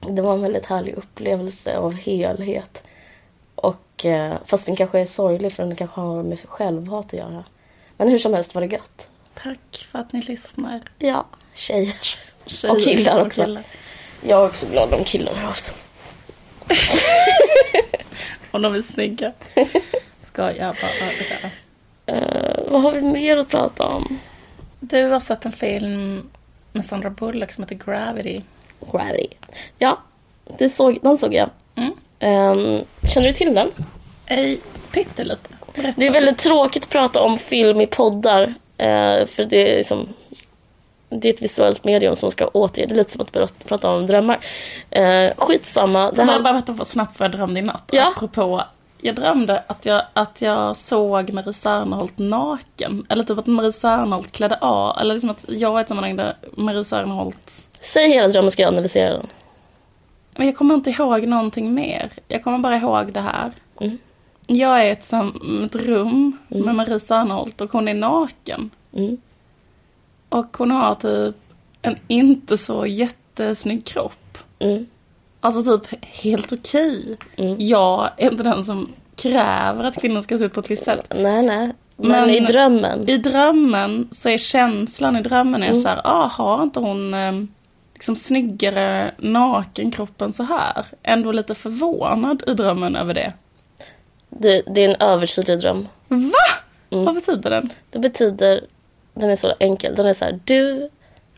Det 0.00 0.22
var 0.22 0.32
en 0.34 0.42
väldigt 0.42 0.66
härlig 0.66 0.94
upplevelse 0.94 1.76
av 1.76 1.94
helhet. 1.94 2.82
Och, 3.54 4.04
eh, 4.04 4.34
fast 4.44 4.66
den 4.66 4.76
kanske 4.76 5.00
är 5.00 5.06
sorglig 5.06 5.52
för 5.52 5.62
den 5.62 5.76
kanske 5.76 6.00
har 6.00 6.22
med 6.22 6.38
självhat 6.48 7.06
att 7.06 7.12
göra. 7.12 7.44
Men 7.96 8.08
hur 8.08 8.18
som 8.18 8.34
helst 8.34 8.54
var 8.54 8.62
det 8.62 8.68
gött. 8.72 9.10
Tack 9.34 9.86
för 9.88 9.98
att 9.98 10.12
ni 10.12 10.20
lyssnar. 10.20 10.80
Ja, 10.98 11.26
tjejer. 11.54 12.16
tjejer 12.46 12.76
och 12.76 12.82
killar 12.82 13.20
och 13.20 13.26
också. 13.26 13.44
Killar. 13.44 13.64
Jag 14.20 14.40
är 14.40 14.46
också 14.46 14.66
glad 14.66 14.94
om 14.94 15.04
killar 15.04 15.34
här 15.34 15.48
också. 15.48 15.74
om 18.50 18.62
de 18.62 18.74
är 18.74 18.80
snygga. 18.80 19.32
Ska 20.24 20.56
jag 20.56 20.76
bara 20.76 21.50
uh, 22.16 22.70
Vad 22.70 22.82
har 22.82 22.92
vi 22.92 23.02
mer 23.02 23.36
att 23.36 23.48
prata 23.48 23.86
om? 23.86 24.18
Du 24.84 25.04
har 25.04 25.20
sett 25.20 25.44
en 25.44 25.52
film 25.52 26.22
med 26.72 26.84
Sandra 26.84 27.10
Bullock 27.10 27.52
som 27.52 27.64
heter 27.64 27.74
Gravity. 27.74 28.40
Gravity. 28.92 29.28
Ja, 29.78 29.98
det 30.58 30.68
såg, 30.68 30.98
den 31.02 31.18
såg 31.18 31.34
jag. 31.34 31.50
Mm. 31.74 31.92
Um, 32.20 32.84
känner 33.14 33.26
du 33.26 33.32
till 33.32 33.54
den? 33.54 33.70
Ej, 34.26 34.60
pyttelite. 34.92 35.50
Det 35.96 36.06
är 36.06 36.10
väldigt 36.10 36.38
tråkigt 36.38 36.82
att 36.82 36.88
prata 36.88 37.20
om 37.20 37.38
film 37.38 37.80
i 37.80 37.86
poddar. 37.86 38.42
Uh, 38.42 39.26
för 39.26 39.44
det 39.44 39.72
är 39.72 39.76
liksom 39.76 40.08
det 41.08 41.28
är 41.28 41.32
ett 41.32 41.42
visuellt 41.42 41.84
medium 41.84 42.16
som 42.16 42.30
ska 42.30 42.46
återge. 42.46 42.86
Det 42.86 42.94
är 42.94 42.96
lite 42.96 43.10
som 43.10 43.20
att 43.20 43.64
prata 43.64 43.90
om 43.90 44.06
drömmar. 44.06 44.38
Uh, 44.96 45.30
skitsamma. 45.36 46.10
Det 46.10 46.24
här... 46.24 46.40
bara 46.40 46.52
berätta 46.52 46.84
snabbt 46.84 47.20
vad 47.20 47.24
jag 47.24 47.32
drömde 47.32 47.60
i 47.60 47.62
natt? 47.62 47.88
Ja. 47.92 48.12
Apropå 48.16 48.62
jag 49.04 49.14
drömde 49.14 49.64
att 49.66 49.86
jag, 49.86 50.02
att 50.12 50.42
jag 50.42 50.76
såg 50.76 51.32
Marie 51.32 51.52
Serneholt 51.52 52.18
naken. 52.18 53.06
Eller 53.08 53.24
typ 53.24 53.38
att 53.38 53.46
Marie 53.46 53.72
Serneholt 53.72 54.32
klädde 54.32 54.56
av. 54.56 54.98
Eller 54.98 55.14
liksom 55.14 55.30
att 55.30 55.44
jag 55.48 55.72
var 55.72 55.80
i 55.80 55.82
ett 55.82 55.88
sammanhang 55.88 56.16
där 56.16 56.36
Marie 56.56 56.84
Serneholt... 56.84 57.70
Säg 57.80 58.08
hela 58.08 58.28
drömmen 58.28 58.50
ska 58.50 58.62
jag 58.62 58.72
analysera 58.72 59.12
den. 59.12 59.26
Men 60.36 60.46
jag 60.46 60.56
kommer 60.56 60.74
inte 60.74 60.90
ihåg 60.90 61.26
någonting 61.26 61.74
mer. 61.74 62.12
Jag 62.28 62.44
kommer 62.44 62.58
bara 62.58 62.76
ihåg 62.76 63.12
det 63.12 63.20
här. 63.20 63.52
Mm. 63.80 63.98
Jag 64.46 64.80
är 64.80 64.84
i 64.84 64.90
ett, 64.90 65.12
ett 65.64 65.74
rum 65.74 66.38
med 66.48 66.74
Marie 66.74 67.00
Serneholt 67.00 67.60
och 67.60 67.72
hon 67.72 67.88
är 67.88 67.94
naken. 67.94 68.70
Mm. 68.92 69.18
Och 70.28 70.56
hon 70.56 70.70
har 70.70 70.94
typ 70.94 71.36
en 71.82 71.96
inte 72.08 72.56
så 72.56 72.86
jättesnygg 72.86 73.84
kropp. 73.84 74.38
Mm. 74.58 74.86
Alltså 75.44 75.78
typ 75.78 76.04
helt 76.22 76.52
okej. 76.52 77.16
Mm. 77.36 77.56
Jag 77.58 78.10
är 78.16 78.30
inte 78.30 78.42
den 78.42 78.64
som 78.64 78.92
kräver 79.16 79.84
att 79.84 80.00
kvinnor 80.00 80.20
ska 80.20 80.38
se 80.38 80.44
ut 80.44 80.54
på 80.54 80.60
ett 80.60 80.70
visst 80.70 80.84
sätt. 80.84 81.12
Nej, 81.16 81.42
nej. 81.42 81.72
Men, 81.96 82.10
Men- 82.10 82.30
i 82.30 82.40
drömmen. 82.40 83.08
I 83.08 83.16
drömmen 83.16 84.08
så 84.10 84.28
är 84.28 84.38
känslan 84.38 85.16
i 85.16 85.22
drömmen 85.22 85.62
är 85.62 85.66
Mm. 85.66 85.76
så 85.80 85.88
här, 85.88 86.00
ah, 86.04 86.26
har 86.26 86.62
inte 86.62 86.80
hon 86.80 87.14
eh, 87.14 87.32
liksom 87.94 88.16
snyggare 88.16 89.14
nakenkroppen 89.18 90.32
så 90.32 90.42
här? 90.42 90.84
Ändå 91.02 91.32
lite 91.32 91.54
förvånad 91.54 92.42
i 92.46 92.52
drömmen 92.54 92.96
över 92.96 93.14
det. 93.14 93.32
Det, 94.28 94.62
det 94.74 94.80
är 94.84 94.88
en 94.88 94.96
övertydlig 95.00 95.58
dröm. 95.60 95.88
Va? 96.08 96.18
Mm. 96.90 97.04
Vad 97.04 97.14
betyder 97.14 97.50
den? 97.50 97.70
Det 97.90 97.98
betyder, 97.98 98.64
den 99.14 99.30
är 99.30 99.36
så 99.36 99.54
enkel, 99.60 99.94
den 99.94 100.06
är 100.06 100.14
så 100.14 100.24
här, 100.24 100.40
du 100.44 100.88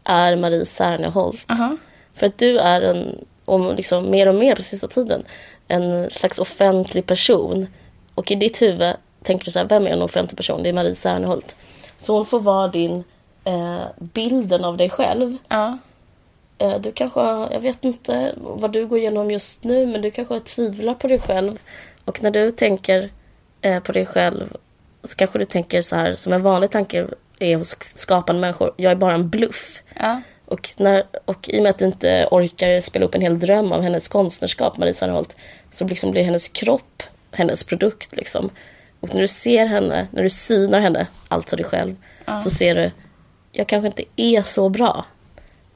är 0.05 0.37
Marie 0.37 0.65
Serneholt. 0.67 1.45
Aha. 1.51 1.77
För 2.15 2.27
att 2.27 2.39
du 2.39 2.59
är 2.59 2.81
en, 2.83 3.25
om 3.45 3.75
liksom 3.77 4.11
mer 4.11 4.29
och 4.29 4.35
mer 4.35 4.55
på 4.55 4.63
sista 4.63 4.89
tiden, 4.89 5.25
en 5.69 6.11
slags 6.11 6.39
offentlig 6.39 7.07
person. 7.07 7.67
Och 8.15 8.31
i 8.31 8.35
ditt 8.35 8.63
huvud 8.63 8.95
tänker 9.23 9.45
du 9.45 9.51
så 9.51 9.59
här, 9.59 9.67
vem 9.67 9.87
är 9.87 9.91
en 9.91 10.03
offentlig 10.03 10.37
person? 10.37 10.63
Det 10.63 10.69
är 10.69 10.73
Marie 10.73 10.95
Serneholt. 10.95 11.57
Så 11.97 12.17
hon 12.17 12.27
får 12.27 12.41
vara 12.41 12.69
din 12.69 13.05
eh, 13.45 13.83
bilden 13.99 14.65
av 14.65 14.77
dig 14.77 14.91
själv. 14.91 15.37
Ja. 15.49 15.79
Eh, 16.59 16.81
du 16.81 16.93
kanske, 16.93 17.21
jag 17.21 17.61
vet 17.61 17.85
inte 17.85 18.35
vad 18.37 18.73
du 18.73 18.87
går 18.87 18.99
igenom 18.99 19.31
just 19.31 19.65
nu, 19.65 19.87
men 19.87 20.03
du 20.03 20.11
kanske 20.11 20.41
tvivlar 20.41 20.95
på 20.95 21.09
dig 21.09 21.19
själv. 21.19 21.59
Och 22.05 22.23
när 22.23 22.31
du 22.31 22.51
tänker 22.51 23.11
eh, 23.61 23.83
på 23.83 23.93
dig 23.93 24.07
själv 24.07 24.57
så 25.03 25.17
kanske 25.17 25.39
du 25.39 25.45
tänker 25.45 25.83
så 25.83 25.97
här, 25.97 26.15
som 26.15 26.33
en 26.33 26.43
vanlig 26.43 26.71
tanke 26.71 27.07
är 27.39 27.57
hos 27.57 27.77
skapande 27.95 28.41
människor, 28.41 28.73
jag 28.77 28.93
är 28.93 28.97
bara 28.97 29.15
en 29.15 29.29
bluff. 29.29 29.83
Ja. 29.95 30.23
Och, 30.47 30.71
när, 30.79 31.03
och 31.25 31.49
i 31.49 31.59
och 31.59 31.63
med 31.63 31.71
att 31.71 31.79
du 31.79 31.85
inte 31.85 32.29
orkar 32.31 32.81
spela 32.81 33.05
upp 33.05 33.15
en 33.15 33.21
hel 33.21 33.39
dröm 33.39 33.73
av 33.73 33.83
hennes 33.83 34.09
konstnärskap, 34.09 34.79
Marie 34.79 34.95
Serneholt, 34.95 35.37
så 35.71 35.85
liksom 35.85 36.11
blir 36.11 36.23
hennes 36.25 36.49
kropp 36.49 37.03
hennes 37.33 37.65
produkt. 37.65 38.17
Liksom. 38.17 38.51
Och 39.01 39.15
när 39.15 39.21
du 39.21 39.29
ser 39.29 39.67
henne, 39.67 40.07
när 40.11 40.23
du 40.23 40.31
synar 40.31 40.81
henne, 40.81 41.07
alltså 41.29 41.57
dig 41.57 41.65
själv, 41.65 41.97
så 42.43 42.51
ser 42.51 42.75
du, 42.75 42.91
jag 43.53 43.67
kanske 43.67 43.87
inte 43.87 44.05
är 44.17 44.43
så 44.43 44.69
bra. 44.69 45.05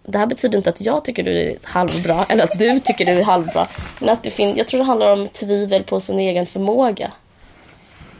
Det 0.06 0.18
här 0.18 0.26
betyder 0.26 0.58
inte 0.58 0.70
att 0.70 0.80
jag 0.80 1.04
tycker 1.04 1.22
du 1.22 1.38
är 1.38 1.56
halvbra, 1.62 2.24
eller 2.28 2.44
att 2.44 2.58
du 2.58 2.78
tycker 2.78 3.04
du 3.04 3.12
är 3.12 3.22
halvbra. 3.24 3.66
Men 4.00 4.08
att 4.08 4.22
det 4.22 4.30
fin- 4.30 4.56
jag 4.56 4.66
tror 4.66 4.78
det 4.78 4.84
handlar 4.86 5.12
om 5.12 5.28
tvivel 5.28 5.84
på 5.84 6.00
sin 6.00 6.18
egen 6.18 6.46
förmåga. 6.46 7.12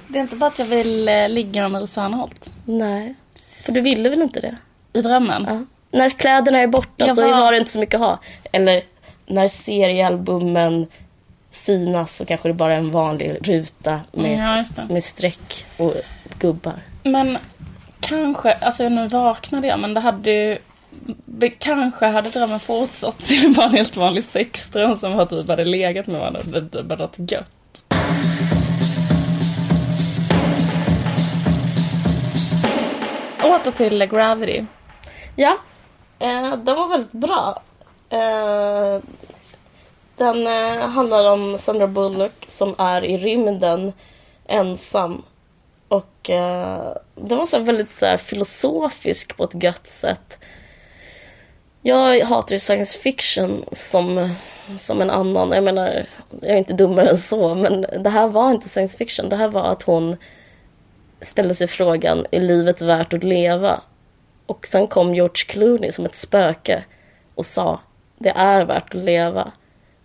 Det 0.09 0.19
är 0.19 0.23
inte 0.23 0.37
bara 0.37 0.47
att 0.47 0.59
jag 0.59 0.67
vill 0.67 1.09
eh, 1.09 1.29
ligga 1.29 1.63
med 1.63 1.71
Marie 1.71 1.87
Serneholt. 1.87 2.53
Nej, 2.65 3.15
för 3.63 3.73
du 3.73 3.81
ville 3.81 4.09
väl 4.09 4.23
inte 4.23 4.41
det? 4.41 4.57
I 4.93 5.03
drömmen? 5.03 5.45
Ja. 5.49 5.65
När 5.91 6.11
kläderna 6.11 6.59
är 6.59 6.67
borta 6.67 7.07
Jag 7.07 7.17
så 7.17 7.23
var- 7.23 7.33
har 7.33 7.53
du 7.53 7.59
inte 7.59 7.71
så 7.71 7.79
mycket 7.79 7.95
att 7.95 8.01
ha. 8.01 8.19
Eller 8.53 8.83
när 9.27 9.49
seriealbumen 9.49 10.87
synas 11.51 12.17
så 12.17 12.25
kanske 12.27 12.49
det 12.49 12.53
bara 12.55 12.73
är 12.73 12.77
en 12.79 12.91
vanlig 12.91 13.39
ruta 13.43 14.01
med, 14.13 14.39
Ja, 14.39 14.65
det. 14.77 14.93
med 14.93 15.05
streck 15.05 15.67
och 15.77 15.95
gubbar. 16.39 16.75
Men 17.03 17.39
kanske, 18.01 18.53
alltså 18.53 18.89
nu 18.89 19.09
vaknade 19.09 19.67
jag 19.69 19.79
men 19.81 19.95
det 19.95 20.01
hade 20.01 20.31
ju 20.31 20.59
Kanske 21.59 22.07
hade 22.07 22.31
drömmen 22.31 22.61
fortsatt 22.61 23.19
till 23.19 23.55
bara 23.55 23.67
en 23.67 23.73
helt 23.73 23.97
vanlig 23.97 24.25
sexdröm 24.25 24.95
som 24.95 25.19
att 25.19 25.33
vi 25.33 25.45
hade 25.51 25.65
legat 25.65 26.07
med 26.07 26.21
varandra. 26.21 26.41
Det 26.45 26.61
det 26.61 26.77
hade 26.79 26.97
varit 26.97 27.33
gött. 27.33 27.53
Åter 33.43 33.71
till 33.71 34.07
Gravity. 34.07 34.65
Ja, 35.37 35.57
eh, 36.19 36.57
den 36.57 36.77
var 36.77 36.89
väldigt 36.89 37.13
bra. 37.13 37.63
Eh, 38.11 39.01
den 40.17 40.47
eh, 40.47 40.89
handlar 40.89 41.33
om 41.33 41.59
Sandra 41.59 41.87
Bullock 41.87 42.47
som 42.49 42.75
är 42.79 43.05
i 43.05 43.17
rymden 43.19 43.93
ensam. 44.47 45.23
Och 45.89 46.31
eh, 46.31 46.97
den 47.15 47.39
var 47.39 47.47
så 47.47 47.57
här 47.57 47.65
väldigt 47.65 47.93
så 47.93 48.07
här, 48.07 48.17
filosofisk 48.17 49.37
på 49.37 49.45
ett 49.45 49.63
gött 49.63 49.87
sätt. 49.87 50.39
Jag 51.83 52.21
hatar 52.25 52.55
ju 52.55 52.59
science 52.59 52.99
fiction 52.99 53.65
som, 53.73 54.35
som 54.79 55.01
en 55.01 55.11
annan. 55.11 55.51
Jag 55.51 55.65
menar, 55.65 56.07
jag 56.41 56.51
är 56.51 56.57
inte 56.57 56.73
dummare 56.73 57.09
än 57.09 57.17
så, 57.17 57.55
men 57.55 57.81
det 57.81 58.11
här 58.11 58.29
var 58.29 58.51
inte 58.51 58.69
science 58.69 58.99
fiction. 58.99 59.29
Det 59.29 59.37
här 59.37 59.49
var 59.49 59.65
att 59.65 59.83
hon 59.83 60.17
ställde 61.21 61.55
sig 61.55 61.67
frågan, 61.67 62.27
är 62.31 62.41
livet 62.41 62.83
värt 62.83 63.13
att 63.13 63.25
leva? 63.25 63.81
Och 64.49 64.67
sen 64.67 64.87
kom 64.87 65.15
George 65.15 65.45
Clooney 65.47 65.93
som 65.93 66.05
ett 66.05 66.15
spöke 66.15 66.85
och 67.35 67.47
sa, 67.47 67.81
det 68.19 68.31
är 68.31 68.65
värt 68.65 68.95
att 68.95 69.01
leva. 69.01 69.53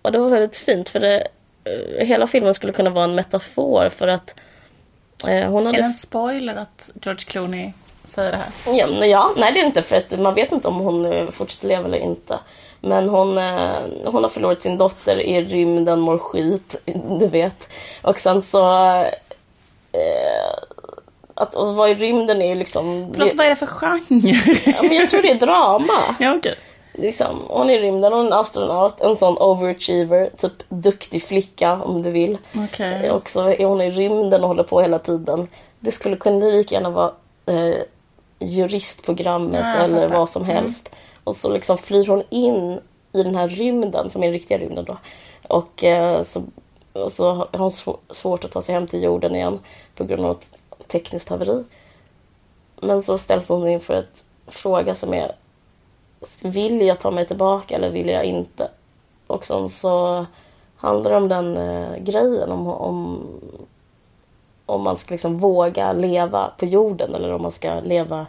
Och 0.01 0.11
det 0.11 0.17
var 0.17 0.29
väldigt 0.29 0.57
fint, 0.57 0.89
för 0.89 0.99
det, 0.99 1.27
eh, 1.63 2.05
hela 2.07 2.27
filmen 2.27 2.53
skulle 2.53 2.73
kunna 2.73 2.89
vara 2.89 3.05
en 3.05 3.15
metafor 3.15 3.89
för 3.89 4.07
att 4.07 4.35
eh, 5.27 5.49
hon 5.51 5.61
Är 5.61 5.65
hade 5.65 5.77
det 5.77 5.83
en 5.83 5.93
spoiler 5.93 6.55
att 6.55 6.91
George 7.01 7.25
Clooney 7.25 7.71
säger 8.03 8.31
det 8.31 8.37
här? 8.37 8.77
Ja, 8.77 8.87
men 8.87 9.09
ja, 9.09 9.31
nej 9.37 9.53
det 9.53 9.59
är 9.59 9.63
det 9.63 9.67
inte 9.67 9.81
för 9.81 9.95
att 9.95 10.19
man 10.19 10.35
vet 10.35 10.51
inte 10.51 10.67
om 10.67 10.79
hon 10.79 11.05
eh, 11.05 11.29
fortsätter 11.29 11.67
leva 11.67 11.85
eller 11.85 11.97
inte. 11.97 12.39
Men 12.81 13.09
hon, 13.09 13.37
eh, 13.37 13.81
hon 14.05 14.23
har 14.23 14.29
förlorat 14.29 14.61
sin 14.61 14.77
dotter 14.77 15.21
i 15.21 15.41
rymden, 15.41 15.99
mår 15.99 16.17
skit, 16.17 16.81
du 17.19 17.27
vet. 17.27 17.69
Och 18.01 18.19
sen 18.19 18.41
så... 18.41 18.91
Eh, 19.91 20.63
att 21.35 21.55
att 21.55 21.75
vara 21.75 21.89
i 21.89 21.93
rymden 21.93 22.41
är 22.41 22.47
ju 22.49 22.55
liksom... 22.55 23.09
Förlåt, 23.13 23.33
vad 23.35 23.45
är 23.45 23.49
det 23.49 23.55
för 23.55 23.65
genre? 23.65 23.99
Ja, 24.65 24.81
men 24.83 24.93
jag 24.93 25.09
tror 25.09 25.21
det 25.21 25.31
är 25.31 25.35
drama. 25.39 25.93
ja, 26.19 26.35
okej. 26.37 26.55
Liksom, 26.93 27.41
hon 27.47 27.69
är 27.69 27.73
i 27.73 27.79
rymden, 27.81 28.13
hon 28.13 28.21
är 28.21 28.27
en 28.27 28.33
astronaut, 28.33 29.01
en 29.01 29.17
sån 29.17 29.37
overachiever, 29.37 30.29
typ 30.37 30.53
duktig 30.69 31.23
flicka 31.23 31.73
om 31.83 32.01
du 32.03 32.11
vill. 32.11 32.37
Okej. 32.55 33.11
Och 33.11 33.29
så 33.29 33.47
är 33.49 33.65
hon 33.65 33.81
i 33.81 33.91
rymden 33.91 34.41
och 34.41 34.47
håller 34.47 34.63
på 34.63 34.81
hela 34.81 34.99
tiden. 34.99 35.47
Det 35.79 35.91
skulle 35.91 36.15
kunna 36.15 36.45
lika 36.45 36.75
gärna 36.75 36.89
vara 36.89 37.11
eh, 37.45 37.75
juristprogrammet 38.39 39.61
Ja, 39.75 39.83
eller 39.83 40.01
fattar. 40.01 40.17
vad 40.17 40.29
som 40.29 40.45
helst. 40.45 40.89
Och 41.23 41.35
så 41.35 41.49
liksom 41.53 41.77
flyr 41.77 42.07
hon 42.07 42.23
in 42.29 42.79
i 43.13 43.23
den 43.23 43.35
här 43.35 43.47
rymden, 43.47 44.09
som 44.09 44.23
är 44.23 44.27
den 44.27 44.33
riktiga 44.33 44.57
rymden 44.57 44.85
då. 44.85 44.97
Och, 45.47 45.83
eh, 45.83 46.23
så, 46.23 46.43
och 46.93 47.11
så 47.11 47.33
har 47.33 47.47
hon 47.57 47.69
sv- 47.69 47.97
svårt 48.09 48.43
att 48.43 48.51
ta 48.51 48.61
sig 48.61 48.75
hem 48.75 48.87
till 48.87 49.03
jorden 49.03 49.35
igen 49.35 49.59
på 49.95 50.03
grund 50.03 50.25
av 50.25 50.31
ett 50.31 50.47
tekniskt 50.93 51.29
haveri. 51.29 51.63
Men 52.81 53.01
så 53.01 53.17
ställs 53.17 53.49
hon 53.49 53.67
inför 53.67 53.93
ett 53.93 54.23
fråga 54.47 54.95
som 54.95 55.13
är 55.13 55.35
Vill 56.41 56.81
jag 56.81 56.99
ta 56.99 57.11
mig 57.11 57.27
tillbaka 57.27 57.75
eller 57.75 57.89
vill 57.89 58.09
jag 58.09 58.25
inte? 58.25 58.71
Och 59.27 59.45
sen 59.45 59.69
så 59.69 60.25
handlar 60.77 61.11
det 61.11 61.17
om 61.17 61.27
den 61.27 61.57
eh, 61.57 61.97
grejen 61.97 62.51
om, 62.51 62.67
om, 62.67 63.27
om 64.65 64.81
man 64.81 64.97
ska 64.97 65.13
liksom 65.13 65.39
våga 65.39 65.93
leva 65.93 66.51
på 66.57 66.65
jorden 66.65 67.15
eller 67.15 67.33
om 67.33 67.41
man 67.41 67.51
ska 67.51 67.79
leva 67.79 68.25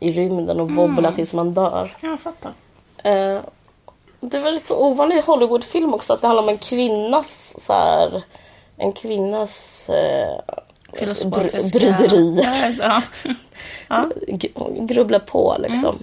i 0.00 0.12
rymden 0.12 0.60
och 0.60 0.70
wobbla 0.70 1.12
tills 1.12 1.34
man 1.34 1.54
dör. 1.54 1.96
Ja, 2.02 2.08
jag 2.08 2.20
fattar. 2.20 2.52
Eh, 2.96 3.40
det 4.20 4.38
var 4.38 4.50
lite 4.50 4.68
så 4.68 4.86
ovanlig 4.86 5.22
Hollywoodfilm 5.22 5.94
också 5.94 6.12
att 6.12 6.20
det 6.20 6.26
handlar 6.26 6.42
om 6.42 6.48
en 6.48 6.58
kvinnas 6.58 7.54
så 7.58 7.72
här, 7.72 8.22
en 8.76 8.92
kvinnas 8.92 9.88
eh, 9.90 10.40
br- 10.92 11.72
bryderi. 11.72 12.40
Ja, 12.44 12.66
just- 12.66 12.80
ja. 12.82 13.02
ja. 13.88 14.10
Grubbla 14.80 15.18
på 15.20 15.56
liksom. 15.58 15.98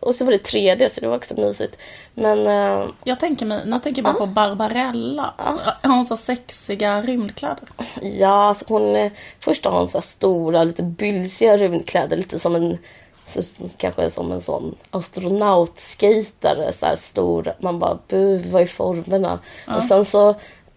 Och 0.00 0.14
så 0.14 0.24
var 0.24 0.32
det 0.32 0.46
3D 0.50 0.88
så 0.88 1.00
det 1.00 1.08
var 1.08 1.16
också 1.16 1.40
mysigt. 1.40 1.78
Men 2.14 2.46
eh, 2.46 2.88
Jag 3.04 3.20
tänker 3.20 3.46
mig, 3.46 3.62
nu 3.66 3.78
tänker 3.78 4.02
jag 4.02 4.14
bara 4.14 4.26
på 4.26 4.26
Barbarella. 4.26 5.34
Har 5.82 5.94
hon 5.94 6.04
så 6.04 6.16
sexiga 6.16 7.02
rymdkläder? 7.02 7.68
Ja, 8.02 8.48
alltså 8.48 8.64
hon, 8.68 8.96
eh, 8.96 9.12
först 9.40 9.64
har 9.64 9.72
hon 9.72 9.88
så 9.88 10.00
stora, 10.00 10.64
lite 10.64 10.82
bylsiga 10.82 11.56
rymdkläder, 11.56 12.16
lite 12.16 12.38
som 12.38 12.54
en 12.56 12.78
så, 13.26 13.42
kanske 13.76 14.10
som 14.10 14.32
en 14.32 14.40
sån 14.40 14.74
astronautskejtare, 14.90 16.72
så 16.72 16.86
här 16.86 16.96
stor. 16.96 17.52
Man 17.60 17.78
bara, 17.78 17.98
bu, 18.08 18.38
vad 18.38 18.62
är 18.62 18.66
formerna? 18.66 19.38
Och 19.76 19.82
sen 19.82 20.04
så 20.04 20.34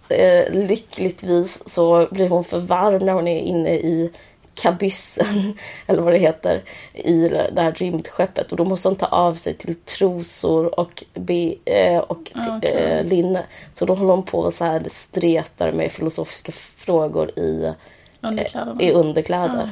eh, 0.10 0.54
lyckligtvis 0.54 1.70
så 1.70 2.08
blir 2.12 2.30
hon 2.30 2.44
för 2.44 2.60
varm 2.60 3.06
när 3.06 3.14
hon 3.14 3.28
är 3.28 3.40
inne 3.40 3.74
i 3.74 4.12
kabyssen, 4.54 5.54
eller 5.88 6.02
vad 6.02 6.14
det 6.14 6.20
heter, 6.20 6.62
i 6.94 7.28
det 7.28 7.62
här 7.62 7.72
rymdskeppet. 7.72 8.52
Och 8.52 8.58
då 8.58 8.66
måste 8.66 8.88
hon 8.88 8.96
ta 8.96 9.06
av 9.06 9.34
sig 9.34 9.54
till 9.54 9.76
trosor 9.76 10.80
och, 10.80 11.04
be, 11.14 11.54
eh, 11.66 11.98
och 11.98 12.32
Ah, 12.34 12.60
eh, 12.62 13.06
linne. 13.06 13.44
Så 13.74 13.86
då 13.86 13.96
håller 13.96 14.14
hon 14.14 14.24
på 14.24 14.40
och 14.40 14.54
så 14.54 14.66
här 14.66 14.84
stretar 14.90 15.72
med 15.72 15.92
filosofiska 15.92 16.52
frågor 16.52 17.40
i, 17.40 17.74
Underkläderna. 18.22 18.82
i 18.82 18.92
underkläder. 18.92 19.72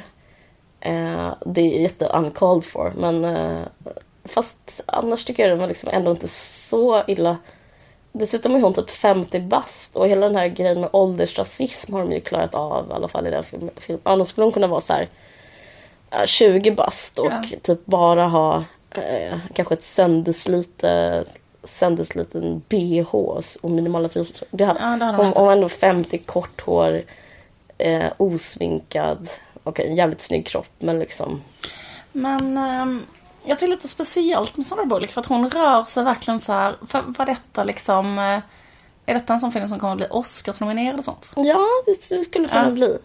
Eh, 0.79 1.33
det 1.45 1.61
är 1.61 1.81
jätte 1.81 2.05
uncalled 2.05 2.63
for, 2.63 2.93
men 2.97 3.25
eh, 3.25 3.61
fast 4.25 4.81
annars 4.85 5.25
tycker 5.25 5.43
jag 5.43 5.57
det 5.57 5.61
var 5.61 5.67
liksom 5.67 5.89
ändå 5.93 6.11
inte 6.11 6.27
så 6.27 7.03
illa. 7.07 7.37
Dessutom 8.19 8.55
är 8.55 8.59
hon 8.61 8.73
typ 8.73 8.89
50 8.89 9.39
bast 9.39 9.95
och 9.95 10.07
hela 10.07 10.25
den 10.27 10.35
här 10.35 10.47
grejen 10.47 10.81
med 10.81 10.89
åldersrasism 10.93 11.93
har 11.93 11.99
de 12.01 12.11
ju 12.11 12.19
klarat 12.19 12.55
av 12.55 12.89
i 12.89 12.93
alla 12.93 13.07
fall 13.07 13.27
i 13.27 13.29
den 13.29 13.43
filmen. 13.43 13.69
Film. 13.77 13.99
Annars 14.03 14.27
skulle 14.27 14.45
hon 14.45 14.51
kunna 14.51 14.67
vara 14.67 14.81
så 14.81 14.93
här 14.93 15.07
eh, 16.11 16.25
20 16.25 16.71
bast 16.71 17.19
och 17.19 17.25
Ja. 17.25 17.43
typ 17.61 17.85
bara 17.85 18.27
ha 18.27 18.63
eh, 18.91 19.37
kanske 19.53 19.73
ett 19.73 19.83
sönderslitet 19.83 21.27
söndersliten 21.63 22.61
bh 22.69 23.15
och 23.61 23.71
minimala 23.71 24.07
trosor. 24.09 24.47
Det 24.51 24.63
har, 24.63 24.75
Ja, 24.79 24.81
det 24.97 25.05
hade 25.05 25.17
hon 25.17 25.25
hon, 25.25 25.45
var 25.45 25.51
ändå 25.51 25.69
50, 25.69 26.17
kort 26.17 26.61
hår, 26.61 27.03
eh, 27.77 28.05
osminkad. 28.17 29.29
Okej, 29.63 29.87
en 29.87 29.95
jävligt 29.95 30.21
snygg 30.21 30.45
kropp 30.47 30.69
men 30.79 30.99
liksom. 30.99 31.41
Men 32.11 32.57
ehm, 32.57 33.05
jag 33.47 33.57
tycker 33.57 33.71
lite 33.71 33.87
speciellt 33.87 34.57
med 34.57 34.65
Sandra 34.65 34.85
Bullock 34.85 35.09
för 35.11 35.21
att 35.21 35.27
hon 35.27 35.49
rör 35.49 35.83
sig 35.83 36.03
verkligen 36.03 36.39
så 36.39 36.53
här. 36.53 36.75
För, 36.87 37.01
var 37.01 37.25
detta 37.25 37.63
liksom... 37.63 38.19
eh, 38.19 38.39
Är 39.05 39.13
detta 39.13 39.33
en 39.33 39.39
sån 39.39 39.51
film 39.51 39.67
som 39.67 39.79
kommer 39.79 39.91
att 39.93 39.97
bli 39.97 40.07
Oscarsnominerad 40.09 40.99
och 40.99 41.05
sånt? 41.05 41.31
Ja, 41.35 41.59
det, 41.85 42.09
det 42.15 42.23
skulle 42.23 42.47
kunna 42.47 42.63
Ja. 42.65 42.71
bli. 42.71 42.97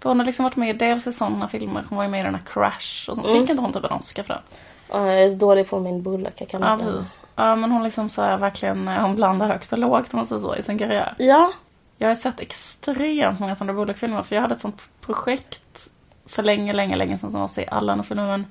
För 0.00 0.08
hon 0.08 0.18
har 0.18 0.26
liksom 0.26 0.44
varit 0.44 0.56
med 0.56 0.78
dels 0.78 1.06
i 1.06 1.12
sådana 1.12 1.48
filmer, 1.48 1.84
hon 1.88 1.96
var 1.96 2.04
ju 2.04 2.10
med 2.10 2.20
i 2.20 2.22
den 2.22 2.34
här 2.34 2.42
Crash 2.46 3.10
och 3.10 3.16
sånt. 3.16 3.26
Fick 3.26 3.50
inte 3.50 3.62
hon 3.62 3.72
typ 3.72 3.84
en 3.84 3.92
Oscar 3.92 4.22
för? 4.22 4.42
Ja, 4.90 5.06
jag 5.12 5.22
är 5.22 5.30
dålig 5.30 5.70
på 5.70 5.80
min 5.80 6.02
Bullock, 6.02 6.32
jag 6.36 6.48
kan 6.48 6.62
Ja, 6.62 6.72
inte 6.74 6.84
precis. 6.84 7.26
Ja, 7.36 7.56
men 7.56 7.72
hon 7.72 7.82
liksom 7.82 8.08
så 8.08 8.22
här, 8.22 8.36
verkligen, 8.38 8.88
eh, 8.88 9.00
hon 9.00 9.14
blandar 9.16 9.48
högt 9.48 9.72
och 9.72 9.78
lågt 9.78 10.12
om 10.14 10.16
man 10.16 10.26
säger 10.26 10.40
så 10.40 10.56
i 10.56 10.62
sin 10.62 10.78
karriär. 10.78 11.14
Ja, 11.18 11.52
Jag 11.98 12.08
har 12.08 12.14
sett 12.14 12.40
extremt 12.40 13.40
många 13.40 13.54
Sandra 13.54 13.74
Bullock-filmer 13.74 14.22
för 14.22 14.34
jag 14.36 14.42
hade 14.42 14.54
ett 14.54 14.60
sånt 14.60 14.82
projekt 15.00 15.88
för 16.26 16.42
länge, 16.42 16.72
länge, 16.72 16.96
länge 16.96 17.16
sedan 17.16 17.30
som 17.30 17.40
var 17.40 17.44
att 17.44 17.50
se 17.50 17.66
alla 17.70 17.92
hennes 17.92 18.08
filmer. 18.08 18.26
Men 18.26 18.46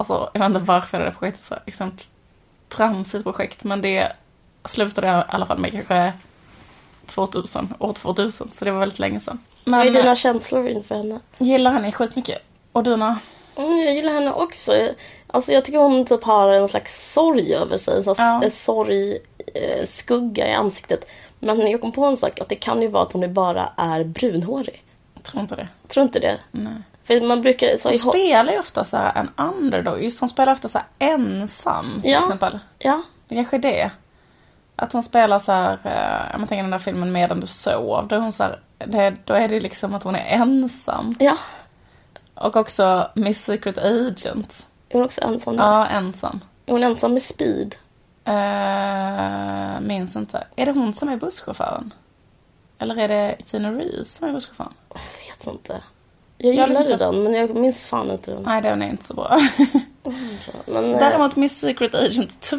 alltså, 0.00 0.30
jag 0.32 0.40
vet 0.40 0.46
inte 0.46 0.64
varför 0.64 0.98
det 0.98 1.04
där 1.04 1.10
projektet 1.10 1.44
så 1.44 1.54
extremt 1.66 2.10
tramsigt 2.68 3.24
projekt. 3.24 3.64
Men 3.64 3.82
det 3.82 4.12
slutade 4.64 5.06
i 5.06 5.10
alla 5.28 5.46
fall 5.46 5.58
med 5.58 5.72
kanske 5.72 6.12
2000, 7.06 7.74
år 7.78 7.92
2000. 7.92 8.50
Så 8.50 8.64
det 8.64 8.70
var 8.70 8.78
väldigt 8.80 8.98
länge 8.98 9.20
sedan. 9.20 9.38
vad 9.64 9.80
är 9.80 9.84
Men 9.84 9.94
dina 9.94 10.16
känslor 10.16 10.68
inför 10.68 10.94
henne? 10.94 11.20
gillar 11.38 11.70
henne 11.70 11.92
skitmycket. 11.92 12.38
Och 12.72 12.82
dina? 12.82 13.18
Mm, 13.56 13.78
jag 13.78 13.94
gillar 13.94 14.12
henne 14.12 14.32
också. 14.32 14.88
Alltså 15.26 15.52
jag 15.52 15.64
tycker 15.64 15.78
hon 15.78 16.04
typ 16.06 16.24
har 16.24 16.48
en 16.48 16.68
slags 16.68 17.12
sorg 17.12 17.54
över 17.54 17.76
sig. 17.76 18.04
Så 18.04 18.14
Ja. 18.18 18.42
En 18.44 18.50
sorg, 18.50 19.18
eh, 19.54 19.86
skugga 19.86 20.48
i 20.48 20.52
ansiktet. 20.52 21.06
Men 21.38 21.70
jag 21.70 21.80
kom 21.80 21.92
på 21.92 22.04
en 22.04 22.16
sak, 22.16 22.40
att 22.40 22.48
det 22.48 22.54
kan 22.54 22.82
ju 22.82 22.88
vara 22.88 23.02
att 23.02 23.12
hon 23.12 23.34
bara 23.34 23.72
är 23.76 24.04
brunhårig. 24.04 24.84
Jag 25.14 25.22
tror 25.22 25.40
inte 25.40 25.56
det. 25.56 25.68
Tror 25.88 26.02
inte 26.02 26.18
det? 26.18 26.38
Nej. 26.50 26.72
För 27.04 27.20
man 27.20 27.42
brukar... 27.42 27.76
Så 27.76 27.88
Hon 27.88 27.98
spelar 27.98 28.52
ju 28.52 28.58
ofta 28.58 28.84
så 28.84 28.96
en 29.14 29.30
underdog. 29.36 30.02
Just 30.02 30.20
hon 30.20 30.28
spelar 30.28 30.52
ofta 30.52 30.68
så 30.68 30.78
ensam 30.98 32.00
till 32.02 32.10
Ja. 32.10 32.20
exempel. 32.20 32.58
ja, 32.78 33.02
Det 33.28 33.34
kanske 33.34 33.56
är 33.56 33.60
det. 33.60 33.90
Att 34.76 34.92
hon 34.92 35.02
spelar 35.02 35.38
så 35.38 35.52
här, 35.52 35.78
eh, 35.84 36.38
jag 36.40 36.48
tänker 36.48 36.62
den 36.62 36.70
där 36.70 36.78
filmen 36.78 37.12
Medan 37.12 37.40
du 37.40 37.46
sov. 37.46 38.08
Då 38.08 38.16
är 38.16 38.20
hon 38.20 38.32
så 38.32 38.42
här, 38.42 38.60
det, 38.78 39.14
då 39.24 39.34
är 39.34 39.48
det 39.48 39.60
liksom 39.60 39.94
att 39.94 40.02
hon 40.02 40.16
är 40.16 40.24
ensam. 40.26 41.16
ja. 41.20 41.36
Och 42.34 42.56
också 42.56 43.10
Miss 43.14 43.44
Secret 43.44 43.78
Agent. 43.78 44.66
Är 44.88 44.94
hon 44.94 45.04
också 45.04 45.20
ensam 45.20 45.56
där? 45.56 45.64
Ja, 45.64 45.86
ensam. 45.86 46.40
Är 46.66 46.72
hon 46.72 46.82
ensam 46.82 47.12
med 47.12 47.22
speed? 47.22 47.74
Uh, 48.28 49.80
minns 49.80 50.16
inte. 50.16 50.46
Är 50.56 50.66
det 50.66 50.72
hon 50.72 50.94
som 50.94 51.08
är 51.08 51.16
busschauffören? 51.16 51.94
Eller 52.78 52.98
är 52.98 53.08
det 53.08 53.36
Keanu 53.46 53.78
Reeves 53.78 54.14
som 54.14 54.28
är 54.28 54.32
busschauffören? 54.32 54.72
Jag 54.88 55.00
vet 55.36 55.46
inte. 55.54 55.80
Jag 56.42 56.46
Jag 56.48 56.52
gillade 56.54 56.68
liksom 56.68 56.84
sett- 56.84 56.98
den, 56.98 57.22
men 57.22 57.32
jag 57.34 57.54
minns 57.56 57.80
fan 57.80 58.10
inte 58.10 58.30
den. 58.30 58.42
Nej, 58.42 58.62
den 58.62 58.82
är 58.82 58.88
inte 58.90 59.04
så 59.04 59.14
bra. 59.14 59.38
Men, 60.66 60.92
eh, 60.94 60.98
Däremot 60.98 61.36
Miss 61.36 61.60
Secret 61.60 61.94
Agent 61.94 62.40
2 62.40 62.58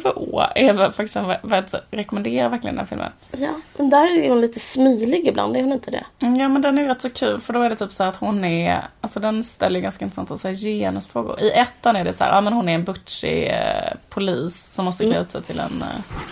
är 0.55 0.89
faktiskt 0.91 1.15
en, 1.15 1.25
jag 1.43 1.63
rekommenderar 1.91 2.49
verkligen 2.49 2.75
den 2.75 2.85
filmen. 2.85 3.11
ja, 3.37 3.49
men 3.77 3.89
där 3.89 4.23
är 4.23 4.29
hon 4.29 4.41
lite 4.41 4.59
smilig 4.59 5.27
ibland, 5.27 5.57
är 5.57 5.61
hon 5.61 5.71
inte 5.71 5.91
det? 5.91 6.05
Mm, 6.19 6.35
Ja 6.39 6.47
men 6.49 6.61
den 6.61 6.77
är 6.77 6.87
rätt 6.87 7.01
så 7.01 7.09
kul 7.09 7.41
för 7.41 7.53
då 7.53 7.61
är 7.61 7.69
det 7.69 7.75
typ 7.75 7.91
så 7.91 8.03
att 8.03 8.17
hon 8.17 8.43
är, 8.45 8.87
alltså 9.01 9.19
den 9.19 9.43
ställer 9.43 9.79
ganska 9.79 10.05
intressanta 10.05 10.37
så 10.37 10.47
här, 10.47 10.55
genusfrågor. 10.55 11.41
I 11.41 11.51
ettan 11.51 11.95
är 11.95 12.03
det 12.03 12.13
så 12.13 12.23
här, 12.23 12.31
ja 12.35 12.41
men 12.41 12.53
hon 12.53 12.69
är 12.69 12.73
en 12.75 12.83
butchig 12.83 13.47
eh, 13.47 13.93
polis 14.09 14.73
som 14.73 14.85
måste 14.85 15.05
klä 15.05 15.19
ut 15.21 15.31
sig 15.31 15.41
till 15.43 15.59
en, 15.59 15.81
eh, 15.81 16.23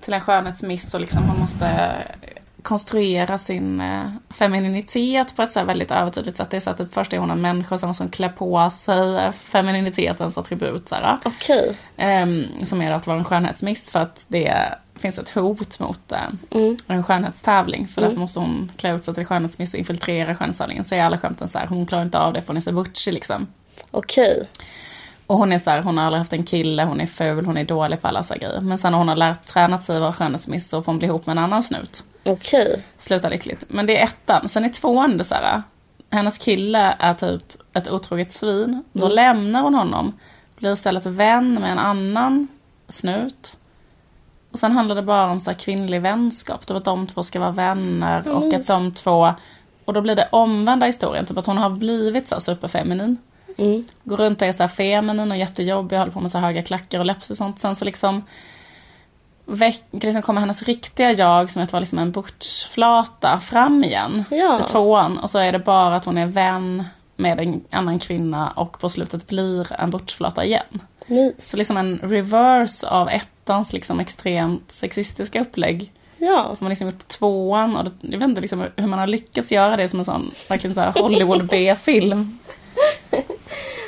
till 0.00 0.12
en 0.14 0.20
skönhetsmiss 0.20 0.94
och 0.94 1.00
liksom 1.00 1.22
hon 1.28 1.40
måste 1.40 1.66
eh, 1.66 2.35
konstruera 2.66 3.38
sin 3.38 3.80
eh, 3.80 4.06
femininitet 4.30 5.36
på 5.36 5.42
ett 5.42 5.52
så 5.52 5.64
väldigt 5.64 5.90
övertydligt 5.90 6.36
sätt. 6.36 6.50
Det 6.50 6.56
är 6.56 6.60
så 6.60 6.70
att 6.70 6.78
typ 6.78 6.92
först 6.92 7.12
är 7.12 7.18
hon 7.18 7.30
en 7.30 7.40
människa 7.40 7.74
och 7.74 7.80
sen 7.80 7.86
måste 7.86 8.04
hon 8.04 8.10
klä 8.10 8.28
på 8.28 8.70
sig 8.70 9.32
femininitetens 9.32 10.38
attribut 10.38 10.88
så 10.88 10.94
här. 10.94 11.18
Okej. 11.24 11.76
Ehm, 11.96 12.44
som 12.62 12.82
är 12.82 12.90
att 12.90 13.06
vara 13.06 13.18
en 13.18 13.24
skönhetsmiss 13.24 13.90
för 13.90 13.98
att 14.00 14.26
det 14.28 14.54
finns 14.96 15.18
ett 15.18 15.30
hot 15.30 15.78
mot 15.80 16.12
eh, 16.12 16.18
Mm. 16.50 16.76
en 16.86 17.02
skönhetstävling. 17.04 17.86
Så 17.86 18.00
därför 18.00 18.18
måste 18.18 18.40
hon 18.40 18.72
klä 18.76 18.94
ut 18.94 19.04
sig 19.04 19.14
till 19.14 19.26
skönhetsmiss 19.26 19.74
och 19.74 19.78
infiltrera 19.78 20.34
skönhetstävlingen. 20.34 20.84
Så 20.84 20.94
är 20.94 21.02
alla 21.04 21.18
skämten 21.18 21.48
så 21.48 21.58
här, 21.58 21.66
hon 21.66 21.86
klarar 21.86 22.02
inte 22.02 22.18
av 22.18 22.32
det 22.32 22.40
för 22.40 22.46
hon 22.48 22.56
är 22.56 22.60
så 22.60 22.72
butchig 22.72 23.12
liksom. 23.12 23.46
Okej. 23.90 24.48
Och 25.26 25.38
hon 25.38 25.52
är 25.52 25.58
så 25.58 25.70
här, 25.70 25.82
hon 25.82 25.98
har 25.98 26.04
aldrig 26.04 26.18
haft 26.18 26.32
en 26.32 26.44
kille, 26.44 26.84
hon 26.84 27.00
är 27.00 27.06
ful, 27.06 27.46
hon 27.46 27.56
är 27.56 27.64
dålig 27.64 28.00
på 28.02 28.08
alla 28.08 28.22
så 28.22 28.34
grejer. 28.34 28.60
Men 28.60 28.78
sen 28.78 28.92
när 28.92 28.98
hon 28.98 29.08
har 29.08 29.16
lärt, 29.16 29.46
tränat 29.46 29.82
sig 29.82 30.00
vara 30.00 30.12
skönhetsmiss 30.12 30.68
så 30.68 30.82
får 30.82 30.92
hon 30.92 30.98
bli 30.98 31.08
ihop 31.08 31.26
med 31.26 31.32
en 31.32 31.44
annan 31.44 31.62
snut. 31.62 32.04
Okej. 32.24 32.82
Slutar 32.98 33.30
lyckligt. 33.30 33.64
Men 33.68 33.86
det 33.86 33.98
är 33.98 34.04
ettan. 34.04 34.48
Sen 34.48 34.64
är 34.64 34.68
tvåan 34.68 35.18
det 35.18 35.24
så 35.24 35.34
här, 35.34 35.62
hennes 36.10 36.38
kille 36.38 36.96
är 36.98 37.14
typ 37.14 37.42
ett 37.74 37.90
otroget 37.90 38.32
svin. 38.32 38.84
Då 38.92 39.08
lämnar 39.08 39.62
hon 39.62 39.74
honom. 39.74 40.18
Blir 40.58 40.72
istället 40.72 41.06
vän 41.06 41.54
med 41.54 41.72
en 41.72 41.78
annan 41.78 42.48
snut. 42.88 43.58
Och 44.52 44.58
sen 44.58 44.72
handlar 44.72 44.96
det 44.96 45.02
bara 45.02 45.30
om 45.30 45.40
så 45.40 45.50
här 45.50 45.58
kvinnlig 45.58 46.02
vänskap. 46.02 46.66
Typ 46.66 46.76
att 46.76 46.84
de 46.84 47.06
två 47.06 47.22
ska 47.22 47.40
vara 47.40 47.52
vänner 47.52 48.28
och 48.28 48.54
att 48.54 48.66
de 48.66 48.92
två... 48.92 49.34
Och 49.84 49.92
då 49.92 50.00
blir 50.00 50.16
det 50.16 50.28
omvända 50.32 50.86
historien. 50.86 51.26
Typ 51.26 51.38
att 51.38 51.46
hon 51.46 51.58
har 51.58 51.70
blivit 51.70 52.28
så 52.28 52.34
här 52.34 52.40
superfeminin. 52.40 53.18
Mm. 53.56 53.84
Går 54.04 54.16
runt 54.16 54.42
och 54.42 54.48
är 54.48 54.52
så 54.52 54.62
här 54.62 54.68
feminin 54.68 55.30
och 55.30 55.36
jättejobbig, 55.36 55.96
håller 55.96 56.12
på 56.12 56.20
med 56.20 56.30
så 56.30 56.38
höga 56.38 56.62
klackar 56.62 56.98
och 56.98 57.06
läppar 57.06 57.30
och 57.30 57.36
sånt. 57.36 57.58
Sen 57.58 57.74
så 57.74 57.84
liksom, 57.84 58.22
väck, 59.44 59.82
liksom 59.90 60.22
kommer 60.22 60.40
hennes 60.40 60.62
riktiga 60.62 61.12
jag 61.12 61.50
som 61.50 61.62
att 61.62 61.72
vara 61.72 61.80
liksom 61.80 61.98
en 61.98 62.12
butchflata 62.12 63.40
fram 63.40 63.84
igen 63.84 64.24
Ja. 64.30 64.60
i 64.60 64.62
tvåan. 64.62 65.18
Och 65.18 65.30
så 65.30 65.38
är 65.38 65.52
det 65.52 65.58
bara 65.58 65.96
att 65.96 66.04
hon 66.04 66.18
är 66.18 66.26
vän 66.26 66.84
med 67.16 67.40
en 67.40 67.64
annan 67.70 67.98
kvinna 67.98 68.50
och 68.50 68.80
på 68.80 68.88
slutet 68.88 69.26
blir 69.26 69.80
en 69.80 69.90
butchflata 69.90 70.44
igen. 70.44 70.80
Mys. 71.06 71.50
Så 71.50 71.56
liksom 71.56 71.76
en 71.76 71.98
reverse 72.02 72.88
av 72.88 73.08
ettans 73.08 73.72
liksom 73.72 74.00
extremt 74.00 74.72
sexistiska 74.72 75.40
upplägg. 75.40 75.92
Ja. 76.18 76.54
Som 76.54 76.64
man 76.64 76.68
liksom 76.68 76.86
gjort 76.88 77.08
tvåan. 77.08 77.76
Och 77.76 77.86
jag 78.00 78.18
vet 78.18 78.28
inte 78.28 78.40
liksom 78.40 78.66
hur 78.76 78.86
man 78.86 78.98
har 78.98 79.06
lyckats 79.06 79.52
göra 79.52 79.76
det 79.76 79.88
som 79.88 79.98
en 79.98 80.04
sån 80.04 80.30
verkligen 80.48 80.74
så 80.74 80.80
Hollywood 81.02 81.46
B-film. 81.46 82.38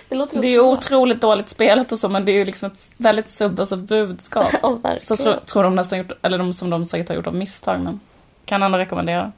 Det 0.09 0.15
låter 0.15 0.41
Det 0.41 0.47
är 0.47 0.51
ju 0.53 0.61
otroligt 0.61 1.21
dåligt 1.21 1.49
spelat 1.49 1.93
och 1.93 1.99
så 1.99 2.09
men 2.09 2.25
det 2.25 2.33
är 2.33 2.37
ju 2.37 2.45
liksom 2.45 2.67
ett 2.71 2.91
väldigt 2.99 3.29
subversivt 3.31 3.81
budskap. 3.81 4.53
Verkligen. 4.63 5.01
Så 5.01 5.17
tror, 5.17 5.37
tror 5.37 5.63
de 5.63 5.75
nästan 5.75 5.99
gjort, 5.99 6.13
eller 6.23 6.39
de 6.39 6.53
som 6.53 6.71
de 6.71 6.85
säkert 6.85 7.09
har 7.09 7.15
gjort 7.17 7.27
av 7.27 7.35
misstag 7.35 7.81
men 7.81 8.01
kan 8.45 8.63
ändå 8.63 8.79
rekommendera. 8.79 9.33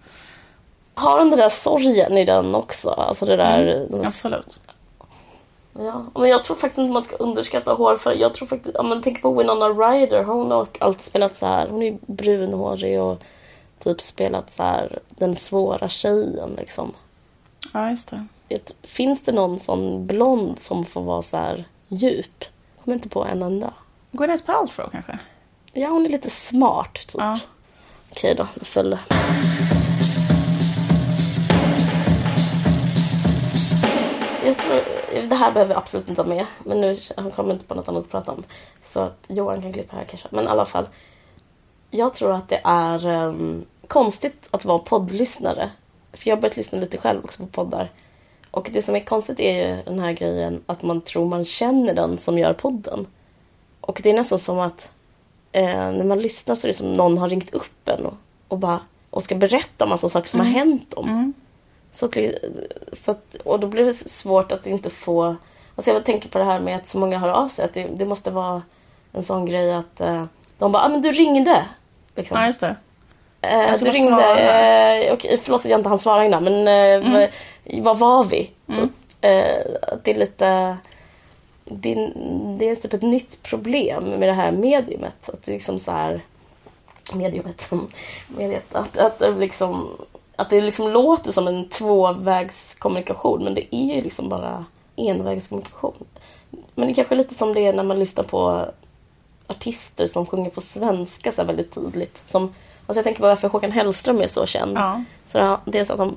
Har 0.94 1.18
den 1.18 1.30
den 1.30 1.38
där 1.38 1.48
sorgen 1.48 2.18
i 2.18 2.24
den 2.24 2.54
också? 2.54 2.90
Alltså 2.90 3.26
det 3.26 3.36
där... 3.36 3.86
den- 3.90 4.00
Absolut. 4.00 4.60
Ja, 5.78 6.04
men 6.14 6.28
jag 6.30 6.44
tror 6.44 6.56
faktiskt 6.56 6.78
inte 6.78 6.92
man 6.92 7.04
ska 7.04 7.16
underskatta 7.16 7.72
hårfärg. 7.72 8.20
Jag 8.20 8.34
tror 8.34 8.48
faktiskt, 8.48 8.74
ja 8.74 8.82
men 8.82 9.02
tänk 9.02 9.22
på 9.22 9.34
Winona 9.34 9.66
Ryder. 9.68 10.24
Hon 10.24 10.50
har 10.50 10.66
alltid 10.78 11.00
spelat 11.00 11.36
så 11.36 11.46
här. 11.46 11.68
Hon 11.68 11.82
är 11.82 11.86
ju 11.86 11.98
brunhårig 12.06 13.00
och 13.02 13.22
typ 13.78 14.00
spelat 14.00 14.52
så 14.52 14.62
här 14.62 14.98
den 15.08 15.34
svåra 15.34 15.88
tjejen 15.88 16.50
liksom. 16.58 16.92
Ja 17.72 17.90
just 17.90 18.10
det. 18.10 18.26
Vet, 18.50 18.74
finns 18.82 19.24
det 19.24 19.32
någon 19.32 19.58
sån 19.58 20.06
blond 20.06 20.58
som 20.58 20.84
får 20.84 21.02
vara 21.02 21.22
så 21.22 21.36
här 21.36 21.64
djup? 21.88 22.44
Jag 22.76 22.84
kommer 22.84 22.94
inte 22.94 23.08
på 23.08 23.24
en 23.24 23.42
enda. 23.42 23.74
Gwyneth 24.10 24.44
Paltrow 24.44 24.88
kanske? 24.90 25.18
Ja, 25.72 25.88
hon 25.88 26.06
är 26.06 26.08
lite 26.08 26.30
smart 26.30 26.94
typ. 26.94 27.14
Ja. 27.18 27.38
Okej 28.10 28.34
då, 28.34 28.48
det 28.54 28.64
föll. 28.64 28.98
Jag 34.44 34.58
tror, 34.58 34.82
det 35.28 35.34
här 35.34 35.52
behöver 35.52 35.74
vi 35.74 35.74
absolut 35.74 36.08
inte 36.08 36.22
ha 36.22 36.28
med. 36.28 36.46
Men 36.64 36.80
nu 36.80 36.94
han 37.16 37.30
kommer 37.30 37.52
inte 37.52 37.64
på 37.64 37.74
något 37.74 37.88
annat 37.88 38.04
att 38.04 38.10
prata 38.10 38.32
om. 38.32 38.44
Så 38.84 39.00
att 39.00 39.26
Johan 39.28 39.62
kan 39.62 39.72
klippa 39.72 39.96
här 39.96 40.04
kanske. 40.04 40.28
Men 40.30 40.44
i 40.44 40.48
alla 40.48 40.64
fall. 40.64 40.88
Jag 41.90 42.14
tror 42.14 42.32
att 42.32 42.48
det 42.48 42.60
är 42.64 43.06
ehm, 43.06 43.64
konstigt 43.86 44.48
att 44.50 44.64
vara 44.64 44.78
poddlyssnare. 44.78 45.70
För 46.12 46.28
jag 46.28 46.36
har 46.36 46.40
börjat 46.40 46.56
lyssna 46.56 46.78
lite 46.78 46.98
själv 46.98 47.24
också 47.24 47.42
på 47.42 47.48
poddar. 47.48 47.90
Och 48.50 48.68
det 48.72 48.82
som 48.82 48.96
är 48.96 49.00
konstigt 49.00 49.40
är 49.40 49.66
ju 49.66 49.82
den 49.82 50.00
här 50.00 50.12
grejen 50.12 50.62
att 50.66 50.82
man 50.82 51.00
tror 51.00 51.26
man 51.26 51.44
känner 51.44 51.94
den 51.94 52.18
som 52.18 52.38
gör 52.38 52.52
podden. 52.52 53.06
Och 53.80 54.00
det 54.02 54.10
är 54.10 54.14
nästan 54.14 54.38
som 54.38 54.58
att 54.58 54.92
eh, 55.52 55.64
när 55.66 56.04
man 56.04 56.18
lyssnar 56.18 56.54
så 56.54 56.66
är 56.66 56.68
det 56.68 56.76
som 56.76 56.92
någon 56.92 57.18
har 57.18 57.28
ringt 57.28 57.54
upp 57.54 57.88
en 57.88 58.06
och, 58.06 58.14
och, 58.48 58.58
bara, 58.58 58.80
och 59.10 59.22
ska 59.22 59.34
berätta 59.34 59.86
massa 59.86 60.08
saker 60.08 60.28
som 60.28 60.40
har 60.40 60.46
hänt 60.46 60.90
dem. 60.96 61.08
Mm. 61.08 61.32
Så 61.90 62.06
att, 62.06 62.16
så 62.92 63.10
att, 63.10 63.34
och 63.44 63.60
då 63.60 63.66
blir 63.66 63.84
det 63.84 63.94
svårt 63.94 64.52
att 64.52 64.66
inte 64.66 64.90
få... 64.90 65.36
Alltså 65.74 65.90
jag 65.90 66.04
tänker 66.04 66.28
på 66.28 66.38
det 66.38 66.44
här 66.44 66.58
med 66.58 66.76
att 66.76 66.86
så 66.86 66.98
många 66.98 67.18
hör 67.18 67.28
av 67.28 67.48
sig. 67.48 67.64
Att 67.64 67.74
det, 67.74 67.84
det 67.84 68.04
måste 68.04 68.30
vara 68.30 68.62
en 69.12 69.22
sån 69.22 69.46
grej 69.46 69.72
att 69.72 70.00
eh, 70.00 70.24
de 70.58 70.72
bara 70.72 70.82
ah, 70.82 70.88
men 70.88 71.02
du 71.02 71.10
ringde. 71.10 71.66
Liksom. 72.16 72.40
Ja, 72.40 72.46
just 72.46 72.60
det. 72.60 72.76
Eh, 73.40 73.72
du 73.78 73.90
ringde. 73.90 74.40
Eh, 74.40 75.12
okej, 75.12 75.40
förlåt 75.42 75.60
att 75.60 75.70
jag 75.70 75.80
inte 75.80 75.88
hann 75.88 75.98
svara 75.98 76.24
innan 76.24 76.44
men 76.44 76.68
eh, 76.68 77.12
vad, 77.12 77.28
vad 77.64 77.98
var 77.98 78.24
vi? 78.24 78.50
Typ. 78.66 78.90
Eh, 79.20 79.64
att 79.82 80.04
det 80.04 80.10
är 80.10 80.18
lite... 80.18 80.76
Det 81.64 81.92
är, 81.92 82.12
det 82.58 82.68
är 82.68 82.74
typ 82.74 82.92
ett 82.92 83.02
nytt 83.02 83.42
problem 83.42 84.04
med 84.04 84.28
det 84.28 84.32
här 84.32 84.52
mediumet. 84.52 85.28
Att 85.28 85.42
det 85.42 85.52
är 85.52 85.54
liksom 85.54 85.78
så 85.78 85.92
här... 85.92 86.20
Mediumet. 87.14 87.70
Mediet, 88.36 88.74
att, 88.74 88.98
att 88.98 89.18
det 89.18 89.30
liksom... 89.30 89.88
Att 90.36 90.50
det 90.50 90.60
liksom 90.60 90.90
låter 90.90 91.32
som 91.32 91.48
en 91.48 91.68
tvåvägskommunikation 91.68 93.44
men 93.44 93.54
det 93.54 93.74
är 93.74 93.94
ju 93.94 94.00
liksom 94.00 94.28
bara 94.28 94.64
envägskommunikation. 94.96 96.04
Men 96.74 96.86
det 96.86 96.92
är 96.92 96.94
kanske 96.94 97.14
är 97.14 97.16
lite 97.16 97.34
som 97.34 97.54
det 97.54 97.60
är 97.60 97.72
när 97.72 97.84
man 97.84 97.98
lyssnar 97.98 98.24
på 98.24 98.66
artister 99.46 100.06
som 100.06 100.26
sjunger 100.26 100.50
på 100.50 100.60
svenska 100.60 101.32
så 101.32 101.44
väldigt 101.44 101.74
tydligt. 101.74 102.18
Som, 102.18 102.42
alltså 102.86 102.98
jag 102.98 103.04
tänker 103.04 103.20
på 103.20 103.26
varför 103.26 103.48
Håkan 103.48 103.72
Hellström 103.72 104.20
är 104.20 104.26
så 104.26 104.46
känd. 104.46 104.76
Ja. 104.76 105.04
Så 105.26 105.58
det 105.64 105.78
är 105.78 105.84
så 105.84 105.92
att 105.92 105.98
han 105.98 106.16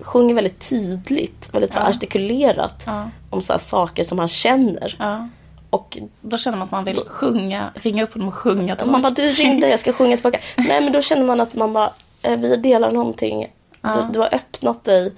sjunger 0.00 0.34
väldigt 0.34 0.70
tydligt, 0.70 1.48
väldigt 1.54 1.74
så 1.74 1.78
Ja. 1.80 1.88
artikulerat 1.88 2.82
Ja. 2.86 3.10
om 3.30 3.40
så 3.42 3.52
här 3.52 3.58
saker 3.60 4.04
som 4.04 4.18
han 4.18 4.28
känner. 4.28 4.96
ja. 4.98 5.28
Och 5.70 5.98
Då 6.20 6.36
känner 6.36 6.58
man 6.58 6.64
att 6.64 6.70
man 6.72 6.84
vill 6.84 7.00
sjunga, 7.06 7.70
ringa 7.74 8.02
upp 8.02 8.12
honom 8.12 8.28
och 8.28 8.34
sjunga 8.34 8.76
till 8.76 8.86
man 8.86 9.02
bara, 9.02 9.10
du 9.10 9.22
ringde, 9.22 9.68
jag 9.68 9.78
ska 9.78 9.92
sjunga 9.92 10.16
tillbaka. 10.16 10.38
Nej, 10.56 10.80
men 10.80 10.92
då 10.92 11.00
känner 11.02 11.24
man 11.24 11.40
att 11.40 11.54
man 11.54 11.72
bara, 11.72 11.90
eh, 12.22 12.36
vi 12.36 12.56
delar 12.56 12.90
någonting. 12.92 13.52
Du, 13.80 14.12
du 14.12 14.18
har 14.18 14.34
öppnat 14.34 14.84
dig 14.84 15.12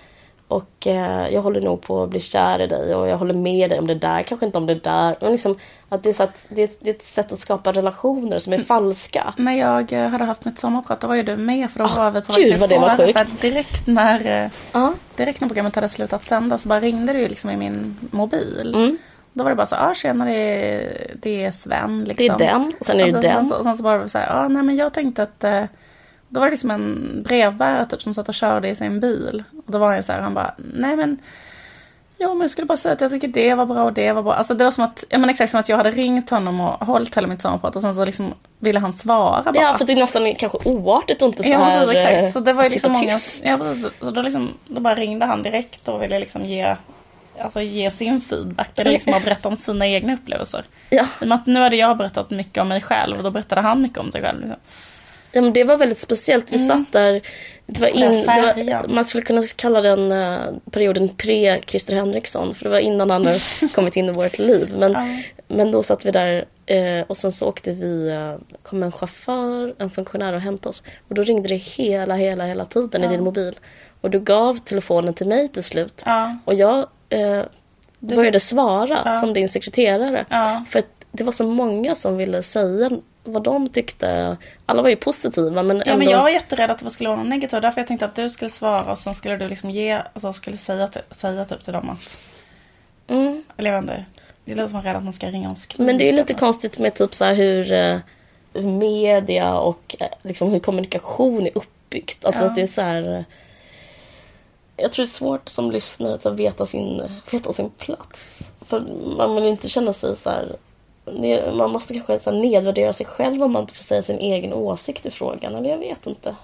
och 0.49 0.86
eh, 0.86 1.28
jag 1.28 1.42
håller 1.42 1.61
nog 1.61 1.82
på 1.82 2.03
att 2.03 2.11
bli 2.11 2.20
kär 2.20 2.61
i 2.61 2.66
dig 2.66 2.94
och 2.94 3.09
jag 3.09 3.16
håller 3.18 3.34
med 3.34 3.70
dig 3.70 3.78
om 3.78 3.86
det 3.86 3.94
där, 3.94 4.22
kanske 4.22 4.46
inte 4.46 4.59
om 4.59 4.66
det 4.66 4.74
där. 4.74 5.16
Men 5.20 5.32
liksom 5.32 5.57
att 5.88 6.03
det 6.03 6.09
är, 6.09 6.12
så 6.12 6.22
att 6.22 6.46
det, 6.49 6.62
är, 6.62 6.68
det 6.80 6.90
är 6.90 6.94
ett 6.94 7.03
sätt 7.03 7.32
att 7.32 7.38
skapa 7.38 7.72
relationer 7.72 8.38
som 8.38 8.53
är 8.53 8.59
falska. 8.59 9.34
När 9.36 9.53
jag 9.59 9.92
eh, 9.92 10.09
hade 10.09 10.24
haft 10.24 10.44
mitt 10.44 10.59
sommarprat, 10.59 11.01
då 11.01 11.09
var 11.09 11.14
ju 11.14 11.22
du 11.22 11.36
med 11.36 11.70
för 11.70 11.78
då 11.78 11.84
Ah, 11.84 11.94
var 11.96 12.11
vi 12.11 12.20
på 12.20 12.32
gud, 12.32 12.59
vad 12.61 12.68
det 12.68 12.78
var 12.78 12.96
sjukt. 12.96 13.12
För 13.12 13.20
att 13.20 13.40
direkt 13.40 13.86
när, 13.86 14.51
Ja. 14.72 14.92
direkt 15.16 15.40
när 15.40 15.49
programmet 15.49 15.74
hade 15.74 15.88
slutat 15.88 16.24
sända 16.24 16.59
så 16.59 16.68
bara 16.68 16.80
ringde 16.80 17.12
du 17.12 17.28
liksom 17.28 17.51
i 17.51 17.57
min 17.57 17.96
mobil. 18.11 18.72
Mm. 18.74 18.99
Då 19.32 19.44
var 19.44 19.51
det 19.51 19.57
bara 19.57 19.66
så 19.66 19.76
ah, 19.76 19.94
tjena 19.94 20.24
det 20.24 20.34
är, 20.36 21.07
det 21.14 21.44
är 21.44 21.51
Sven 21.51 22.01
Det 22.01 22.09
liksom. 22.09 22.34
är 22.34 22.38
den 22.38 22.72
och 22.80 22.86
sen 22.86 23.01
är 23.01 23.05
det 23.05 23.12
sen, 23.12 23.20
den. 23.20 23.30
Sen, 23.30 23.44
så- 23.44 23.55
och 23.57 23.62
sen 23.64 23.76
så 23.76 23.82
bara 23.82 24.09
så 24.09 24.18
här, 24.18 24.28
ah, 24.44 24.49
nej 24.49 24.62
men 24.62 24.76
jag 24.76 24.94
tänkte 24.94 25.22
att 25.22 25.44
eh, 25.44 25.64
då 26.28 26.40
var 26.40 26.46
det 26.46 26.51
liksom 26.51 26.70
en 26.70 27.22
brevbärare 27.28 27.86
typ 27.86 28.03
som 28.03 28.14
satt 28.14 28.28
och 28.28 28.34
körde 28.34 28.68
i 28.68 28.74
sin 28.74 29.01
bil. 29.01 29.44
Och 29.69 29.73
då 29.73 29.79
var 29.79 29.93
jag 29.95 30.05
så 30.05 30.12
här, 30.12 30.21
han 30.21 30.35
bara, 30.35 30.55
nej 30.57 30.97
men 30.97 31.19
Jo, 32.21 32.29
men 32.29 32.41
jag 32.41 32.51
skulle 32.51 32.66
bara 32.66 32.77
säga 32.77 32.93
att 32.93 33.01
jag 33.01 33.11
tycker 33.11 33.29
det 33.29 33.55
var 33.55 33.66
bra 33.66 33.85
och 33.85 33.93
det 33.93 34.12
var 34.12 34.23
bra. 34.23 34.35
Alltså 34.35 34.55
det 34.55 34.64
var 34.64 34.71
som 34.71 34.85
att, 34.85 35.05
ja 35.09 35.19
men 35.19 35.31
exakt 35.31 35.51
som 35.51 35.61
att 35.61 35.69
jag 35.69 35.77
hade 35.77 35.91
ringt 35.91 36.31
honom 36.31 36.61
och 36.61 36.87
hållit 36.87 37.16
hela 37.16 37.27
mitt 37.27 37.43
sommarprat 37.43 37.77
och 37.77 37.83
sen 37.83 37.95
så 37.95 38.05
liksom 38.05 38.35
ville 38.59 38.79
han 38.79 38.93
svara 38.93 39.53
bara. 39.53 39.62
Ja, 39.62 39.79
för 39.79 39.85
det 39.85 39.93
är 39.93 39.97
nästan 39.97 40.35
kanske 40.35 40.59
oartigt 40.64 41.23
och 41.23 41.29
inte 41.29 41.43
så 41.43 41.49
Ja, 41.49 41.59
här... 41.59 41.87
precis, 41.87 42.05
eh, 42.05 42.14
exakt. 42.14 42.33
Så 42.33 42.41
det 42.41 42.53
var 42.53 42.62
ju 42.62 42.69
liksom 42.69 42.93
många... 42.93 43.11
tyst. 43.11 43.43
Ja, 43.47 43.57
precis. 43.59 43.89
Så 44.01 44.11
då, 44.11 44.23
liksom, 44.23 44.55
då 44.66 44.81
bara 44.81 44.95
ringde 44.95 45.27
han 45.27 45.43
direkt 45.43 45.89
och 45.89 46.03
ville 46.03 46.19
liksom 46.19 46.45
ge, 46.45 46.77
alltså 47.41 47.61
ge 47.61 47.91
sin 47.91 48.21
feedback. 48.21 48.79
Eller 48.79 48.91
liksom 48.91 49.14
berätta 49.25 49.49
om 49.49 49.57
sina 49.57 49.87
egna 49.87 50.14
upplevelser. 50.14 50.64
Ja. 50.91 51.07
Med 51.21 51.33
att 51.33 51.47
nu 51.47 51.61
hade 51.61 51.77
jag 51.77 51.97
berättat 51.97 52.31
mycket 52.31 52.61
om 52.62 52.69
mig 52.69 52.81
själv 52.81 53.16
och 53.16 53.23
då 53.23 53.31
berättade 53.31 53.61
han 53.61 53.83
mycket 53.83 53.99
om 53.99 54.11
sig 54.11 54.23
själv. 54.23 54.41
Liksom. 54.41 54.59
Ja, 55.33 55.41
men 55.41 55.53
det 55.53 55.64
var 55.64 55.76
väldigt 55.76 55.99
speciellt. 55.99 56.53
Vi 56.53 56.59
satt 56.59 56.93
där. 56.93 57.20
Det 57.66 57.81
var 57.81 57.89
Mm. 57.89 58.12
In, 58.12 58.20
det 58.20 58.26
var, 58.26 58.89
man 58.89 59.05
skulle 59.05 59.24
kunna 59.24 59.43
kalla 59.57 59.81
den 59.81 60.12
eh, 60.12 60.39
perioden 60.70 61.09
pre-Christer 61.09 61.95
Henriksson. 61.95 62.55
För 62.55 62.64
det 62.64 62.70
var 62.70 62.79
innan 62.79 63.11
han 63.11 63.26
hade 63.26 63.41
kommit 63.74 63.97
in 63.97 64.09
i 64.09 64.12
vårt 64.12 64.39
liv. 64.39 64.74
Men, 64.79 64.93
Ja. 64.93 65.07
men 65.49 65.70
då 65.70 65.83
satt 65.83 66.05
vi 66.07 66.11
där 66.11 66.45
eh, 66.66 67.05
och 67.07 67.16
sen 67.16 67.33
så 67.33 67.47
åkte 67.49 67.72
vi, 67.72 68.09
eh, 68.09 68.35
kom 68.62 68.83
en 68.83 68.93
chaufför, 68.93 69.74
en 69.79 69.91
funktionär 69.91 70.33
och 70.33 70.41
hämtade 70.41 70.68
oss. 70.68 70.83
Och 71.09 71.14
då 71.14 71.22
ringde 71.22 71.49
det 71.49 71.55
hela, 71.57 72.14
hela, 72.14 72.45
hela 72.47 72.64
tiden 72.64 73.05
i 73.05 73.09
din 73.09 73.24
mobil. 73.24 73.55
Och 74.01 74.11
du 74.11 74.20
gav 74.20 74.59
telefonen 74.59 75.14
till 75.14 75.29
mig 75.29 75.49
till 75.49 75.64
slut. 75.64 76.03
Och 76.45 76.55
jag 76.55 76.79
eh, 77.09 77.43
började 77.99 78.41
svara 78.41 79.12
som 79.12 79.33
din 79.33 79.49
sekreterare. 79.49 80.24
För 80.68 80.79
att 80.79 80.87
det 81.12 81.24
var 81.24 81.33
så 81.33 81.47
många 81.47 81.95
som 81.95 82.16
ville 82.16 82.43
säga 82.43 82.91
vad 83.33 83.43
de 83.43 83.68
tyckte. 83.68 84.37
Alla 84.66 84.83
var 84.83 84.89
ju 84.89 84.97
positiva 84.97 85.62
men 85.62 85.76
Ja, 85.76 85.83
ändå... 85.85 85.99
men 85.99 86.09
jag 86.12 86.22
var 86.22 86.29
jätterädd 86.29 86.70
att 86.70 86.79
det 86.85 86.91
skulle 86.91 87.09
vara 87.09 87.18
något 87.18 87.29
negativt. 87.29 87.62
Därför 87.62 87.81
jag 87.81 87.89
tänkte 87.89 88.07
att 88.07 88.14
du 88.14 88.31
skulle 88.31 88.51
svara 88.51 88.91
och 88.93 88.99
sen 88.99 89.14
skulle 89.14 89.37
du 89.37 89.49
liksom 89.49 89.70
ge, 89.70 89.93
alltså 90.12 90.33
skulle 90.33 90.57
säga, 90.57 90.91
säga 91.11 91.45
typ 91.45 91.64
till 91.64 91.72
dem 91.72 91.91
att, 91.91 92.18
mm. 93.09 93.45
eller 93.57 93.70
jag 93.72 93.83
vet 93.83 93.91
inte. 93.91 94.05
Det 94.45 94.55
låter 94.55 94.66
som 94.68 94.79
att 94.79 94.85
man 94.85 94.91
är 94.91 94.95
rädd 94.95 94.97
att 94.99 95.05
man 95.05 95.12
ska 95.12 95.26
ringa 95.26 95.51
och 95.51 95.59
skriva. 95.59 95.85
Men 95.87 95.99
det 95.99 96.09
är 96.09 96.12
lite 96.12 96.35
konstigt 96.35 96.79
med 96.79 96.95
typ 96.95 97.14
så 97.14 97.24
här 97.24 97.35
hur, 97.35 97.72
eh, 97.72 97.99
hur 98.55 98.62
media 98.62 99.55
och 99.59 99.97
eh, 100.01 100.07
liksom 100.22 100.51
hur 100.51 100.61
kommunikation 100.61 101.47
är 101.47 101.51
uppbyggt. 101.59 102.24
Alltså 102.24 102.43
Ja. 102.43 102.49
att 102.49 102.55
det 102.55 102.62
är 102.62 102.66
så 102.66 102.83
här... 102.83 103.14
eh, 103.16 103.22
Jag 104.76 104.93
tror 104.93 105.05
det 105.05 105.09
är 105.09 105.11
svårt 105.11 105.49
som 105.49 105.70
lyssnare 105.70 106.14
att 106.14 106.26
veta, 106.26 106.66
sin, 106.66 107.03
veta 107.31 107.53
sin 107.53 107.70
plats. 107.70 108.43
För 108.61 108.81
man 109.16 109.35
vill 109.35 109.45
inte 109.45 109.68
känna 109.68 109.93
sig 109.93 110.16
så 110.16 110.31
här... 110.31 110.57
Man 111.53 111.71
måste 111.71 111.95
kanske 111.95 112.19
så 112.19 112.31
nedvärdera 112.31 112.93
sig 112.93 113.07
själv 113.07 113.43
om 113.43 113.53
man 113.53 113.63
inte 113.63 113.75
får 113.75 113.85
säga 113.85 114.03
sin 114.03 114.19
egen 114.19 114.53
åsikt 114.53 115.07
i 115.07 115.11
frågan. 115.11 115.55
Eller 115.55 115.71
jag 115.71 115.79
vet 115.79 116.07
inte. 116.07 116.37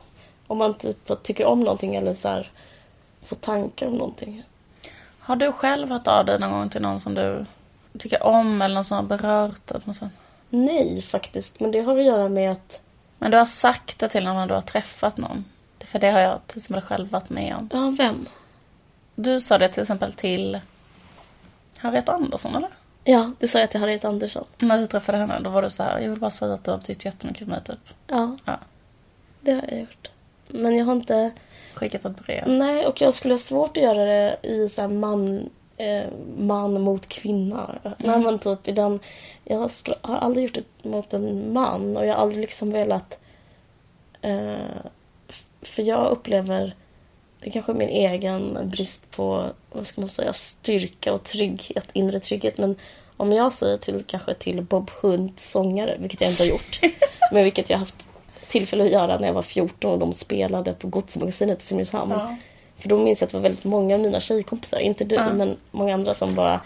Om 0.47 0.59
man 0.59 0.75
typ 0.75 1.23
tycker 1.23 1.47
om 1.47 1.61
någonting 1.61 1.95
eller 1.95 2.15
så 2.15 2.29
här 2.29 2.51
får 3.25 3.37
tankar 3.37 3.87
om 3.87 3.95
någonting. 3.95 4.43
Har 5.19 5.37
du 5.37 5.53
själv 5.53 5.91
hört 5.91 6.09
av 6.09 6.25
dig 6.25 6.39
någon 6.39 6.51
gång 6.53 6.69
till 6.69 6.83
någon 6.83 7.01
som 7.01 7.15
du 7.15 7.47
tycker 7.99 8.23
om 8.23 8.62
eller 8.62 8.75
någon 8.75 8.85
som 8.85 8.97
har 8.97 9.05
berört 9.05 9.67
dig? 9.67 9.81
Nej, 10.51 11.03
faktiskt. 11.03 11.61
Men 11.61 11.71
det 11.71 11.81
har 11.81 11.99
att 11.99 12.05
göra 12.05 12.29
med 12.29 12.53
att... 12.53 12.81
Men 13.19 13.31
du 13.31 13.37
har 13.37 13.45
sagt 13.45 13.99
det 13.99 14.09
till 14.09 14.25
någon 14.25 14.37
när 14.37 14.47
du 14.47 14.55
har 14.55 14.61
träffat 14.61 15.17
någon? 15.17 15.45
För 15.85 15.99
det 15.99 16.11
har 16.11 16.21
jag 16.21 16.47
till 16.47 16.59
exempel 16.59 16.83
själv 16.83 17.11
varit 17.11 17.31
med 17.31 17.57
om. 17.57 17.71
Ja, 17.73 17.95
vem? 17.99 18.27
Du 19.15 19.41
sa 19.41 19.59
det 19.59 19.69
till 19.69 19.81
exempel 19.81 20.12
till 20.12 20.61
Harriet 21.79 22.09
Andersson, 22.09 22.57
eller? 22.57 22.71
Ja, 23.05 23.32
det 23.38 23.48
sa 23.48 23.59
jag 23.61 23.70
till 23.70 23.80
Harriet 23.80 24.05
Andersson. 24.05 24.44
När 24.59 24.78
du 24.78 24.86
träffade 24.86 25.18
henne, 25.18 25.40
då 25.40 25.50
var 25.50 25.62
du 25.62 25.70
så 25.70 25.82
här, 25.82 26.00
jag 26.00 26.11
vill 26.11 26.20
bara 26.20 26.30
säga 26.30 26.55
att 26.55 26.64
du 26.64 26.70
har 26.70 26.78
betytt 26.78 27.05
jättemycket 27.05 27.38
för 27.44 27.50
mig, 27.50 27.61
typ. 27.64 27.78
Ja, 28.07 28.36
Ja. 28.44 28.59
det 29.40 29.52
har 29.52 29.62
jag 29.68 29.80
gjort. 29.80 30.11
Men 30.48 30.76
jag 30.76 30.84
har 30.84 30.92
inte... 30.92 31.30
Skickat 31.74 32.05
ett 32.05 32.16
brev. 32.26 32.48
Nej, 32.48 32.86
och 32.86 33.00
jag 33.00 33.14
skulle 33.14 33.34
ha 33.34 33.38
svårt 33.38 33.76
att 33.76 33.82
göra 33.82 34.05
det 34.05 34.36
i 34.42 34.68
så 34.68 34.80
här 34.80 34.88
man, 34.88 35.50
eh, 35.76 36.05
man 36.38 36.80
mot 36.80 37.09
kvinna. 37.09 37.78
Nej, 37.98 38.18
men 38.18 38.38
typ 38.38 38.68
i 38.68 38.72
den... 38.72 39.00
Jag 39.44 39.70
har 40.00 40.16
aldrig 40.16 40.44
gjort 40.44 40.55
det 40.82 40.88
mot 40.88 41.14
en 41.14 41.52
man 41.52 41.96
och 41.96 42.07
jag 42.07 42.14
har 42.14 42.22
aldrig 42.22 42.40
liksom 42.40 42.70
velat... 42.72 43.18
Eh, 44.20 44.57
för 45.62 45.82
jag 45.82 46.11
upplever... 46.11 46.74
Det 47.45 47.51
är 47.51 47.53
kanske 47.53 47.72
är 47.72 47.76
min 47.76 47.88
egen 47.88 48.59
brist 48.70 49.11
på, 49.11 49.45
vad 49.72 49.86
ska 49.86 50.01
man 50.01 50.11
säga, 50.11 50.32
styrka 50.32 51.12
och 51.12 51.24
trygghet, 51.24 51.86
inre 51.92 52.20
trygghet. 52.20 52.59
Men 52.59 52.76
om 53.16 53.32
jag 53.32 53.53
säger 53.53 53.76
till 53.76 54.05
kanske 54.07 54.34
till 54.34 54.62
Bob 54.62 54.90
Hunt 55.01 55.40
sångare, 55.40 55.97
vilket 55.99 56.20
jag 56.20 56.30
inte 56.30 56.42
har 56.42 56.49
gjort, 56.49 56.80
men 57.32 57.45
vilket 57.45 57.70
jag 57.70 57.78
haft 57.78 58.07
tillfälle 58.49 58.84
att 58.84 58.90
göra 58.90 59.18
när 59.18 59.26
jag 59.26 59.34
var 59.34 59.42
14 59.42 59.90
och 59.92 59.99
de 59.99 60.12
spelade 60.12 60.72
på 60.72 60.88
Godsmagasinet 60.88 61.62
i 61.62 61.66
Simrishamn. 61.66 62.11
Ja. 62.11 62.36
För 62.78 62.88
då 62.88 62.99
minns 62.99 63.20
jag 63.20 63.26
att 63.26 63.30
det 63.30 63.36
var 63.36 63.42
väldigt 63.42 63.64
många 63.64 63.95
av 63.95 64.01
mina 64.01 64.20
tjejkompisar, 64.20 64.78
inte 64.78 65.05
du, 65.05 65.14
Ja. 65.14 65.32
men 65.32 65.57
många 65.70 65.95
andra 65.95 66.14
som 66.14 66.34
bara 66.34 66.61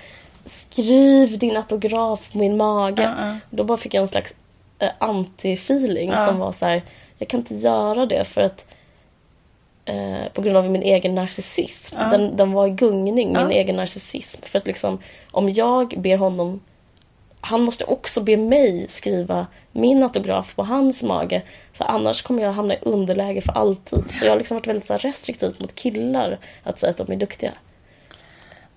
Skriv 0.45 1.39
din 1.39 1.57
autograf 1.57 2.33
på 2.33 2.39
min 2.39 2.57
mage. 2.57 3.03
Ja. 3.03 3.37
Då 3.51 3.65
bara 3.65 3.79
fick 3.79 3.95
jag 3.95 4.03
en 4.03 4.09
slags 4.09 4.35
eh, 4.79 4.91
anti-feeling 4.99 6.27
som 6.27 6.39
var 6.39 6.53
så 6.53 6.67
här, 6.67 6.83
jag 7.19 7.29
kan 7.29 7.41
inte 7.41 7.55
göra 7.55 8.07
det 8.07 8.25
för 8.25 8.41
att 8.41 8.67
eh, 9.89 10.29
på 10.33 10.43
grund 10.43 10.57
av 10.57 10.71
min 10.71 10.83
egen 10.83 11.15
narcissism. 11.15 11.97
Ja. 11.99 12.05
Den, 12.05 12.37
den 12.37 12.53
var 12.53 12.67
i 12.67 12.71
gungning, 12.71 13.15
min 13.15 13.35
Ja. 13.35 13.51
egen 13.51 13.77
narcissism. 13.77 14.43
För 14.43 14.59
att 14.59 14.67
liksom, 14.67 14.99
om 15.31 15.53
jag 15.53 15.95
ber 15.99 16.17
honom, 16.17 16.61
han 17.41 17.61
måste 17.63 17.85
också 17.85 18.21
be 18.21 18.37
mig 18.37 18.87
skriva 18.89 19.47
min 19.73 20.03
autograf 20.03 20.55
på 20.55 20.63
hans 20.63 21.03
mage. 21.03 21.43
För 21.73 21.85
annars 21.85 22.23
kommer 22.23 22.43
jag 22.43 22.53
hamna 22.53 22.75
i 22.75 22.79
underläge 22.83 23.41
för 23.41 23.53
alltid. 23.53 24.05
Så 24.11 24.25
jag 24.25 24.33
har 24.33 24.39
liksom 24.39 24.57
varit 24.57 24.67
väldigt 24.67 24.87
så 24.87 24.97
restriktiv 24.97 25.57
mot 25.59 25.75
killar 25.75 26.39
att 26.63 26.79
säga 26.79 26.91
att 26.91 26.97
de 26.97 27.13
är 27.13 27.17
duktiga. 27.17 27.53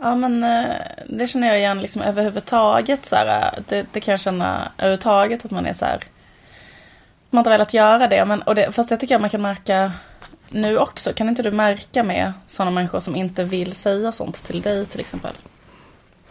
Ja, 0.03 0.15
men 0.15 0.43
eh, 0.43 0.65
det 1.09 1.27
känner 1.27 1.47
jag 1.47 1.57
igen 1.57 1.81
liksom 1.81 2.01
överhuvudtaget. 2.01 3.05
Så 3.05 3.15
här, 3.15 3.53
eh, 3.57 3.63
det, 3.69 3.85
det 3.91 3.99
kan 3.99 4.11
jag 4.11 4.19
känna 4.21 4.71
överhuvudtaget 4.77 5.45
att 5.45 5.51
man 5.51 5.65
är 5.65 5.73
så 5.73 5.85
här. 5.85 5.99
Man 7.29 7.37
har 7.37 7.41
inte 7.41 7.49
velat 7.49 7.73
göra 7.73 8.07
det, 8.07 8.25
men, 8.25 8.41
och 8.41 8.55
det, 8.55 8.71
fast 8.71 8.89
det 8.89 8.97
tycker 8.97 9.13
jag 9.13 9.21
man 9.21 9.29
kan 9.29 9.41
märka 9.41 9.91
nu 10.51 10.77
också, 10.77 11.13
kan 11.13 11.29
inte 11.29 11.43
du 11.43 11.51
märka 11.51 12.03
med 12.03 12.33
sådana 12.45 12.71
människor 12.71 12.99
som 12.99 13.15
inte 13.15 13.43
vill 13.43 13.73
säga 13.75 14.11
sånt 14.11 14.43
till 14.43 14.61
dig 14.61 14.85
till 14.85 14.99
exempel? 14.99 15.31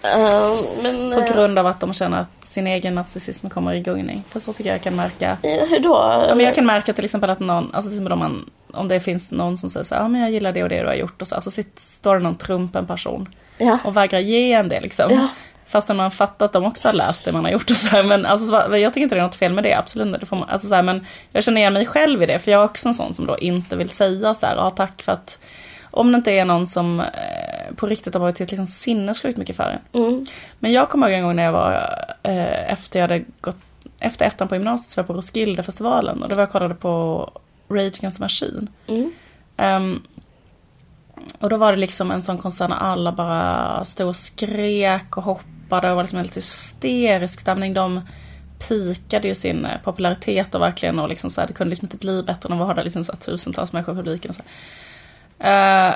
Eh, 0.02 0.56
men, 0.82 1.12
På 1.12 1.20
eh, 1.20 1.32
grund 1.34 1.58
av 1.58 1.66
att 1.66 1.80
de 1.80 1.92
känner 1.92 2.20
att 2.20 2.44
sin 2.44 2.66
egen 2.66 2.94
narcissism 2.94 3.48
kommer 3.48 3.72
i 3.72 3.80
gungning. 3.80 4.22
För 4.28 4.38
så 4.40 4.52
tycker 4.52 4.70
jag 4.70 4.74
jag 4.74 4.82
kan 4.82 4.96
märka. 4.96 5.36
hur 5.42 5.80
då? 5.80 6.24
Ja, 6.28 6.34
men 6.34 6.44
jag 6.44 6.54
kan 6.54 6.66
märka 6.66 6.92
till 6.92 7.04
exempel 7.04 7.30
att 7.30 7.40
någon, 7.40 7.74
alltså 7.74 7.90
till 7.90 7.96
exempel 7.96 8.12
om, 8.12 8.18
man, 8.18 8.50
om 8.72 8.88
det 8.88 9.00
finns 9.00 9.32
någon 9.32 9.56
som 9.56 9.70
säger 9.70 9.84
så 9.84 9.94
här, 9.94 10.02
ja 10.02 10.08
men 10.08 10.20
jag 10.20 10.30
gillar 10.30 10.52
det 10.52 10.62
och 10.62 10.68
det 10.68 10.80
du 10.80 10.86
har 10.86 10.94
gjort 10.94 11.22
och 11.22 11.28
så, 11.28 11.34
alltså 11.34 11.50
sitter, 11.50 11.80
står 11.80 12.14
det 12.14 12.20
någon 12.22 12.36
trumpen 12.36 12.86
person 12.86 13.28
Ja. 13.58 13.78
och 13.84 13.96
vägrar 13.96 14.18
ge 14.18 14.52
en 14.52 14.68
det 14.68 14.80
liksom. 14.80 15.10
Ja. 15.12 15.28
Fastän 15.70 15.96
man 15.96 16.10
fattar 16.10 16.46
att 16.46 16.52
de 16.52 16.64
också 16.64 16.88
har 16.88 16.92
läst 16.92 17.24
det 17.24 17.32
man 17.32 17.44
har 17.44 17.52
gjort 17.52 17.70
och 17.70 17.76
så 17.76 17.88
här, 17.88 18.02
men 18.02 18.26
alltså, 18.26 18.46
så- 18.46 18.76
jag 18.76 18.92
tycker 18.94 19.02
inte 19.02 19.14
det 19.14 19.20
är 19.20 19.24
något 19.24 19.34
fel 19.34 19.52
med 19.52 19.64
det, 19.64 19.74
absolut. 19.74 20.20
Det 20.20 20.26
får 20.26 20.36
man, 20.36 20.48
alltså, 20.48 20.68
så 20.68 20.74
här, 20.74 20.82
men 20.82 21.06
jag 21.32 21.44
känner 21.44 21.60
igen 21.60 21.72
mig 21.72 21.86
själv 21.86 22.22
i 22.22 22.26
det, 22.26 22.38
för 22.38 22.50
jag 22.50 22.60
är 22.60 22.64
också 22.64 22.88
en 22.88 22.94
sån 22.94 23.12
som 23.14 23.26
då 23.26 23.38
inte 23.38 23.76
vill 23.76 23.90
säga 23.90 24.34
så 24.34 24.46
här, 24.46 24.56
ja 24.56 24.70
tack 24.70 25.02
för 25.02 25.12
att 25.12 25.38
om 25.90 26.12
det 26.12 26.16
inte 26.16 26.30
är 26.32 26.44
någon 26.44 26.66
som 26.66 27.00
eh, 27.00 27.06
på 27.76 27.86
riktigt 27.86 28.14
har 28.14 28.20
varit 28.20 28.36
till 28.36 28.46
liksom 28.46 28.66
sinnessjukt 28.66 29.38
mycket 29.38 29.56
för 29.56 29.78
en. 29.92 30.02
Mm. 30.02 30.26
Men 30.58 30.72
jag 30.72 30.88
kommer 30.88 31.08
ihåg 31.08 31.16
en 31.18 31.24
gång 31.24 31.36
när 31.36 31.42
jag 31.42 31.52
var, 31.52 31.72
eh, 32.22 32.72
efter 32.72 32.98
jag 33.00 33.08
hade 33.08 33.24
gått, 33.40 33.56
efter 34.00 34.24
ettan 34.26 34.48
på 34.48 34.54
gymnasiet 34.54 34.90
så 34.90 34.96
var 35.00 35.02
jag 35.02 35.06
på 35.06 35.12
Roskildefestivalen 35.14 36.22
och 36.22 36.28
då 36.28 36.34
var 36.34 36.42
jag 36.42 36.48
och 36.48 36.52
kollade 36.52 36.74
på 36.74 37.30
Rage 37.70 37.98
Against 37.98 38.16
the 38.18 38.24
Machine. 38.24 38.68
Mm. 38.88 39.12
Ehm, 39.56 40.02
och 41.38 41.50
då 41.50 41.56
var 41.56 41.72
det 41.72 41.78
liksom 41.78 42.10
en 42.10 42.22
sån 42.22 42.38
konsert 42.38 42.68
när 42.70 42.76
alla 42.76 43.12
bara 43.12 43.84
stod 43.84 44.08
och 44.08 44.16
skrek 44.16 45.16
och 45.16 45.22
hoppade 45.22 45.48
och 45.76 45.82
det 45.82 45.94
var 45.94 46.02
liksom 46.02 46.18
en 46.18 46.24
helt 46.24 46.36
hysterisk 46.36 47.40
stämning. 47.40 47.74
De 47.74 48.00
pikade 48.68 49.28
ju 49.28 49.34
sin 49.34 49.64
eh, 49.64 49.80
popularitet 49.84 50.54
och 50.54 50.60
verkligen 50.60 50.98
och 50.98 51.08
liksom 51.08 51.30
så 51.30 51.40
här, 51.40 51.48
det 51.48 51.54
kunde 51.54 51.70
liksom 51.70 51.86
inte 51.86 51.96
bli 51.96 52.22
bättre 52.22 52.46
än 52.46 52.52
att 52.52 52.66
vara 52.66 52.74
där 52.74 52.84
liksom 52.84 53.04
så 53.04 53.12
här, 53.12 53.18
tusentals 53.18 53.72
människor 53.72 53.94
i 53.94 53.96
publiken. 53.96 54.28
Och, 54.28 54.34
så 54.34 54.42
Uh, 55.44 55.94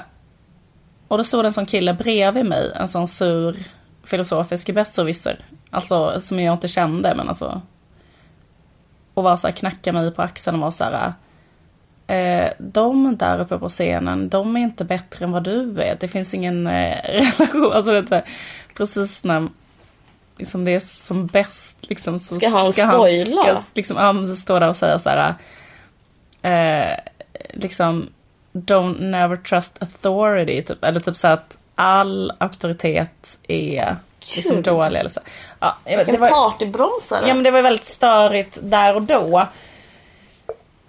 och 1.09 1.19
då 1.19 1.25
stod 1.25 1.45
det 1.45 1.49
en 1.49 1.53
sån 1.53 1.67
kille 1.67 1.95
bredvid 1.95 2.47
mig, 2.47 2.73
en 2.75 2.89
sån 2.89 3.09
sur 3.09 3.57
filosofisk 4.05 4.75
besserwisser. 4.75 5.39
Alltså 5.71 6.21
som 6.21 6.41
jag 6.41 6.55
inte 6.55 6.69
kände 6.69 7.15
men 7.15 7.29
alltså. 7.29 7.63
Och 9.15 9.23
var 9.23 9.37
så 9.37 9.47
här, 9.47 9.55
knackade 9.55 9.99
mig 9.99 10.11
på 10.11 10.23
axeln 10.23 10.57
och 10.57 10.63
var 10.63 10.71
så 10.71 10.85
här. 10.85 11.13
Eh, 12.07 12.51
de 12.59 13.17
där 13.17 13.41
uppe 13.41 13.59
på 13.59 13.69
scenen, 13.69 14.29
de 14.29 14.57
är 14.57 14.61
inte 14.61 14.85
bättre 14.85 15.25
än 15.25 15.33
vad 15.33 15.45
du 15.45 15.83
är. 15.83 15.97
Det 16.01 16.09
finns 16.09 16.35
ingen 16.35 16.67
eh, 16.67 16.97
relation. 17.05 17.73
Alltså 17.73 18.01
det 18.01 18.13
är 18.13 18.25
precis 18.77 19.25
när 19.25 19.49
liksom 20.39 20.65
det 20.65 20.75
är 20.75 20.81
som 20.81 21.27
bäst 21.27 21.77
liksom, 21.81 22.19
så 22.19 22.35
Ska 22.35 22.51
han 22.51 22.73
spoila? 22.73 23.57
ska, 23.57 23.73
liksom, 23.75 23.97
ja, 23.97 24.25
så 24.25 24.37
står 24.37 24.61
där 24.61 24.69
och 24.69 24.77
säger 24.77 24.99
så 24.99 25.11
här. 25.11 25.35
Eh, 26.43 26.97
liksom, 27.53 28.09
don't 28.53 29.01
never 29.01 29.37
trust 29.37 29.83
authority. 29.83 30.63
Typ, 30.63 30.85
eller 30.85 31.01
typ 31.01 31.17
så 31.17 31.29
att 31.29 31.59
all 31.75 32.33
auktoritet 32.39 33.39
är 33.49 33.97
liksom 34.35 34.57
Gud. 34.57 34.65
dålig. 34.65 35.01
Eller 35.01 35.11
så. 35.11 35.21
Ja, 35.61 35.77
jag 35.85 36.07
det 36.07 36.17
var, 36.17 36.29
partybromsare. 36.29 37.29
Ja 37.29 37.35
men 37.35 37.43
det 37.43 37.51
var 37.51 37.63
väldigt 37.63 37.85
störigt 37.85 38.59
där 38.63 38.95
och 38.95 39.03
då. 39.03 39.49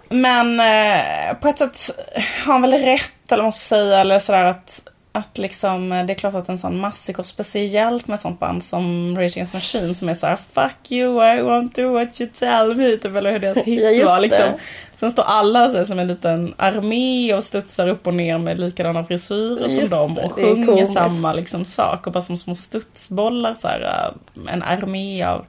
Men 0.08 0.60
eh, 0.60 1.36
på 1.40 1.48
ett 1.48 1.58
sätt 1.58 1.76
har 2.44 2.52
han 2.52 2.62
väl 2.62 2.72
rätt 2.72 3.12
eller 3.28 3.36
vad 3.36 3.44
man 3.44 3.52
ska 3.52 3.76
säga 3.76 4.00
eller 4.00 4.18
sådär 4.18 4.44
att 4.44 4.88
att 5.16 5.38
liksom, 5.38 5.88
det 5.88 6.12
är 6.12 6.14
klart 6.14 6.34
att 6.34 6.48
en 6.48 6.58
sån 6.58 6.80
massiker, 6.80 7.22
speciellt 7.22 8.06
med 8.06 8.14
ett 8.14 8.20
sånt 8.20 8.40
band 8.40 8.64
som 8.64 9.16
Rage 9.18 9.32
Against 9.32 9.54
Machine 9.54 9.94
som 9.94 10.08
är 10.08 10.14
såhär 10.14 10.36
Fuck 10.36 10.92
you, 10.92 11.24
I 11.38 11.42
want 11.42 11.74
to 11.74 11.92
what 11.92 12.20
you 12.20 12.30
tell 12.32 12.74
me, 12.76 12.96
typ, 12.96 13.16
eller 13.16 13.32
hur 13.32 13.38
deras 13.38 13.58
hit 13.64 13.98
Ja, 13.98 14.06
var 14.06 14.20
liksom. 14.20 14.44
det. 14.44 14.58
Sen 14.92 15.10
står 15.10 15.22
alla 15.22 15.70
så 15.70 15.76
här, 15.76 15.84
som 15.84 15.98
en 15.98 16.06
liten 16.06 16.54
armé 16.56 17.34
och 17.34 17.44
studsar 17.44 17.88
upp 17.88 18.06
och 18.06 18.14
ner 18.14 18.38
med 18.38 18.60
likadana 18.60 19.04
frisyrer 19.04 19.68
som 19.68 19.80
Just 19.80 19.92
dem 19.92 20.14
det, 20.14 20.22
och 20.22 20.32
sjunger 20.32 20.84
samma 20.84 21.32
liksom, 21.32 21.64
sak 21.64 22.06
och 22.06 22.12
bara 22.12 22.20
som 22.20 22.36
små 22.36 22.54
studsbollar 22.54 23.54
så 23.54 23.68
här, 23.68 24.12
eh, 24.36 24.52
en 24.52 24.62
armé 24.62 25.24
av 25.24 25.46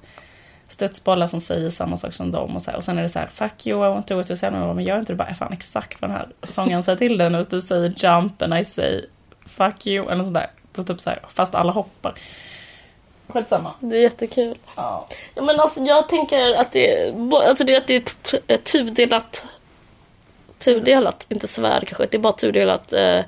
studsbollar 0.67 1.27
som 1.27 1.39
säger 1.39 1.69
samma 1.69 1.97
sak 1.97 2.13
som 2.13 2.31
dem 2.31 2.55
och 2.55 2.61
så 2.61 2.71
här. 2.71 2.77
Och 2.77 2.83
sen 2.83 2.97
är 2.97 3.01
det 3.01 3.09
så 3.09 3.19
här, 3.19 3.27
fuck 3.27 3.67
you, 3.67 3.87
I 3.87 3.89
want 3.89 4.07
to 4.07 4.13
do 4.13 4.19
yourself. 4.19 4.51
Men 4.51 4.59
jag 4.59 4.67
bara, 4.67 4.73
Men 4.73 4.85
gör 4.85 4.99
inte 4.99 5.13
det 5.13 5.17
bara 5.17 5.33
fan 5.33 5.53
exakt 5.53 6.01
vad 6.01 6.09
den 6.09 6.17
här 6.17 6.27
sångaren 6.49 6.83
säger 6.83 6.97
till 6.97 7.17
den. 7.17 7.35
Och 7.35 7.45
du 7.49 7.61
säger 7.61 7.93
jump 7.97 8.41
and 8.41 8.57
I 8.57 8.65
say 8.65 9.01
fuck 9.47 9.87
you 9.87 10.05
eller 10.05 10.15
något 10.15 10.25
sånt 10.25 10.33
där. 10.33 10.49
Då 10.71 10.83
typ 10.83 11.01
så 11.01 11.09
här, 11.09 11.21
fast 11.29 11.55
alla 11.55 11.71
hoppar. 11.71 12.19
Skitsamma. 13.27 13.73
Det 13.79 13.97
är 13.97 14.01
jättekul. 14.01 14.57
Ja. 14.75 15.07
Ja, 15.35 15.41
men 15.41 15.59
alltså, 15.59 15.81
jag 15.81 16.09
tänker 16.09 16.53
att 16.53 16.71
det, 16.71 17.13
alltså 17.31 17.63
det, 17.63 17.77
att 17.77 17.87
det 17.87 17.95
är 18.47 18.57
tudelat... 18.57 19.47
Tudelat, 20.59 21.25
inte 21.29 21.47
svärd 21.47 21.87
kanske. 21.87 22.05
Det 22.05 22.17
är 22.17 22.21
bara 22.21 22.33
tudelat. 22.33 22.93
Eh, 22.93 23.21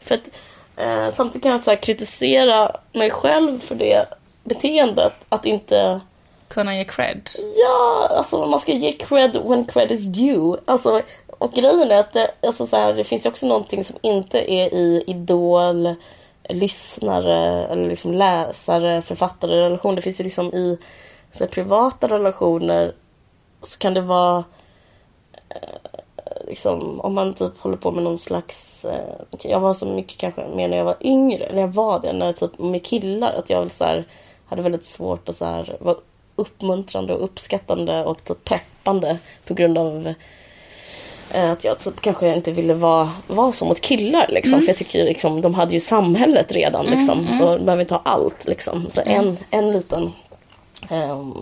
för 0.00 0.14
att, 0.14 0.30
eh, 0.76 1.10
samtidigt 1.10 1.42
kan 1.42 1.52
jag 1.52 1.64
så 1.64 1.76
kritisera 1.76 2.76
mig 2.92 3.10
själv 3.10 3.60
för 3.60 3.74
det 3.74 4.06
beteendet. 4.44 5.12
Att 5.28 5.46
inte... 5.46 6.00
Kunna 6.48 6.76
ge 6.76 6.84
cred. 6.84 7.30
Ja, 7.56 8.08
alltså 8.10 8.46
man 8.46 8.58
ska 8.58 8.72
ge 8.72 8.92
cred 8.92 9.36
when 9.44 9.64
cred 9.64 9.92
is 9.92 10.06
due. 10.06 10.58
Alltså, 10.64 11.02
och 11.44 11.52
grejen 11.52 11.90
är 11.90 11.98
att 11.98 12.12
det, 12.12 12.30
alltså 12.42 12.66
så 12.66 12.76
här, 12.76 12.94
det 12.94 13.04
finns 13.04 13.26
ju 13.26 13.30
också 13.30 13.46
någonting 13.46 13.84
som 13.84 13.96
inte 14.02 14.52
är 14.52 14.74
i 14.74 15.04
idol, 15.06 15.94
lyssnare 16.48 17.66
eller 17.66 17.88
liksom 17.88 18.14
läsare, 18.14 19.02
författare 19.02 19.56
relation. 19.56 19.94
Det 19.94 20.02
finns 20.02 20.20
ju 20.20 20.24
liksom 20.24 20.54
i 20.54 20.78
så 21.32 21.44
här, 21.44 21.50
privata 21.50 22.08
relationer 22.08 22.94
så 23.62 23.78
kan 23.78 23.94
det 23.94 24.00
vara 24.00 24.44
eh, 25.48 26.46
liksom 26.48 27.00
om 27.00 27.14
man 27.14 27.34
typ 27.34 27.58
håller 27.58 27.76
på 27.76 27.90
med 27.90 28.02
någon 28.02 28.18
slags 28.18 28.84
eh, 28.84 29.20
jag 29.42 29.60
var 29.60 29.74
så 29.74 29.86
mycket 29.86 30.18
kanske 30.18 30.48
mer 30.48 30.68
när 30.68 30.76
jag 30.76 30.84
var 30.84 30.96
yngre, 31.00 31.44
eller 31.44 31.60
jag 31.60 31.68
var 31.68 32.00
det 32.00 32.12
när 32.12 32.32
typ 32.32 32.58
med 32.58 32.84
killar 32.84 33.32
att 33.32 33.50
jag 33.50 33.60
väl 33.60 33.70
så 33.70 33.84
här, 33.84 34.04
hade 34.46 34.62
väldigt 34.62 34.84
svårt 34.84 35.28
att 35.28 35.36
så 35.36 35.44
här, 35.44 35.76
vara 35.80 35.96
uppmuntrande 36.36 37.14
och 37.14 37.24
uppskattande 37.24 38.04
och 38.04 38.24
typ 38.24 38.44
peppande 38.44 39.18
på 39.46 39.54
grund 39.54 39.78
av 39.78 40.06
eh, 40.06 40.14
att 41.34 41.64
jag 41.64 41.78
typ 41.78 42.00
kanske 42.00 42.34
inte 42.34 42.52
ville 42.52 42.74
vara, 42.74 43.10
vara 43.26 43.52
så 43.52 43.64
mot 43.64 43.80
killar 43.80 44.28
liksom. 44.28 44.60
För 44.60 44.68
jag 44.68 44.76
tycker 44.76 45.04
liksom, 45.04 45.40
de 45.40 45.54
hade 45.54 45.74
ju 45.74 45.80
samhället 45.80 46.52
redan 46.52 46.86
liksom. 46.86 47.28
Så 47.38 47.56
de 47.56 47.64
behöver 47.64 47.80
inte 47.80 47.94
ha 47.94 48.02
allt 48.04 48.46
liksom. 48.46 48.86
Så 48.90 49.00
en, 49.00 49.38
en 49.50 49.72
liten 49.72 50.12
ehm, 50.90 51.34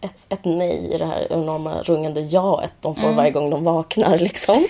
ett, 0.00 0.26
ett 0.28 0.44
nej 0.44 0.94
i 0.94 0.98
det 0.98 1.06
här 1.06 1.32
enorma 1.32 1.82
rungande 1.82 2.20
jaet 2.20 2.72
de 2.80 2.96
får 2.96 3.12
varje 3.12 3.30
gång 3.30 3.50
de 3.50 3.64
vaknar. 3.64 4.18
Liksom. 4.18 4.66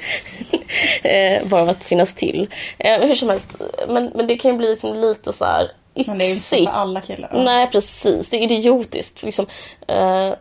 eh, 1.03 1.47
bara 1.49 1.63
av 1.63 1.69
att 1.69 1.85
finnas 1.85 2.15
till. 2.15 2.49
Eh, 2.79 3.01
hur 3.01 3.15
som 3.15 3.29
helst, 3.29 3.57
men, 3.89 4.11
men 4.15 4.27
det 4.27 4.37
kan 4.37 4.51
ju 4.51 4.57
bli 4.57 4.69
liksom 4.69 4.95
lite 4.95 5.33
så 5.33 5.45
här 5.45 5.71
Men 5.95 6.19
det 6.19 6.25
är 6.25 6.29
inte 6.29 6.37
yxigt. 6.37 6.71
för 6.71 6.77
alla 6.77 7.01
killar. 7.01 7.31
Nej, 7.45 7.71
precis. 7.71 8.31
Det 8.31 8.37
är 8.37 8.53
idiotiskt. 8.53 9.23
Liksom, 9.23 9.47
eh, 9.87 10.33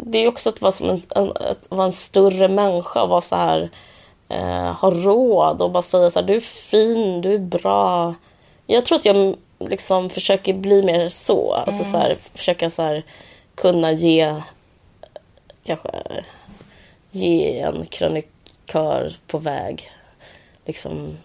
det 0.00 0.18
är 0.18 0.28
också 0.28 0.48
att 0.48 0.60
vara, 0.60 0.72
som 0.72 0.90
en, 0.90 1.00
en, 1.14 1.30
att 1.30 1.66
vara 1.68 1.86
en 1.86 1.92
större 1.92 2.48
människa 2.48 3.02
och 3.02 3.08
vara 3.08 3.20
så 3.20 3.36
här, 3.36 3.70
eh, 4.28 4.72
ha 4.72 4.90
råd 4.90 5.62
och 5.62 5.70
bara 5.70 5.82
säga 5.82 6.10
så 6.10 6.20
här, 6.20 6.26
du 6.26 6.36
är 6.36 6.40
fin, 6.40 7.20
du 7.20 7.34
är 7.34 7.38
bra. 7.38 8.14
Jag 8.66 8.84
tror 8.84 8.98
att 8.98 9.04
jag 9.04 9.36
liksom 9.58 10.10
försöker 10.10 10.54
bli 10.54 10.82
mer 10.82 11.08
så. 11.08 11.54
Alltså 11.54 11.84
så 11.84 11.98
här, 11.98 12.16
försöka 12.34 12.70
så 12.70 12.82
här, 12.82 13.02
kunna 13.54 13.92
ge 13.92 14.42
kanske 15.64 15.90
ge 17.10 17.60
en 17.60 17.86
krönikör 17.86 19.12
på 19.26 19.38
väg. 19.38 19.90
Liksom, 20.64 21.18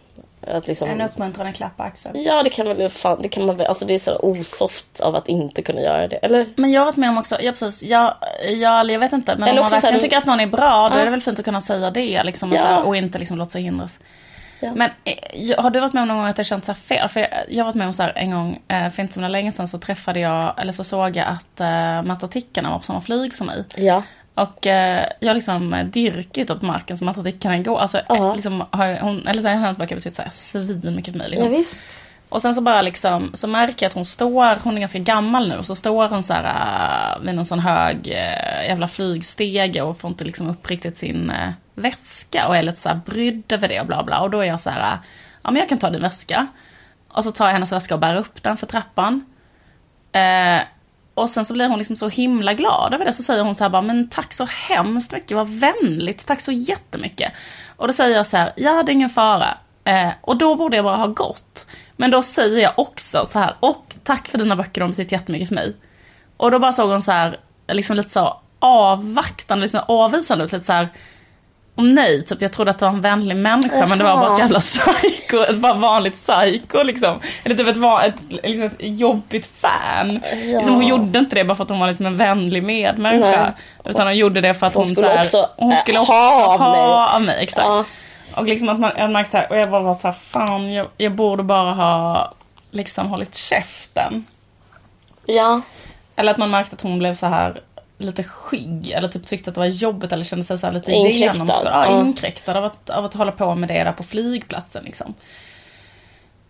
att 0.47 0.67
liksom, 0.67 0.89
En 0.89 1.01
uppmuntrande 1.01 1.53
klapp 1.53 1.77
på 1.77 1.83
axeln. 1.83 2.23
Ja, 2.23 2.43
det 2.43 2.49
kan, 2.49 2.67
väl, 2.77 2.89
fan, 2.89 3.21
det 3.21 3.29
kan 3.29 3.45
man 3.45 3.57
väl. 3.57 3.67
Alltså 3.67 3.85
det 3.85 3.93
är 3.93 3.99
så 3.99 4.15
osoft 4.21 4.99
av 4.99 5.15
att 5.15 5.27
inte 5.27 5.61
kunna 5.61 5.81
göra 5.81 6.07
det. 6.07 6.15
Eller? 6.15 6.47
Men 6.55 6.71
jag 6.71 6.81
har 6.81 6.85
varit 6.85 6.97
med 6.97 7.09
om 7.09 7.17
också, 7.17 7.37
ja 7.41 7.51
precis, 7.51 7.83
jag, 7.83 8.13
jag, 8.49 8.91
jag 8.91 8.99
vet 8.99 9.13
inte, 9.13 9.35
men 9.37 9.49
Eller 9.49 9.59
om 9.59 9.63
man 9.63 9.71
verkligen 9.71 9.93
här- 9.93 10.01
tycker 10.01 10.17
att 10.17 10.25
någon 10.25 10.39
är 10.39 10.47
bra, 10.47 10.89
då 10.89 10.95
Ja. 10.95 11.01
är 11.01 11.05
det 11.05 11.11
väl 11.11 11.21
fint 11.21 11.39
att 11.39 11.45
kunna 11.45 11.61
säga 11.61 11.91
det 11.91 12.23
liksom, 12.23 12.51
och, 12.51 12.57
Ja. 12.57 12.65
här, 12.65 12.87
och 12.87 12.95
inte 12.95 13.19
liksom 13.19 13.37
låta 13.37 13.49
sig 13.51 13.61
hindras. 13.61 13.99
Ja. 14.59 14.71
Men 14.75 14.89
eh, 15.03 15.61
har 15.63 15.69
du 15.69 15.79
varit 15.79 15.93
med 15.93 16.01
om 16.01 16.07
någon 16.07 16.17
gång 16.17 16.27
att 16.27 16.35
det 16.35 16.43
känns 16.43 16.65
så 16.65 16.71
här 16.71 16.79
fel? 16.79 17.07
För 17.09 17.19
jag, 17.19 17.29
jag 17.49 17.59
har 17.59 17.65
varit 17.65 17.75
med 17.75 17.87
om 17.87 17.93
så 17.93 18.03
här 18.03 18.13
en 18.15 18.31
gång, 18.31 18.59
eh, 18.67 18.89
för 18.89 19.01
inte 19.01 19.13
så 19.13 19.21
länge 19.21 19.51
sedan 19.51 19.67
så 19.67 19.77
träffade 19.77 20.19
jag, 20.19 20.53
eller 20.61 20.71
så 20.71 20.83
såg 20.83 21.15
jag 21.17 21.27
att 21.27 21.59
eh, 21.59 22.03
matematikern 22.03 22.69
var 22.69 22.77
på 22.77 22.83
samma 22.83 23.01
flyg 23.01 23.33
som 23.35 23.47
mig. 23.47 23.63
Ja. 23.75 24.03
Och 24.35 24.67
eh, 24.67 25.05
jag 25.19 25.29
har 25.29 25.35
liksom 25.35 25.73
eh, 25.73 25.85
dyrkit 25.85 26.49
upp 26.49 26.61
marken 26.61 26.97
som 26.97 27.05
matematikern 27.05 27.63
går. 27.63 27.79
Alltså, 27.79 28.01
Ja. 28.09 28.15
eh, 28.15 28.33
liksom, 28.33 28.63
har 28.71 28.99
hon, 28.99 29.27
eller 29.27 29.41
så 29.41 29.47
här, 29.47 29.55
hennes 29.55 29.77
böcker 29.77 29.95
har 29.95 29.99
betytt 29.99 30.15
så 30.15 30.21
här 30.21 30.29
svin 30.29 30.95
mycket 30.95 31.11
för 31.11 31.17
mig. 31.17 31.29
Liksom. 31.29 31.51
ja, 31.51 31.57
visst. 31.57 31.75
Och 32.29 32.41
sen 32.41 32.53
så 32.53 32.61
bara 32.61 32.81
liksom, 32.81 33.31
så 33.33 33.47
märker 33.47 33.85
jag 33.85 33.89
att 33.89 33.93
hon 33.93 34.05
står, 34.05 34.63
hon 34.63 34.75
är 34.75 34.79
ganska 34.79 34.99
gammal 34.99 35.49
nu, 35.49 35.63
så 35.63 35.75
står 35.75 36.07
hon 36.07 36.23
så 36.23 36.33
här 36.33 37.15
äh, 37.15 37.25
vid 37.25 37.35
någon 37.35 37.45
sån 37.45 37.59
hög 37.59 38.07
äh, 38.07 38.67
jävla 38.67 38.87
flygstege 38.87 39.81
och 39.81 39.97
får 39.99 40.09
inte 40.09 40.23
liksom 40.23 40.49
upp 40.49 40.69
riktigt 40.69 40.97
sin 40.97 41.29
äh, 41.29 41.49
väska 41.75 42.47
och 42.47 42.57
är 42.57 42.63
lite 42.63 42.79
så 42.79 42.89
här 42.89 43.01
brydd 43.05 43.51
över 43.51 43.67
det 43.67 43.79
och 43.81 43.87
bla 43.87 44.03
bla. 44.03 44.19
Och 44.19 44.29
då 44.29 44.39
är 44.39 44.45
jag 44.45 44.59
så 44.59 44.69
här, 44.69 44.97
ja 45.43 45.51
men 45.51 45.55
jag 45.59 45.69
kan 45.69 45.77
ta 45.77 45.89
din 45.89 46.01
väska. 46.01 46.47
Och 47.07 47.23
så 47.23 47.31
tar 47.31 47.45
jag 47.45 47.53
hennes 47.53 47.71
väska 47.71 47.93
och 47.93 47.99
bär 47.99 48.15
upp 48.15 48.43
den 48.43 48.57
för 48.57 48.67
trappan. 48.67 49.25
Eh, 50.11 50.61
och 51.13 51.29
sen 51.29 51.45
så 51.45 51.53
blir 51.53 51.67
hon 51.67 51.77
liksom 51.77 51.95
så 51.95 52.09
himla 52.09 52.53
glad 52.53 52.93
över 52.93 53.05
det. 53.05 53.13
Så 53.13 53.23
säger 53.23 53.43
hon 53.43 53.55
så 53.55 53.63
här 53.63 53.69
bara, 53.69 53.81
men 53.81 54.09
tack 54.09 54.33
så 54.33 54.45
hemskt 54.45 55.11
mycket, 55.11 55.37
vad 55.37 55.47
vänligt, 55.47 56.25
tack 56.25 56.39
så 56.39 56.51
jättemycket. 56.51 57.33
Och 57.75 57.87
då 57.87 57.93
säger 57.93 58.17
jag 58.17 58.27
så 58.27 58.37
här, 58.37 58.53
ja 58.55 58.83
det 58.83 58.91
är 58.91 58.93
ingen 58.93 59.09
fara. 59.09 59.57
Eh, 59.83 60.09
och 60.21 60.37
då 60.37 60.55
borde 60.55 60.75
jag 60.75 60.85
bara 60.85 60.97
ha 60.97 61.07
gått. 61.07 61.67
Men 61.97 62.11
då 62.11 62.21
säger 62.21 62.61
jag 62.61 62.73
också 62.75 63.25
så 63.25 63.39
här, 63.39 63.55
och 63.59 63.95
tack 64.03 64.27
för 64.27 64.37
dina 64.37 64.55
böcker, 64.55 64.81
de 64.81 64.89
betyder 64.89 65.13
jättemycket 65.13 65.47
för 65.47 65.55
mig. 65.55 65.75
Och 66.37 66.51
då 66.51 66.59
bara 66.59 66.71
såg 66.71 66.89
hon 66.89 67.01
så 67.01 67.11
här, 67.11 67.39
liksom 67.67 67.95
lite 67.95 68.09
så 68.09 68.41
avvaktande, 68.59 69.61
liksom 69.61 69.81
avvisande 69.87 70.45
ut, 70.45 70.51
lite 70.51 70.65
så 70.65 70.73
här, 70.73 70.89
och 71.75 71.85
nej, 71.85 72.23
typ 72.23 72.41
jag 72.41 72.51
trodde 72.51 72.71
att 72.71 72.79
det 72.79 72.85
var 72.85 72.93
en 72.93 73.01
vänlig 73.01 73.35
människa 73.35 73.75
Jaha. 73.77 73.87
men 73.87 73.97
det 73.97 74.03
var 74.03 74.17
bara 74.17 74.33
ett 74.33 74.39
jävla 74.39 74.59
psycho, 74.59 75.43
ett 75.49 75.55
bara 75.55 75.73
vanligt 75.73 76.13
psycho 76.13 76.83
liksom. 76.83 77.19
Eller 77.43 77.55
typ 77.55 77.67
ett, 77.67 77.77
ett, 78.05 78.43
liksom 78.43 78.65
ett 78.65 78.73
jobbigt 78.79 79.49
fan. 79.59 80.19
Ja. 80.23 80.57
Liksom, 80.57 80.75
hon 80.75 80.87
gjorde 80.87 81.19
inte 81.19 81.35
det 81.35 81.43
bara 81.43 81.55
för 81.55 81.63
att 81.63 81.69
hon 81.69 81.79
var 81.79 81.87
liksom 81.87 82.05
en 82.05 82.17
vänlig 82.17 82.63
medmänniska. 82.63 83.43
Nej. 83.43 83.51
Utan 83.85 84.07
hon 84.07 84.17
gjorde 84.17 84.41
det 84.41 84.53
för 84.53 84.67
att 84.67 84.73
hon, 84.73 84.85
hon 84.85 84.95
skulle 84.95 85.07
så 85.07 85.13
här, 85.13 85.21
också, 85.21 85.49
hon 85.57 85.75
skulle 85.75 85.99
också 85.99 86.11
ha, 86.11 86.53
av 86.53 86.71
mig. 86.71 87.15
av 87.15 87.21
mig. 87.21 87.43
Exakt. 87.43 87.67
Ja. 87.67 87.85
Och 88.35 88.45
liksom 88.45 88.69
att 88.69 88.79
man, 88.79 88.91
jag 88.97 89.11
märkte 89.11 89.31
så 89.31 89.37
här, 89.37 89.49
och 89.49 89.57
jag 89.57 89.71
bara 89.71 89.81
var 89.81 89.93
så 89.93 90.07
här, 90.07 90.15
fan 90.19 90.73
jag, 90.73 90.87
jag 90.97 91.11
borde 91.11 91.43
bara 91.43 91.73
ha 91.73 92.31
liksom 92.71 93.07
hållit 93.07 93.35
käften. 93.35 94.25
Ja. 95.25 95.61
Eller 96.15 96.31
att 96.31 96.37
man 96.37 96.51
märkte 96.51 96.75
att 96.75 96.81
hon 96.81 96.99
blev 96.99 97.15
så 97.15 97.25
här 97.25 97.61
lite 98.03 98.23
skygg 98.23 98.91
eller 98.91 99.07
typ 99.07 99.25
tyckte 99.25 99.49
att 99.49 99.55
det 99.55 99.59
var 99.59 99.67
jobbigt 99.67 100.11
eller 100.11 100.23
kände 100.23 100.45
sig 100.45 100.57
så 100.57 100.71
lite 100.71 100.91
genomskådad. 100.91 101.73
Ja, 101.73 102.01
inkräktad 102.01 102.57
av 102.57 102.63
att, 102.65 102.89
av 102.89 103.05
att 103.05 103.13
hålla 103.13 103.31
på 103.31 103.55
med 103.55 103.69
det 103.69 103.83
där 103.83 103.91
på 103.91 104.03
flygplatsen 104.03 104.83
liksom. 104.83 105.13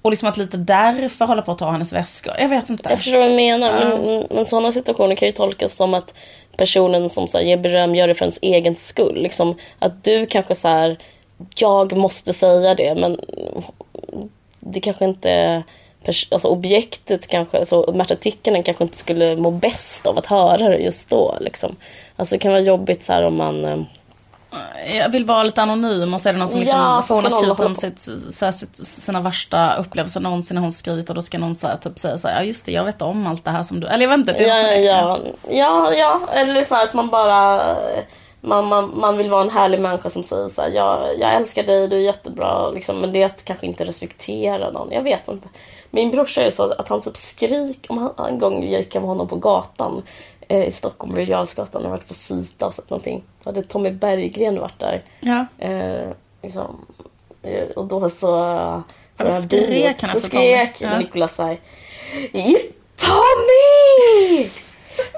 Och 0.01 0.11
liksom 0.11 0.29
att 0.29 0.37
lite 0.37 0.57
därför 0.57 1.25
hålla 1.25 1.41
på 1.41 1.51
att 1.51 1.57
ta 1.57 1.71
hennes 1.71 1.93
väskor. 1.93 2.33
Jag 2.39 2.49
vet 2.49 2.69
inte. 2.69 2.89
Jag 2.89 2.99
förstår 2.99 3.17
vad 3.17 3.29
du 3.29 3.35
menar. 3.35 3.67
Ja. 3.67 3.97
Men, 3.97 4.25
men 4.31 4.45
sådana 4.45 4.71
situationer 4.71 5.15
kan 5.15 5.27
ju 5.27 5.31
tolkas 5.31 5.75
som 5.75 5.93
att 5.93 6.13
personen 6.57 7.09
som 7.09 7.27
så 7.27 7.37
här, 7.37 7.45
ger 7.45 7.57
beröm 7.57 7.95
gör 7.95 8.07
det 8.07 8.15
för 8.15 8.25
ens 8.25 8.39
egen 8.41 8.75
skull. 8.75 9.23
Liksom, 9.23 9.55
att 9.79 10.03
du 10.03 10.25
kanske 10.25 10.55
så 10.55 10.67
här, 10.67 10.97
jag 11.55 11.97
måste 11.97 12.33
säga 12.33 12.75
det 12.75 12.95
men 12.95 13.19
det 14.59 14.79
kanske 14.79 15.05
inte 15.05 15.63
alltså 16.07 16.47
objektet 16.47 17.27
kanske, 17.27 17.59
alltså 17.59 17.93
Märta 17.95 18.15
Tikkanen 18.15 18.63
kanske 18.63 18.83
inte 18.83 18.97
skulle 18.97 19.35
må 19.35 19.51
bäst 19.51 20.05
av 20.05 20.17
att 20.17 20.25
höra 20.25 20.69
det 20.69 20.77
just 20.77 21.09
då. 21.09 21.37
Liksom. 21.39 21.75
Alltså 22.15 22.35
det 22.35 22.39
kan 22.39 22.51
vara 22.51 22.61
jobbigt 22.61 23.03
så 23.03 23.13
här 23.13 23.23
om 23.23 23.35
man... 23.35 23.65
Eh, 23.65 23.79
jag 24.97 25.09
vill 25.09 25.25
vara 25.25 25.43
lite 25.43 25.61
anonym 25.61 26.13
och 26.13 26.21
så 26.21 26.29
är 26.29 26.33
det 26.33 26.39
någon 26.39 26.47
som 26.47 26.59
liksom 26.59 26.79
ja, 26.79 27.01
får 27.01 27.29
skriva 27.29 27.65
om 27.65 27.75
sitt, 27.75 27.99
så 28.33 28.51
sitt, 28.51 28.77
sina 28.77 29.21
värsta 29.21 29.75
upplevelser 29.75 30.19
någonsin 30.19 30.57
hon 30.57 30.71
skrivit 30.71 31.09
och 31.09 31.15
då 31.15 31.21
ska 31.21 31.37
någon 31.37 31.55
så 31.55 31.67
här, 31.67 31.77
typ 31.77 31.99
säga 31.99 32.17
så 32.17 32.27
här, 32.27 32.35
ja 32.35 32.43
just 32.43 32.65
det, 32.65 32.71
jag 32.71 32.85
vet 32.85 33.01
om 33.01 33.27
allt 33.27 33.45
det 33.45 33.51
här 33.51 33.63
som 33.63 33.79
du, 33.79 33.87
eller 33.87 34.01
jag 34.01 34.09
vet 34.09 34.17
inte. 34.17 34.33
Det 34.33 34.43
ja, 34.43 34.71
ja, 34.71 35.19
ja, 35.49 35.93
ja, 35.93 36.21
eller 36.33 36.63
så 36.63 36.75
här 36.75 36.83
att 36.83 36.93
man 36.93 37.09
bara 37.09 37.61
man, 38.43 38.67
man, 38.67 38.99
man 38.99 39.17
vill 39.17 39.29
vara 39.29 39.41
en 39.41 39.49
härlig 39.49 39.79
människa 39.79 40.09
som 40.09 40.23
säger 40.23 40.49
så 40.49 40.61
här, 40.61 40.69
jag, 40.69 41.19
jag 41.19 41.33
älskar 41.33 41.63
dig, 41.63 41.87
du 41.87 41.95
är 41.95 41.99
jättebra, 41.99 42.69
liksom, 42.69 42.99
men 42.99 43.11
det 43.11 43.21
är 43.21 43.25
att 43.25 43.45
kanske 43.45 43.65
inte 43.65 43.85
respektera 43.85 44.71
någon. 44.71 44.91
Jag 44.91 45.01
vet 45.01 45.27
inte. 45.27 45.47
Min 45.89 46.11
brorsa 46.11 46.43
är 46.43 46.49
så 46.49 46.71
att 46.71 46.87
han 46.87 47.01
typ 47.01 47.17
skrik, 47.17 47.85
om 47.89 47.97
han, 47.97 48.27
en 48.27 48.39
gång 48.39 48.63
gick 48.63 48.95
jag 48.95 49.01
med 49.01 49.09
honom 49.09 49.27
på 49.27 49.35
gatan 49.35 50.03
eh, 50.47 50.63
i 50.63 50.71
Stockholm, 50.71 51.15
Birger 51.15 51.39
och 51.39 51.83
varit 51.83 52.07
på 52.07 52.13
Sita 52.13 52.65
och 52.65 52.73
sett 52.73 52.89
någonting. 52.89 53.23
Då 53.43 53.49
hade 53.49 53.63
Tommy 53.63 53.91
Berggren 53.91 54.59
varit 54.59 54.79
där. 54.79 55.01
Ja. 55.19 55.45
Eh, 55.57 56.09
liksom, 56.41 56.85
eh, 57.41 57.67
och 57.67 57.85
då 57.85 58.09
så... 58.09 58.27
Ja, 59.17 59.25
då 59.25 59.31
skrek 59.31 60.01
han 60.01 60.09
Tommy. 60.09 60.13
Då 60.13 60.19
skrek 60.19 60.81
ja. 60.81 60.97
Nicolas 60.97 61.35
såhär 61.35 61.59
Tommy! 62.97 64.49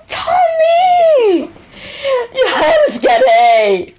Tommy! 0.07 1.47
Jag 2.33 2.73
älskar 2.73 3.19
dig! 3.27 3.95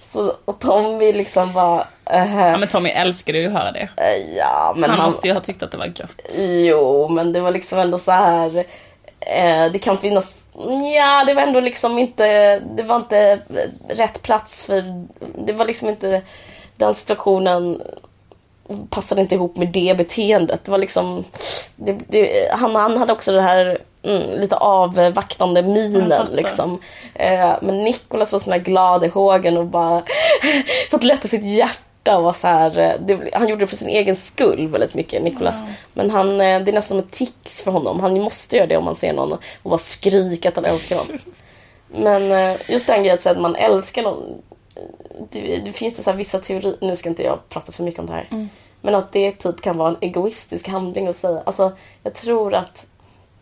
Så, 0.00 0.32
och 0.44 0.58
Tommy 0.58 1.12
liksom 1.12 1.52
bara... 1.52 1.86
Uh, 2.12 2.40
ja 2.40 2.56
men 2.58 2.68
Tommy 2.68 2.88
älskade 2.88 3.38
ju 3.38 3.46
att 3.46 3.52
höra 3.52 3.72
det. 3.72 3.88
Uh, 4.00 4.36
ja, 4.36 4.72
men 4.76 4.90
han, 4.90 4.98
han, 4.98 5.06
måste 5.06 5.28
ju 5.28 5.34
ha 5.34 5.40
tyckt 5.40 5.62
att 5.62 5.70
det 5.70 5.78
var 5.78 5.86
gött. 5.86 6.16
Jo, 6.38 7.08
men 7.08 7.32
det 7.32 7.40
var 7.40 7.50
liksom 7.50 7.78
ändå 7.78 7.98
så 7.98 8.10
här. 8.10 8.56
Uh, 8.56 9.72
det 9.72 9.78
kan 9.82 9.98
finnas... 9.98 10.36
Ja, 10.94 11.24
det 11.26 11.34
var 11.34 11.42
ändå 11.42 11.60
liksom 11.60 11.98
inte... 11.98 12.58
Det 12.58 12.82
var 12.82 12.96
inte 12.96 13.38
rätt 13.88 14.22
plats 14.22 14.64
för... 14.64 15.04
Det 15.46 15.52
var 15.52 15.64
liksom 15.64 15.88
inte... 15.88 16.22
Den 16.76 16.94
situationen 16.94 17.82
passade 18.90 19.20
inte 19.20 19.34
ihop 19.34 19.56
med 19.56 19.68
det 19.68 19.96
beteendet. 19.96 20.64
Det 20.64 20.70
var 20.70 20.78
liksom... 20.78 21.24
Det, 21.76 21.92
det, 22.08 22.50
han, 22.52 22.76
han 22.76 22.96
hade 22.96 23.12
också 23.12 23.32
det 23.32 23.42
här 23.42 23.78
mm, 24.02 24.40
lite 24.40 24.56
avvaktande 24.56 25.62
minen 25.62 26.26
liksom. 26.32 26.80
Eh, 27.14 27.54
men 27.62 27.84
Nikolas 27.84 28.32
var 28.32 28.38
så 28.38 28.50
glad 28.50 29.04
i 29.04 29.08
hågen 29.08 29.56
och 29.56 29.66
bara 29.66 30.02
fått 30.90 31.04
lätta 31.04 31.28
sitt 31.28 31.44
hjärta 31.44 32.20
var 32.20 32.32
så 32.32 32.48
här, 32.48 32.78
eh, 32.78 32.92
det, 33.00 33.30
han 33.32 33.48
gjorde 33.48 33.62
det 33.62 33.66
för 33.66 33.76
sin 33.76 33.88
egen 33.88 34.16
skull 34.16 34.68
väldigt 34.68 34.94
mycket, 34.94 35.22
Nikolas. 35.22 35.60
Mm. 35.60 35.72
Men 35.94 36.10
han, 36.10 36.40
eh, 36.40 36.60
det 36.60 36.70
är 36.70 36.72
nästan 36.72 36.82
som 36.82 36.98
ett 36.98 37.10
tics 37.10 37.62
för 37.62 37.70
honom. 37.70 38.00
Han 38.00 38.20
måste 38.20 38.56
göra 38.56 38.66
det 38.66 38.76
om 38.76 38.84
man 38.84 38.94
ser 38.94 39.12
någon 39.12 39.32
och 39.32 39.70
bara 39.70 39.78
skrika 39.78 40.48
att 40.48 40.56
han 40.56 40.64
älskar 40.64 40.96
någon. 40.96 41.18
Men 42.02 42.32
eh, 42.32 42.56
just 42.68 42.86
den 42.86 43.02
grejen 43.02 43.18
att 43.24 43.40
man 43.40 43.56
älskar 43.56 44.02
någon. 44.02 44.42
Det, 45.30 45.56
det 45.56 45.72
finns 45.72 45.96
det 45.96 46.02
så 46.02 46.12
vissa 46.12 46.38
teorier, 46.38 46.76
nu 46.80 46.96
ska 46.96 47.08
inte 47.08 47.22
jag 47.22 47.48
prata 47.48 47.72
för 47.72 47.84
mycket 47.84 48.00
om 48.00 48.06
det 48.06 48.12
här. 48.12 48.28
Mm. 48.30 48.48
Men 48.80 48.94
att 48.94 49.12
det 49.12 49.32
typ 49.32 49.60
kan 49.60 49.76
vara 49.76 49.88
en 49.88 49.96
egoistisk 50.00 50.68
handling 50.68 51.06
att 51.06 51.16
säga. 51.16 51.42
Alltså, 51.46 51.72
jag 52.02 52.14
tror 52.14 52.54
att 52.54 52.86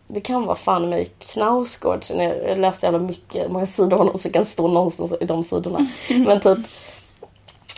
det 0.07 0.21
kan 0.21 0.45
vara 0.45 0.55
fan 0.55 0.89
mig 0.89 1.05
Knausgård. 1.19 2.03
Jag 2.09 2.57
läste 2.57 2.85
jävla 2.85 2.99
mycket, 2.99 3.51
många 3.51 3.65
sidor 3.65 3.93
av 3.93 3.97
honom 3.97 4.17
så 4.17 4.27
det 4.27 4.33
kan 4.33 4.45
stå 4.45 4.67
någonstans 4.67 5.13
i 5.21 5.25
de 5.25 5.43
sidorna. 5.43 5.87
Men 6.09 6.39
typ 6.39 6.59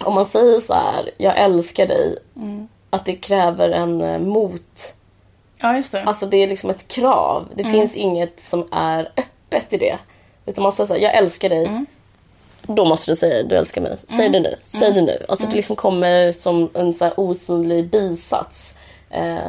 om 0.04 0.14
man 0.14 0.26
säger 0.26 0.62
så 0.62 0.74
här, 0.74 1.12
jag 1.18 1.38
älskar 1.38 1.88
dig. 1.88 2.18
Mm. 2.36 2.68
Att 2.90 3.06
det 3.06 3.16
kräver 3.16 3.70
en 3.70 4.02
uh, 4.02 4.20
mot. 4.20 4.94
Ja, 5.58 5.76
just 5.76 5.92
det. 5.92 6.04
Alltså 6.04 6.26
det 6.26 6.38
är 6.38 6.48
liksom 6.48 6.70
ett 6.70 6.88
krav. 6.88 7.48
Det 7.56 7.64
mm. 7.64 7.74
finns 7.74 7.96
inget 7.96 8.42
som 8.42 8.68
är 8.72 9.12
öppet 9.18 9.74
i 9.74 9.78
det. 9.78 9.98
Utan 10.46 10.64
man 10.64 10.72
säger 10.72 10.88
så 10.88 10.94
här, 10.94 11.02
jag 11.02 11.16
älskar 11.16 11.50
dig. 11.50 11.66
Mm. 11.66 11.86
Då 12.62 12.86
måste 12.86 13.12
du 13.12 13.16
säga 13.16 13.44
du 13.44 13.56
älskar 13.56 13.82
mig. 13.82 13.98
Säg 14.08 14.26
mm. 14.26 14.32
det 14.32 14.50
nu. 14.50 14.56
Säg 14.62 14.94
det 14.94 15.00
mm. 15.00 15.06
nu. 15.06 15.26
Alltså 15.30 15.44
det 15.44 15.50
mm. 15.50 15.56
liksom 15.56 15.76
kommer 15.76 16.32
som 16.32 16.70
en 16.74 16.94
så 16.94 17.12
osynlig 17.18 17.90
bisats. 17.90 18.76
Uh, 19.18 19.40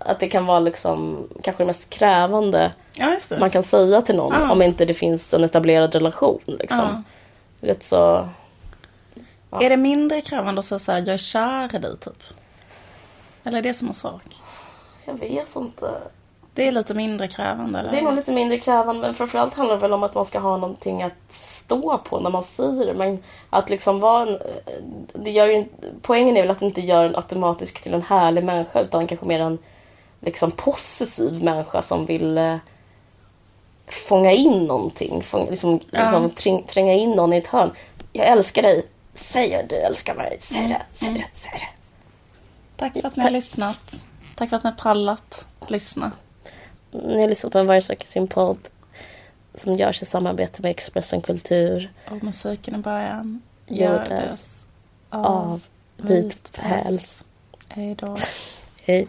att 0.00 0.20
det 0.20 0.28
kan 0.28 0.46
vara 0.46 0.60
liksom 0.60 1.28
kanske 1.42 1.62
det 1.62 1.66
mest 1.66 1.90
krävande 1.90 2.72
ja, 2.92 3.18
man 3.40 3.50
kan 3.50 3.62
säga 3.62 4.02
till 4.02 4.16
någon 4.16 4.34
ja. 4.40 4.52
om 4.52 4.62
inte 4.62 4.84
det 4.84 4.94
finns 4.94 5.34
en 5.34 5.44
etablerad 5.44 5.94
relation. 5.94 6.40
Liksom. 6.44 7.04
Ja. 7.60 7.68
Rätt 7.68 7.82
så... 7.82 8.28
Ja. 9.50 9.62
Är 9.62 9.70
det 9.70 9.76
mindre 9.76 10.20
krävande 10.20 10.58
att 10.58 10.64
säga 10.64 10.78
såhär, 10.78 10.98
jag 10.98 11.08
är 11.08 11.16
kär 11.16 11.76
i 11.76 11.78
dig 11.78 11.96
typ? 11.96 12.22
Eller 13.44 13.58
är 13.58 13.62
det 13.62 13.74
samma 13.74 13.92
sak? 13.92 14.22
Jag 15.04 15.14
vet 15.14 15.56
inte. 15.56 15.90
Det 16.54 16.66
är 16.66 16.72
lite 16.72 16.94
mindre 16.94 17.28
krävande 17.28 17.78
eller? 17.78 17.90
Det 17.90 17.98
är 17.98 18.02
nog 18.02 18.14
lite 18.14 18.32
mindre 18.32 18.58
krävande 18.58 19.02
men 19.02 19.14
framförallt 19.14 19.54
handlar 19.54 19.74
det 19.74 19.80
väl 19.80 19.92
om 19.92 20.02
att 20.02 20.14
man 20.14 20.24
ska 20.24 20.38
ha 20.38 20.56
någonting 20.56 21.02
att 21.02 21.12
stå 21.30 21.98
på 21.98 22.20
när 22.20 22.30
man 22.30 22.42
säger 22.42 22.86
det. 22.86 22.94
Men 22.94 23.18
att 23.50 23.70
liksom 23.70 24.00
vara 24.00 24.22
en, 24.22 24.38
det 25.12 25.30
gör 25.30 25.46
ju, 25.46 25.64
Poängen 26.02 26.36
är 26.36 26.42
väl 26.42 26.50
att 26.50 26.58
det 26.58 26.66
inte 26.66 26.80
gör 26.80 27.04
en 27.04 27.16
automatiskt 27.16 27.82
till 27.82 27.94
en 27.94 28.02
härlig 28.02 28.44
människa 28.44 28.80
utan 28.80 29.06
kanske 29.06 29.26
mer 29.26 29.40
en 29.40 29.58
liksom 30.20 30.50
possessiv 30.50 31.44
människa 31.44 31.82
som 31.82 32.06
vill 32.06 32.38
eh, 32.38 32.56
fånga 33.86 34.32
in 34.32 34.64
någonting. 34.64 35.22
Fånga, 35.22 35.50
liksom, 35.50 35.80
ja. 35.90 36.00
liksom 36.00 36.30
träng, 36.30 36.62
tränga 36.62 36.92
in 36.92 37.10
någon 37.10 37.32
i 37.32 37.36
ett 37.36 37.46
hörn. 37.46 37.70
Jag 38.12 38.26
älskar 38.26 38.62
dig. 38.62 38.86
Säg 39.14 39.54
att 39.54 39.68
du 39.68 39.76
älskar 39.76 40.14
mig. 40.14 40.36
Säg 40.40 40.58
mm. 40.58 40.70
det, 40.70 40.82
säg 40.92 41.12
det, 41.14 41.26
säg 41.32 41.52
det. 41.52 41.68
Tack 42.76 42.92
för 42.92 43.06
att 43.06 43.16
ni 43.16 43.22
har 43.22 43.30
lyssnat. 43.30 43.94
Tack 44.36 44.48
för 44.48 44.56
att 44.56 44.64
ni 44.64 44.70
har 44.70 44.76
pallat 44.76 45.46
lyssna. 45.68 46.12
Ni 46.90 47.20
har 47.20 47.28
lyssnat 47.28 47.52
på 47.52 47.58
en 47.58 47.66
Varje 47.66 47.82
söker 47.82 48.08
sin 48.08 48.28
podd 48.28 48.58
som 49.54 49.76
görs 49.76 50.02
i 50.02 50.06
samarbete 50.06 50.62
med 50.62 50.70
Expressen 50.70 51.20
Kultur. 51.20 51.92
Och 52.10 52.22
musiken 52.22 52.74
i 52.74 52.78
början 52.78 53.42
gjordes 53.66 54.66
av 55.10 55.62
Vit 55.96 56.52
Päls. 56.52 57.24
Hej 57.68 57.94
då. 57.94 58.16
Hej. 58.82 59.08